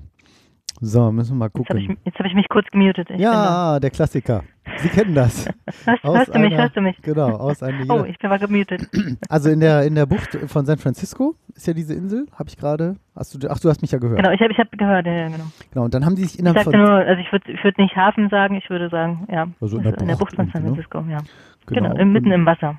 [0.80, 1.96] So, müssen wir mal Jetzt habe gucken.
[2.00, 3.08] ich, jetzt hab ich mich kurz gemutet.
[3.10, 4.42] Ich Ja, der Klassiker.
[4.78, 5.46] Sie kennen das.
[5.84, 6.96] Hörst, hörst du mich, einer- hörst du mich?
[7.02, 8.86] Genau, aus einer Oh, ich bin mal gemutet.
[9.28, 12.56] Also in der, in der Bucht von San Francisco ist ja diese Insel, habe ich
[12.56, 12.96] gerade.
[13.16, 14.18] Hast du, ach, du hast mich ja gehört.
[14.18, 15.44] Genau, ich habe ich hab gehört, ja, ja, genau.
[15.72, 16.80] Genau, und dann haben die sich Ich innerhalb sagte von.
[16.86, 19.86] nur, also ich würde ich würd nicht Hafen sagen, ich würde sagen, ja, Also in
[19.86, 20.68] also der Bucht von San ne?
[20.68, 21.18] Francisco, ja.
[21.66, 21.92] Genau.
[21.94, 22.78] Genau, mitten im Wasser.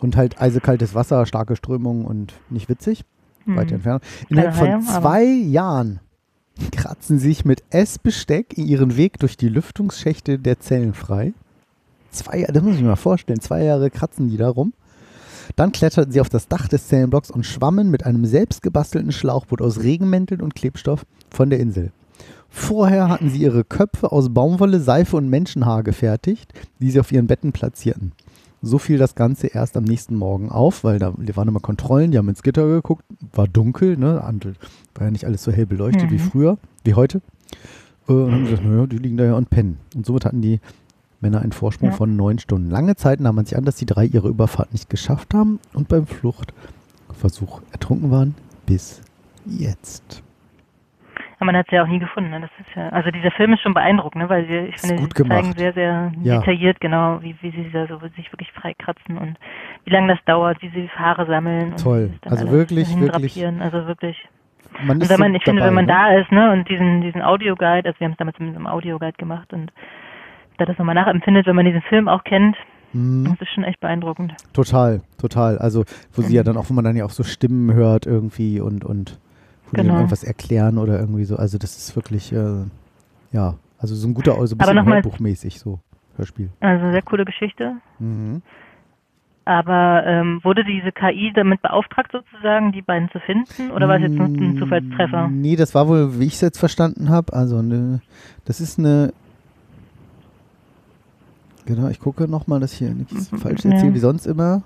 [0.00, 3.04] und halt eisekaltes Wasser, starke Strömung und nicht witzig.
[3.44, 3.56] Hm.
[3.56, 4.00] Weite Entfernung.
[4.28, 6.00] Innerhalb von zwei Jahren
[6.72, 11.32] kratzen sich mit Essbesteck ihren Weg durch die Lüftungsschächte der Zellen frei.
[12.10, 13.40] Zwei, das muss ich mir mal vorstellen.
[13.40, 14.74] Zwei Jahre kratzen die da rum.
[15.56, 19.60] Dann kletterten sie auf das Dach des Zellenblocks und schwammen mit einem selbst gebastelten Schlauchboot
[19.60, 21.90] aus Regenmänteln und Klebstoff von der Insel.
[22.48, 27.26] Vorher hatten sie ihre Köpfe aus Baumwolle, Seife und Menschenhaar gefertigt, die sie auf ihren
[27.26, 28.12] Betten platzierten.
[28.62, 32.18] So fiel das Ganze erst am nächsten Morgen auf, weil da waren immer Kontrollen, die
[32.18, 34.22] haben ins Gitter geguckt, war dunkel, ne,
[34.94, 36.20] war ja nicht alles so hell beleuchtet wie Mhm.
[36.20, 37.20] früher, wie heute.
[38.08, 39.78] Äh, und haben gesagt, naja, die liegen da ja und pennen.
[39.96, 40.60] Und somit hatten die
[41.20, 41.96] Männer einen Vorsprung Ja.
[41.96, 42.70] von neun Stunden.
[42.70, 45.88] Lange Zeit nahm man sich an, dass die drei ihre Überfahrt nicht geschafft haben und
[45.88, 48.34] beim Fluchtversuch ertrunken waren,
[48.66, 49.00] bis
[49.46, 50.22] jetzt.
[51.42, 52.30] Aber man hat sie ja auch nie gefunden.
[52.30, 52.40] Ne?
[52.40, 54.28] Das ist ja, also dieser Film ist schon beeindruckend, ne?
[54.28, 56.38] weil sie, ich Ist finde, sie zeigen sehr, sehr Ja.
[56.38, 59.36] detailliert genau, wie, wie sie da so sich wirklich freikratzen und
[59.84, 61.72] wie lange das dauert, wie sie Haare sammeln.
[61.72, 62.10] Und Toll.
[62.24, 63.60] es Also wirklich, hindrapieren.
[63.60, 64.16] Also wirklich.
[64.84, 65.92] Man Und wenn man, ich finde, dabei, wenn man ne?
[65.92, 69.16] da ist, ne, und diesen, diesen Audioguide, also wir haben es damals mit einem Audioguide
[69.18, 69.72] gemacht und
[70.58, 72.56] da das nochmal nachempfindet, wenn man diesen Film auch kennt,
[72.92, 73.24] Mhm.
[73.24, 74.32] das ist schon echt beeindruckend.
[74.52, 75.58] Total, total.
[75.58, 78.60] Also, wo sie ja dann auch, wo man dann ja auch so Stimmen hört irgendwie
[78.60, 79.18] und, und
[79.76, 79.96] dann Genau.
[79.98, 81.36] irgendwas erklären oder irgendwie so.
[81.36, 82.64] Also, das ist wirklich, äh,
[83.32, 85.80] ja, also so ein guter, also ein bisschen Hörbuchmäßig so,
[86.16, 86.50] Hörspiel.
[86.60, 87.76] Also sehr coole Geschichte.
[87.98, 88.42] Mhm.
[89.44, 93.72] Aber ähm, wurde diese KI damit beauftragt, sozusagen, die beiden zu finden?
[93.72, 95.26] Oder war es jetzt nur ein Zufallstreffer?
[95.28, 98.00] Mm, Nee, das war wohl, wie ich es jetzt verstanden habe, also ne,
[98.44, 99.12] das ist eine.
[101.66, 103.72] Genau, ich gucke nochmal, dass ich hier nichts Mhm, falsch ja.
[103.72, 104.62] erzähle, wie sonst immer.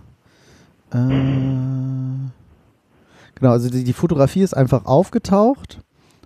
[0.93, 0.97] Äh,
[3.37, 5.81] genau, also die, die Fotografie ist einfach aufgetaucht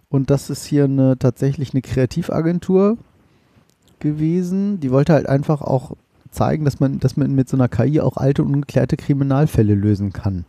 [0.08, 2.96] und das ist hier eine, tatsächlich eine Kreativagentur
[3.98, 4.80] gewesen.
[4.80, 5.92] Die wollte halt einfach auch
[6.30, 10.44] zeigen, dass man, dass man mit so einer KI auch alte, ungeklärte Kriminalfälle lösen kann.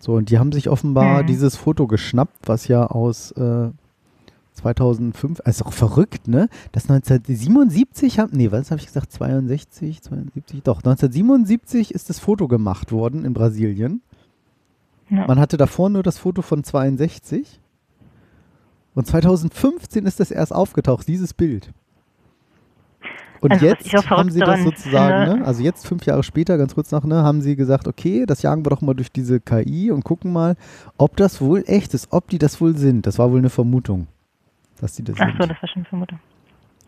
[0.00, 1.26] So, und die haben sich offenbar Mhm.
[1.26, 3.70] dieses Foto geschnappt, was ja aus äh,
[4.54, 6.48] 2005, also auch verrückt, ne?
[6.72, 12.48] Das 1977 haben, nee, was habe ich gesagt, 62, 72, doch, 1977 ist das Foto
[12.48, 14.02] gemacht worden in Brasilien.
[15.10, 15.26] Ja.
[15.26, 17.60] Man hatte davor nur das Foto von 62
[18.94, 21.70] und 2015 ist das erst aufgetaucht, dieses Bild.
[23.40, 25.46] Und Also, jetzt haben sie das sozusagen, finde- ne?
[25.46, 28.66] also jetzt fünf Jahre später, ganz kurz nach, ne, haben sie gesagt, okay, das jagen
[28.66, 30.56] wir doch mal durch diese KI und gucken mal,
[30.96, 33.06] ob das wohl echt ist, ob die das wohl sind.
[33.06, 34.08] Das war wohl eine Vermutung,
[34.80, 35.40] dass die das Ach sind.
[35.40, 36.18] so, das war schon Vermutung.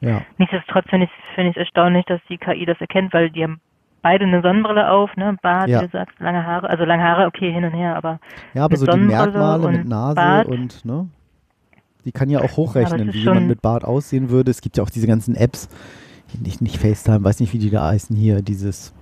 [0.00, 0.22] ja.
[0.38, 3.60] Nichtsdestotrotz finde ich es find erstaunlich, dass die KI das erkennt, weil die haben
[4.02, 5.36] beide eine Sonnenbrille auf, ne?
[5.42, 5.80] Bart, Ja.
[5.80, 8.20] wie du sagst, lange Haare, also lange Haare, okay, hin und her, aber
[8.54, 10.48] ja, aber so die Merkmale mit Nase Bart.
[10.48, 11.08] und, ne?
[12.04, 14.50] Die kann ja auch hochrechnen, wie jemand mit Bart aussehen würde.
[14.50, 15.68] Es gibt ja auch diese ganzen Apps,
[16.40, 18.94] nicht, nicht FaceTime, weiß nicht, wie die da heißen hier, dieses,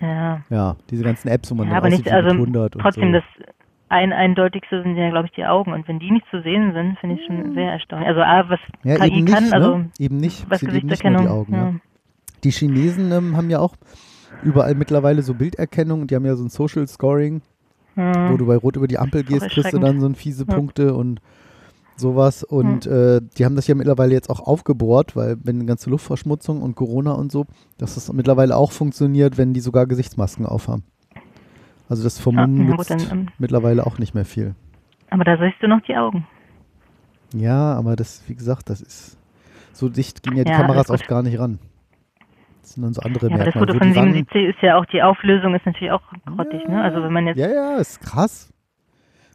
[0.00, 0.40] ja.
[0.50, 2.82] ja, diese ganzen Apps, wo man Ja, aber aussieht nicht, wie also mit 100 und
[2.82, 3.20] trotzdem so.
[3.20, 3.24] das
[3.90, 5.72] ein eindeutigste sind ja, glaube ich, die Augen.
[5.72, 8.08] Und wenn die nicht zu sehen sind, finde ich schon sehr erstaunlich.
[8.08, 9.90] Also A, was ja, KI eben nicht, kann, also ne?
[9.98, 11.22] eben nicht, was sind eben nicht nur Gesichtserkennung.
[11.22, 11.58] die Augen, ja.
[11.58, 11.74] ja.
[12.44, 13.74] Die Chinesen ähm, haben ja auch
[14.42, 17.42] überall mittlerweile so Bilderkennung und die haben ja so ein Social Scoring,
[17.96, 18.30] Ja.
[18.32, 20.54] wo du bei Rot über die Ampel gehst, kriegst du dann so ein fiese Ja.
[20.54, 21.20] Punkte und
[21.96, 22.42] sowas.
[22.44, 26.62] Und äh, die haben das ja mittlerweile jetzt auch aufgebohrt, weil wenn die ganze Luftverschmutzung
[26.62, 27.46] und Corona und so,
[27.76, 30.82] dass das mittlerweile auch funktioniert, wenn die sogar Gesichtsmasken aufhaben.
[31.88, 34.54] Also das Vermummen ja, nützt dann, ähm, mittlerweile auch nicht mehr viel.
[35.10, 36.26] Aber da siehst du noch die Augen.
[37.34, 39.16] Ja, aber das, wie gesagt, das ist
[39.72, 41.58] so dicht gehen ja die Ja, Kameras oft gar nicht ran.
[42.70, 43.66] Das sind so andere Ja, aber das Merkmale.
[43.72, 46.80] Foto von die Wangen- 77 ist ja auch, die Auflösung ist natürlich auch grottig, ne?
[46.82, 48.52] Also wenn man jetzt Ja, ja, ist krass.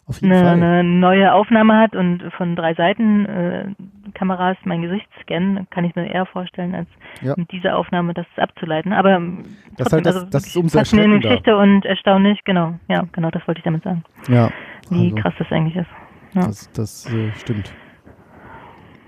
[0.07, 0.53] Auf jeden eine, Fall.
[0.53, 3.65] eine neue Aufnahme hat und von drei Seiten äh,
[4.13, 6.87] Kameras mein Gesicht scannen, kann ich mir eher vorstellen, als
[7.21, 7.33] Ja.
[7.35, 8.93] mit dieser Aufnahme das abzuleiten.
[8.93, 11.19] Aber Das ist trotzdem, halt das- also das ist umso erschreckender.
[11.19, 12.75] Geschichte und erstaunlich, genau.
[12.87, 14.03] Ja, genau, das wollte ich damit sagen.
[14.29, 14.49] Ja,
[14.91, 15.89] Wie also, krass das eigentlich ist.
[16.33, 16.41] Ja.
[16.45, 17.73] das, das äh, stimmt.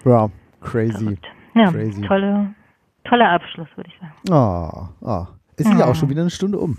[0.03, 0.29] Ja,
[0.61, 1.17] crazy.
[1.53, 2.01] Ja, Crazy.
[2.01, 2.53] tolle,
[3.07, 4.91] toller Abschluss, würde ich sagen.
[5.03, 5.27] Ah.
[5.57, 6.77] Es ist ja auch schon wieder eine Stunde um.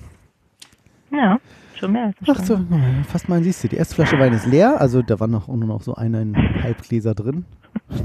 [1.11, 1.39] Ja,
[1.79, 2.61] schon mehr als eine Ach so,
[3.09, 3.69] fast mal siehst du.
[3.69, 7.15] Die erste Flasche Wein ist leer, also da waren noch, nur noch so eineinhalb Gläser
[7.15, 7.45] drin.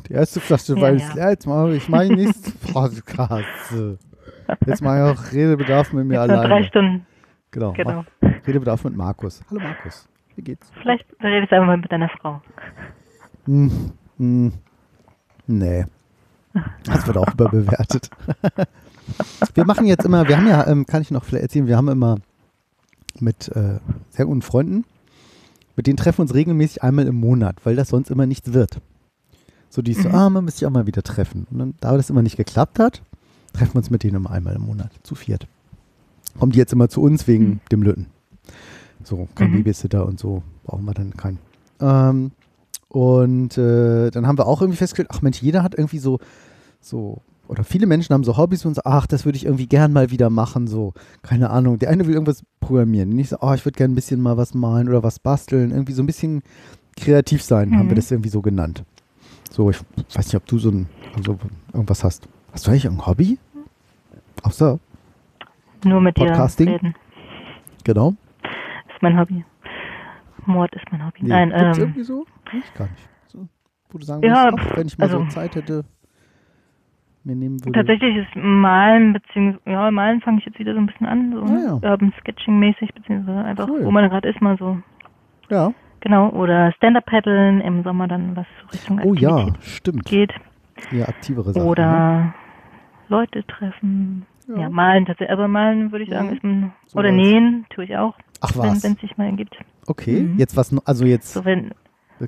[0.07, 1.05] Die erste Flasche Wein ja.
[1.05, 1.29] ist leer.
[1.31, 3.73] Jetzt mache ich mein nächstes Podcast.
[4.65, 6.47] Jetzt mache ich auch Redebedarf mit mir alleine.
[6.47, 7.05] drei Stunden,
[7.51, 7.73] Genau.
[7.73, 8.05] genau.
[8.47, 9.43] Redebedarf mit Markus.
[9.49, 10.07] Hallo Markus.
[10.35, 10.71] Wie geht's?
[10.81, 12.41] Vielleicht redest du einfach mal mit deiner Frau.
[13.45, 14.53] Hm, hm,
[15.47, 15.85] nee.
[16.83, 18.09] Das wird auch überbewertet.
[19.53, 21.89] wir machen jetzt immer, wir haben ja, ähm, kann ich noch vielleicht erzählen, wir haben
[21.89, 22.17] immer
[23.19, 24.85] mit äh, sehr guten Freunden,
[25.75, 28.79] mit denen treffen wir uns regelmäßig einmal im Monat, weil das sonst immer nichts wird.
[29.69, 31.47] So die so, ah, man müsste sich auch mal wieder treffen.
[31.49, 33.01] Und dann, da das immer nicht geklappt hat,
[33.53, 35.47] treffen wir uns mit denen immer einmal im Monat, zu viert.
[36.37, 38.07] Kommen die jetzt immer zu uns wegen dem Lütten.
[39.03, 39.57] So, kein Mhm.
[39.57, 41.39] Babysitter und so, brauchen wir dann keinen.
[41.79, 42.31] Ähm,
[42.93, 46.19] und äh, dann haben wir auch irgendwie festgestellt, ach Mensch, jeder hat irgendwie so,
[46.79, 49.91] so, oder viele Menschen haben so Hobbys und so, ach, das würde ich irgendwie gern
[49.91, 50.93] mal wieder machen, so,
[51.23, 51.79] keine Ahnung.
[51.79, 54.53] Der eine will irgendwas programmieren, der nächste, oh, ich würde gern ein bisschen mal was
[54.53, 56.43] malen oder was basteln, irgendwie so ein bisschen
[56.95, 57.95] kreativ sein, haben wir Mhm.
[57.95, 58.83] das irgendwie so genannt.
[59.51, 59.77] So, ich
[60.13, 61.39] weiß nicht, ob du so ein, also
[61.73, 62.27] irgendwas hast.
[62.51, 63.39] Hast du eigentlich ein Hobby?
[64.43, 64.79] Außer,
[65.83, 66.69] Nur mit dir Podcasting?
[66.69, 66.95] reden.
[67.83, 68.13] genau.
[68.93, 69.43] Ist mein Hobby.
[70.47, 71.19] Mord ist mein Hobby.
[71.21, 72.25] Nee, Nein, ähm, irgendwie so?
[72.51, 73.09] Ich gar nicht.
[73.27, 73.47] So,
[73.89, 75.83] wo du sagen Ja, ach, wenn ich mal so also- Zeit hätte,
[77.23, 77.71] mir nehmen würde.
[77.79, 81.41] tatsächlich ist Malen, beziehungsweise, ja, Malen fange ich jetzt wieder so ein bisschen an, so
[81.43, 81.91] Ah, ja.
[81.91, 83.85] Urban Sketching-mäßig, beziehungsweise einfach, Cool.
[83.85, 84.77] wo man gerade ist, mal so,
[85.49, 85.71] Ja.
[86.01, 90.05] genau, oder Stand-Up-Paddeln im Sommer dann, was so Richtung Oh ja, stimmt.
[90.05, 90.33] geht.
[90.91, 91.65] Eher aktivere Sachen.
[91.67, 92.33] Oder Ne?
[93.07, 94.25] Leute treffen.
[94.47, 94.57] Ja.
[94.63, 94.69] Ja.
[94.69, 95.31] malen tatsächlich.
[95.31, 96.73] Aber malen würde ich sagen, ist man.
[96.87, 97.15] So oder was.
[97.15, 98.83] nähen tue ich auch, Ach wenn was.
[98.83, 99.57] es sich mal ergibt.
[99.87, 100.37] Okay, Mhm.
[100.37, 101.71] jetzt was, also jetzt So wenn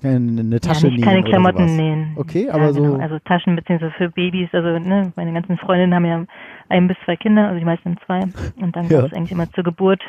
[0.03, 1.72] eine, Tasche ja, nicht nähen keine oder Klamotten sowas.
[1.77, 2.11] nähen.
[2.18, 2.98] Okay, ja, aber so- Genau.
[3.02, 4.49] Also Taschen beziehungsweise für Babys.
[4.52, 6.26] Also ne, meine ganzen Freundinnen haben ja
[6.69, 8.19] ein bis zwei Kinder, also die meisten zwei.
[8.61, 9.02] Und dann Ja.
[9.02, 10.02] gab es eigentlich immer zur Geburt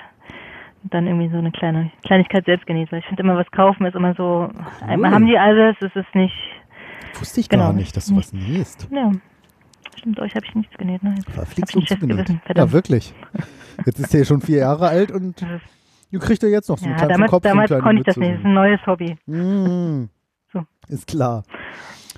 [0.82, 2.90] und dann irgendwie so eine kleine Kleinigkeit selbst genäht.
[2.90, 4.48] Weil ich finde immer was kaufen ist immer so.
[4.86, 6.34] Einmal haben die alles, es ist nicht.
[7.20, 7.64] Wusste ich Genau.
[7.64, 8.88] gar nicht, dass du was nähst.
[8.90, 9.12] Ja.
[9.96, 11.02] Stimmt, euch habe ich nichts genäht.
[11.02, 11.14] Ne?
[11.32, 12.28] Verflixt und zugenäht.
[12.54, 13.14] Ja, wirklich.
[13.86, 15.42] Jetzt ist er schon vier Jahre alt und
[16.12, 18.04] du kriegst ja jetzt noch so einen Ja, kleinen damals, Kopf so damals konnte ich
[18.06, 18.30] das nicht.
[18.32, 19.16] Das ist ein neues Hobby.
[19.26, 19.32] so.
[19.32, 20.08] Mm.
[20.52, 20.62] So.
[20.88, 21.42] Ist klar.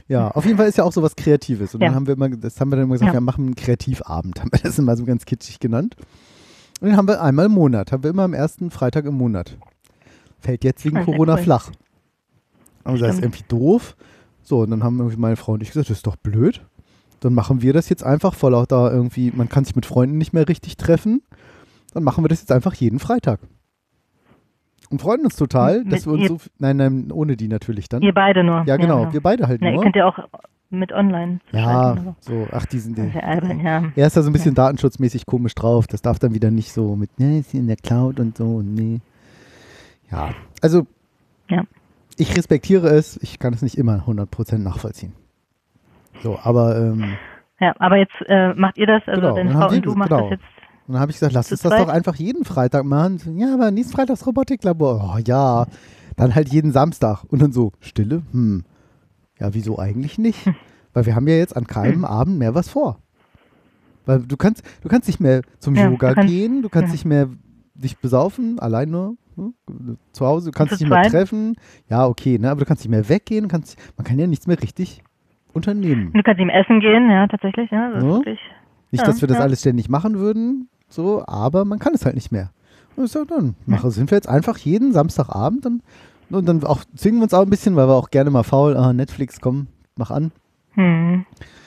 [0.06, 1.74] Ja, auf jeden Fall ist ja auch sowas Kreatives.
[1.74, 1.88] Und Ja.
[1.88, 3.14] dann haben wir immer, das haben wir dann immer gesagt, Ja.
[3.14, 5.96] wir machen einen Kreativabend, haben wir das immer so ganz kitschig genannt.
[6.80, 9.56] Und den haben wir einmal im Monat, haben wir immer am ersten Freitag im Monat.
[10.40, 11.42] Fällt jetzt wegen Corona cool.
[11.42, 11.70] flach.
[12.84, 13.96] Aber das ist irgendwie doof.
[14.42, 16.64] So, und dann haben irgendwie meine Frau und ich gesagt, das ist doch blöd.
[17.20, 20.32] Dann machen wir das jetzt einfach vor lauter irgendwie, man kann sich mit Freunden nicht
[20.32, 21.20] mehr richtig treffen.
[21.92, 23.40] Dann machen wir das jetzt einfach jeden Freitag.
[24.90, 27.88] Und freuen uns total, Mit dass wir uns ihr- so, nein, nein, ohne die natürlich
[27.88, 28.02] dann.
[28.02, 28.64] Ihr beide nur.
[28.66, 29.82] Ja, genau, wir beide halt ihr nur.
[29.82, 30.18] könnt ja auch
[30.70, 31.40] mit online.
[31.52, 33.84] Ja, schalten, so, ach, die sind, ja albern, ja.
[33.96, 35.86] er ist da so ein bisschen datenschutzmäßig komisch drauf.
[35.86, 38.60] Das darf dann wieder nicht so mit, ne, ist hier in der Cloud und so,
[38.62, 39.00] nee.
[40.10, 40.30] Ja,
[40.62, 40.86] also,
[41.48, 41.62] Ja.
[42.16, 45.12] ich respektiere es, ich kann es nicht immer 100% nachvollziehen.
[46.22, 47.14] So, aber, ähm,
[47.60, 50.22] Ja, aber jetzt äh, macht ihr das, also Genau, deine Frau und du machst genau.
[50.22, 50.44] das jetzt.
[50.88, 53.18] Und dann habe ich gesagt, lass uns das doch einfach jeden Freitag machen.
[53.18, 55.14] So, Ja, aber nächsten Freitag das Robotiklabor.
[55.14, 55.66] Oh, ja,
[56.16, 57.24] dann halt jeden Samstag.
[57.28, 58.22] Und dann so, Stille?
[58.32, 58.64] Hm.
[59.38, 60.50] Ja, wieso eigentlich nicht?
[60.94, 62.98] Weil wir haben ja jetzt an keinem Abend mehr was vor.
[64.06, 66.92] Weil du kannst, du kannst nicht mehr zum Ja, Yoga kannst- gehen, du kannst ja.
[66.92, 67.28] nicht mehr
[67.74, 69.52] dich besaufen, allein nur hm,
[70.12, 71.54] zu Hause, du kannst dich nicht mehr treffen.
[71.90, 74.60] Ja, okay, ne, aber du kannst nicht mehr weggehen, kannst, man kann ja nichts mehr
[74.60, 75.02] richtig
[75.52, 76.12] unternehmen.
[76.14, 77.90] Du kannst ihm essen gehen, ja, tatsächlich, ja.
[77.90, 77.98] Ja.
[77.98, 78.38] ist wirklich,
[78.90, 82.32] Nicht, dass wir das alles ständig machen würden, so, aber man kann es halt nicht
[82.32, 82.50] mehr.
[82.96, 85.82] Und ich sag, dann mache, sind wir jetzt einfach jeden Samstagabend dann,
[86.30, 88.76] und dann auch zwingen wir uns auch ein bisschen, weil wir auch gerne mal faul,
[88.76, 90.32] ah, Netflix, komm, mach an.
[90.72, 91.24] hm.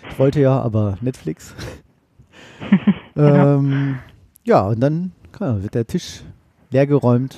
[0.09, 1.55] Ich wollte ja, aber Netflix.
[3.15, 3.57] Genau.
[3.57, 3.99] ähm,
[4.45, 6.23] ja, und dann klar, wird der Tisch
[6.71, 7.37] leergeräumt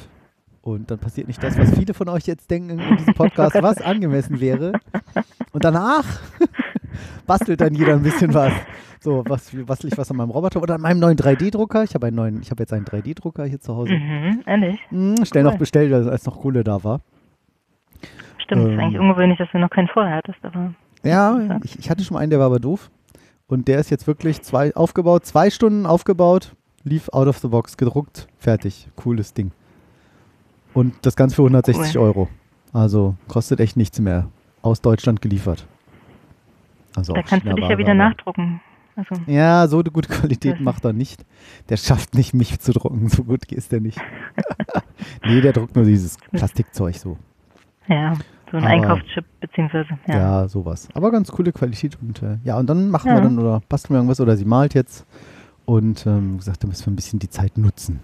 [0.61, 3.81] und dann passiert nicht das, was viele von euch jetzt denken in diesem Podcast, was
[3.81, 4.73] angemessen wäre.
[5.51, 6.05] Und danach
[7.27, 8.53] bastelt dann jeder ein bisschen was.
[8.99, 11.83] So, was bastel ich was an meinem Roboter oder an meinem neuen 3D-Drucker.
[11.83, 13.93] Ich habe einen neuen, ich habe jetzt einen 3D-Drucker hier zu Hause.
[13.93, 14.79] Mhm, ehrlich.
[14.89, 15.57] Hm, schnell noch Cool.
[15.59, 17.01] bestellt, als noch Kohle da war.
[18.39, 18.71] Stimmt, Ähm.
[18.73, 22.15] ist eigentlich ungewöhnlich, dass du noch keinen vorher hattest, aber Ja, ich, ich hatte schon
[22.17, 22.89] einen, der war aber doof.
[23.47, 27.75] Und der ist jetzt wirklich zwei aufgebaut, zwei Stunden aufgebaut, lief out of the box,
[27.77, 28.87] gedruckt, fertig.
[28.95, 29.51] Cooles Ding.
[30.73, 32.01] Und das Ganze für 160 Cool.
[32.03, 32.29] Euro.
[32.71, 34.29] Also kostet echt nichts mehr.
[34.61, 35.67] Aus Deutschland geliefert.
[36.95, 38.61] Also da kannst du dich ja wieder nachdrucken.
[38.95, 41.25] Also, Ja, so eine gute Qualität macht er nicht.
[41.69, 43.09] Der schafft nicht, mich zu drucken.
[43.09, 43.99] So gut ist der nicht.
[45.25, 47.17] nee, der druckt nur dieses Plastikzeug so.
[47.87, 48.13] ja,
[48.51, 50.15] So ein Einkaufschip, beziehungsweise, Ja.
[50.17, 50.47] ja.
[50.47, 50.89] sowas.
[50.93, 53.21] Aber ganz coole Qualität und äh, ja, und dann machen wir Ja.
[53.21, 55.07] dann oder basteln wir irgendwas oder sie malt jetzt
[55.65, 57.99] und ähm, gesagt, da müssen wir ein bisschen die Zeit nutzen.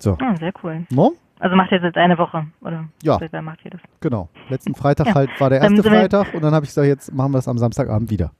[0.00, 0.84] So, Ah, sehr cool.
[0.90, 1.12] no?
[1.44, 2.86] Also macht ihr das jetzt eine Woche, oder?
[3.02, 3.18] Ja.
[3.42, 3.80] Macht ihr das?
[4.00, 4.30] Genau.
[4.48, 5.14] Letzten Freitag Ja.
[5.14, 7.58] halt war der erste Freitag und dann habe ich gesagt, jetzt machen wir es am
[7.58, 8.32] Samstagabend wieder.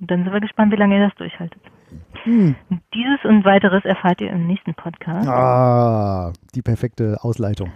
[0.00, 1.60] Dann sind wir gespannt, wie lange ihr das durchhaltet.
[2.22, 2.54] Hm.
[2.94, 5.28] Dieses und weiteres erfahrt ihr im nächsten Podcast.
[5.28, 7.70] Ah, die perfekte Ausleitung.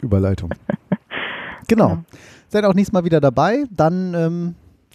[0.00, 0.50] Überleitung.
[1.68, 1.88] genau.
[1.90, 2.04] Genau.
[2.48, 3.62] Seid auch nächstes Mal wieder dabei.
[3.70, 4.54] Dann, ähm,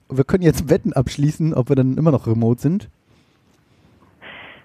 [0.10, 2.90] wir können jetzt Wetten abschließen, ob wir dann immer noch remote sind.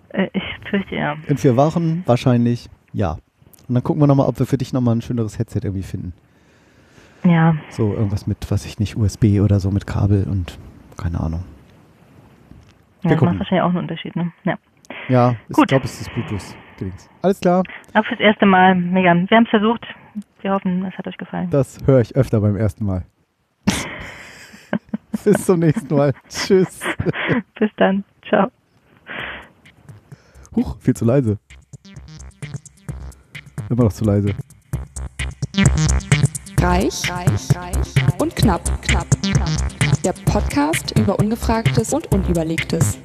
[0.08, 1.14] Äh, ich fürchte ja.
[1.28, 3.18] In vier Wochen wahrscheinlich ja.
[3.68, 6.12] Und dann gucken wir nochmal, ob wir für dich nochmal ein schöneres Headset irgendwie finden.
[7.24, 10.58] Ja, So irgendwas mit, was ich nicht, USB oder so mit Kabel und
[10.96, 11.44] keine Ahnung.
[13.02, 13.34] Wir ja gucken.
[13.34, 14.32] macht wahrscheinlich auch einen Unterschied, ne?
[14.44, 14.58] Ja.
[15.08, 15.68] Ja, ich Gut.
[15.68, 16.56] glaube, es ist Bluetooth.
[16.78, 17.08] Gedings.
[17.22, 17.62] Alles klar,
[17.94, 19.14] Aber fürs erste Mal, mega.
[19.14, 19.86] Wir haben es versucht.
[20.40, 21.48] Wir hoffen, es hat euch gefallen.
[21.50, 23.04] das höre ich öfter beim ersten Mal.
[25.24, 26.12] Bis zum nächsten Mal.
[26.28, 26.80] Tschüss.
[27.58, 28.02] Bis dann.
[28.28, 28.50] Ciao.
[30.56, 31.38] Huch, viel zu leise.
[33.72, 34.34] Immer noch zu leise.
[36.60, 39.48] Reich, reich, reich und knapp, knapp, knapp.
[40.04, 42.98] Der Podcast über Ungefragtes und Unüberlegtes.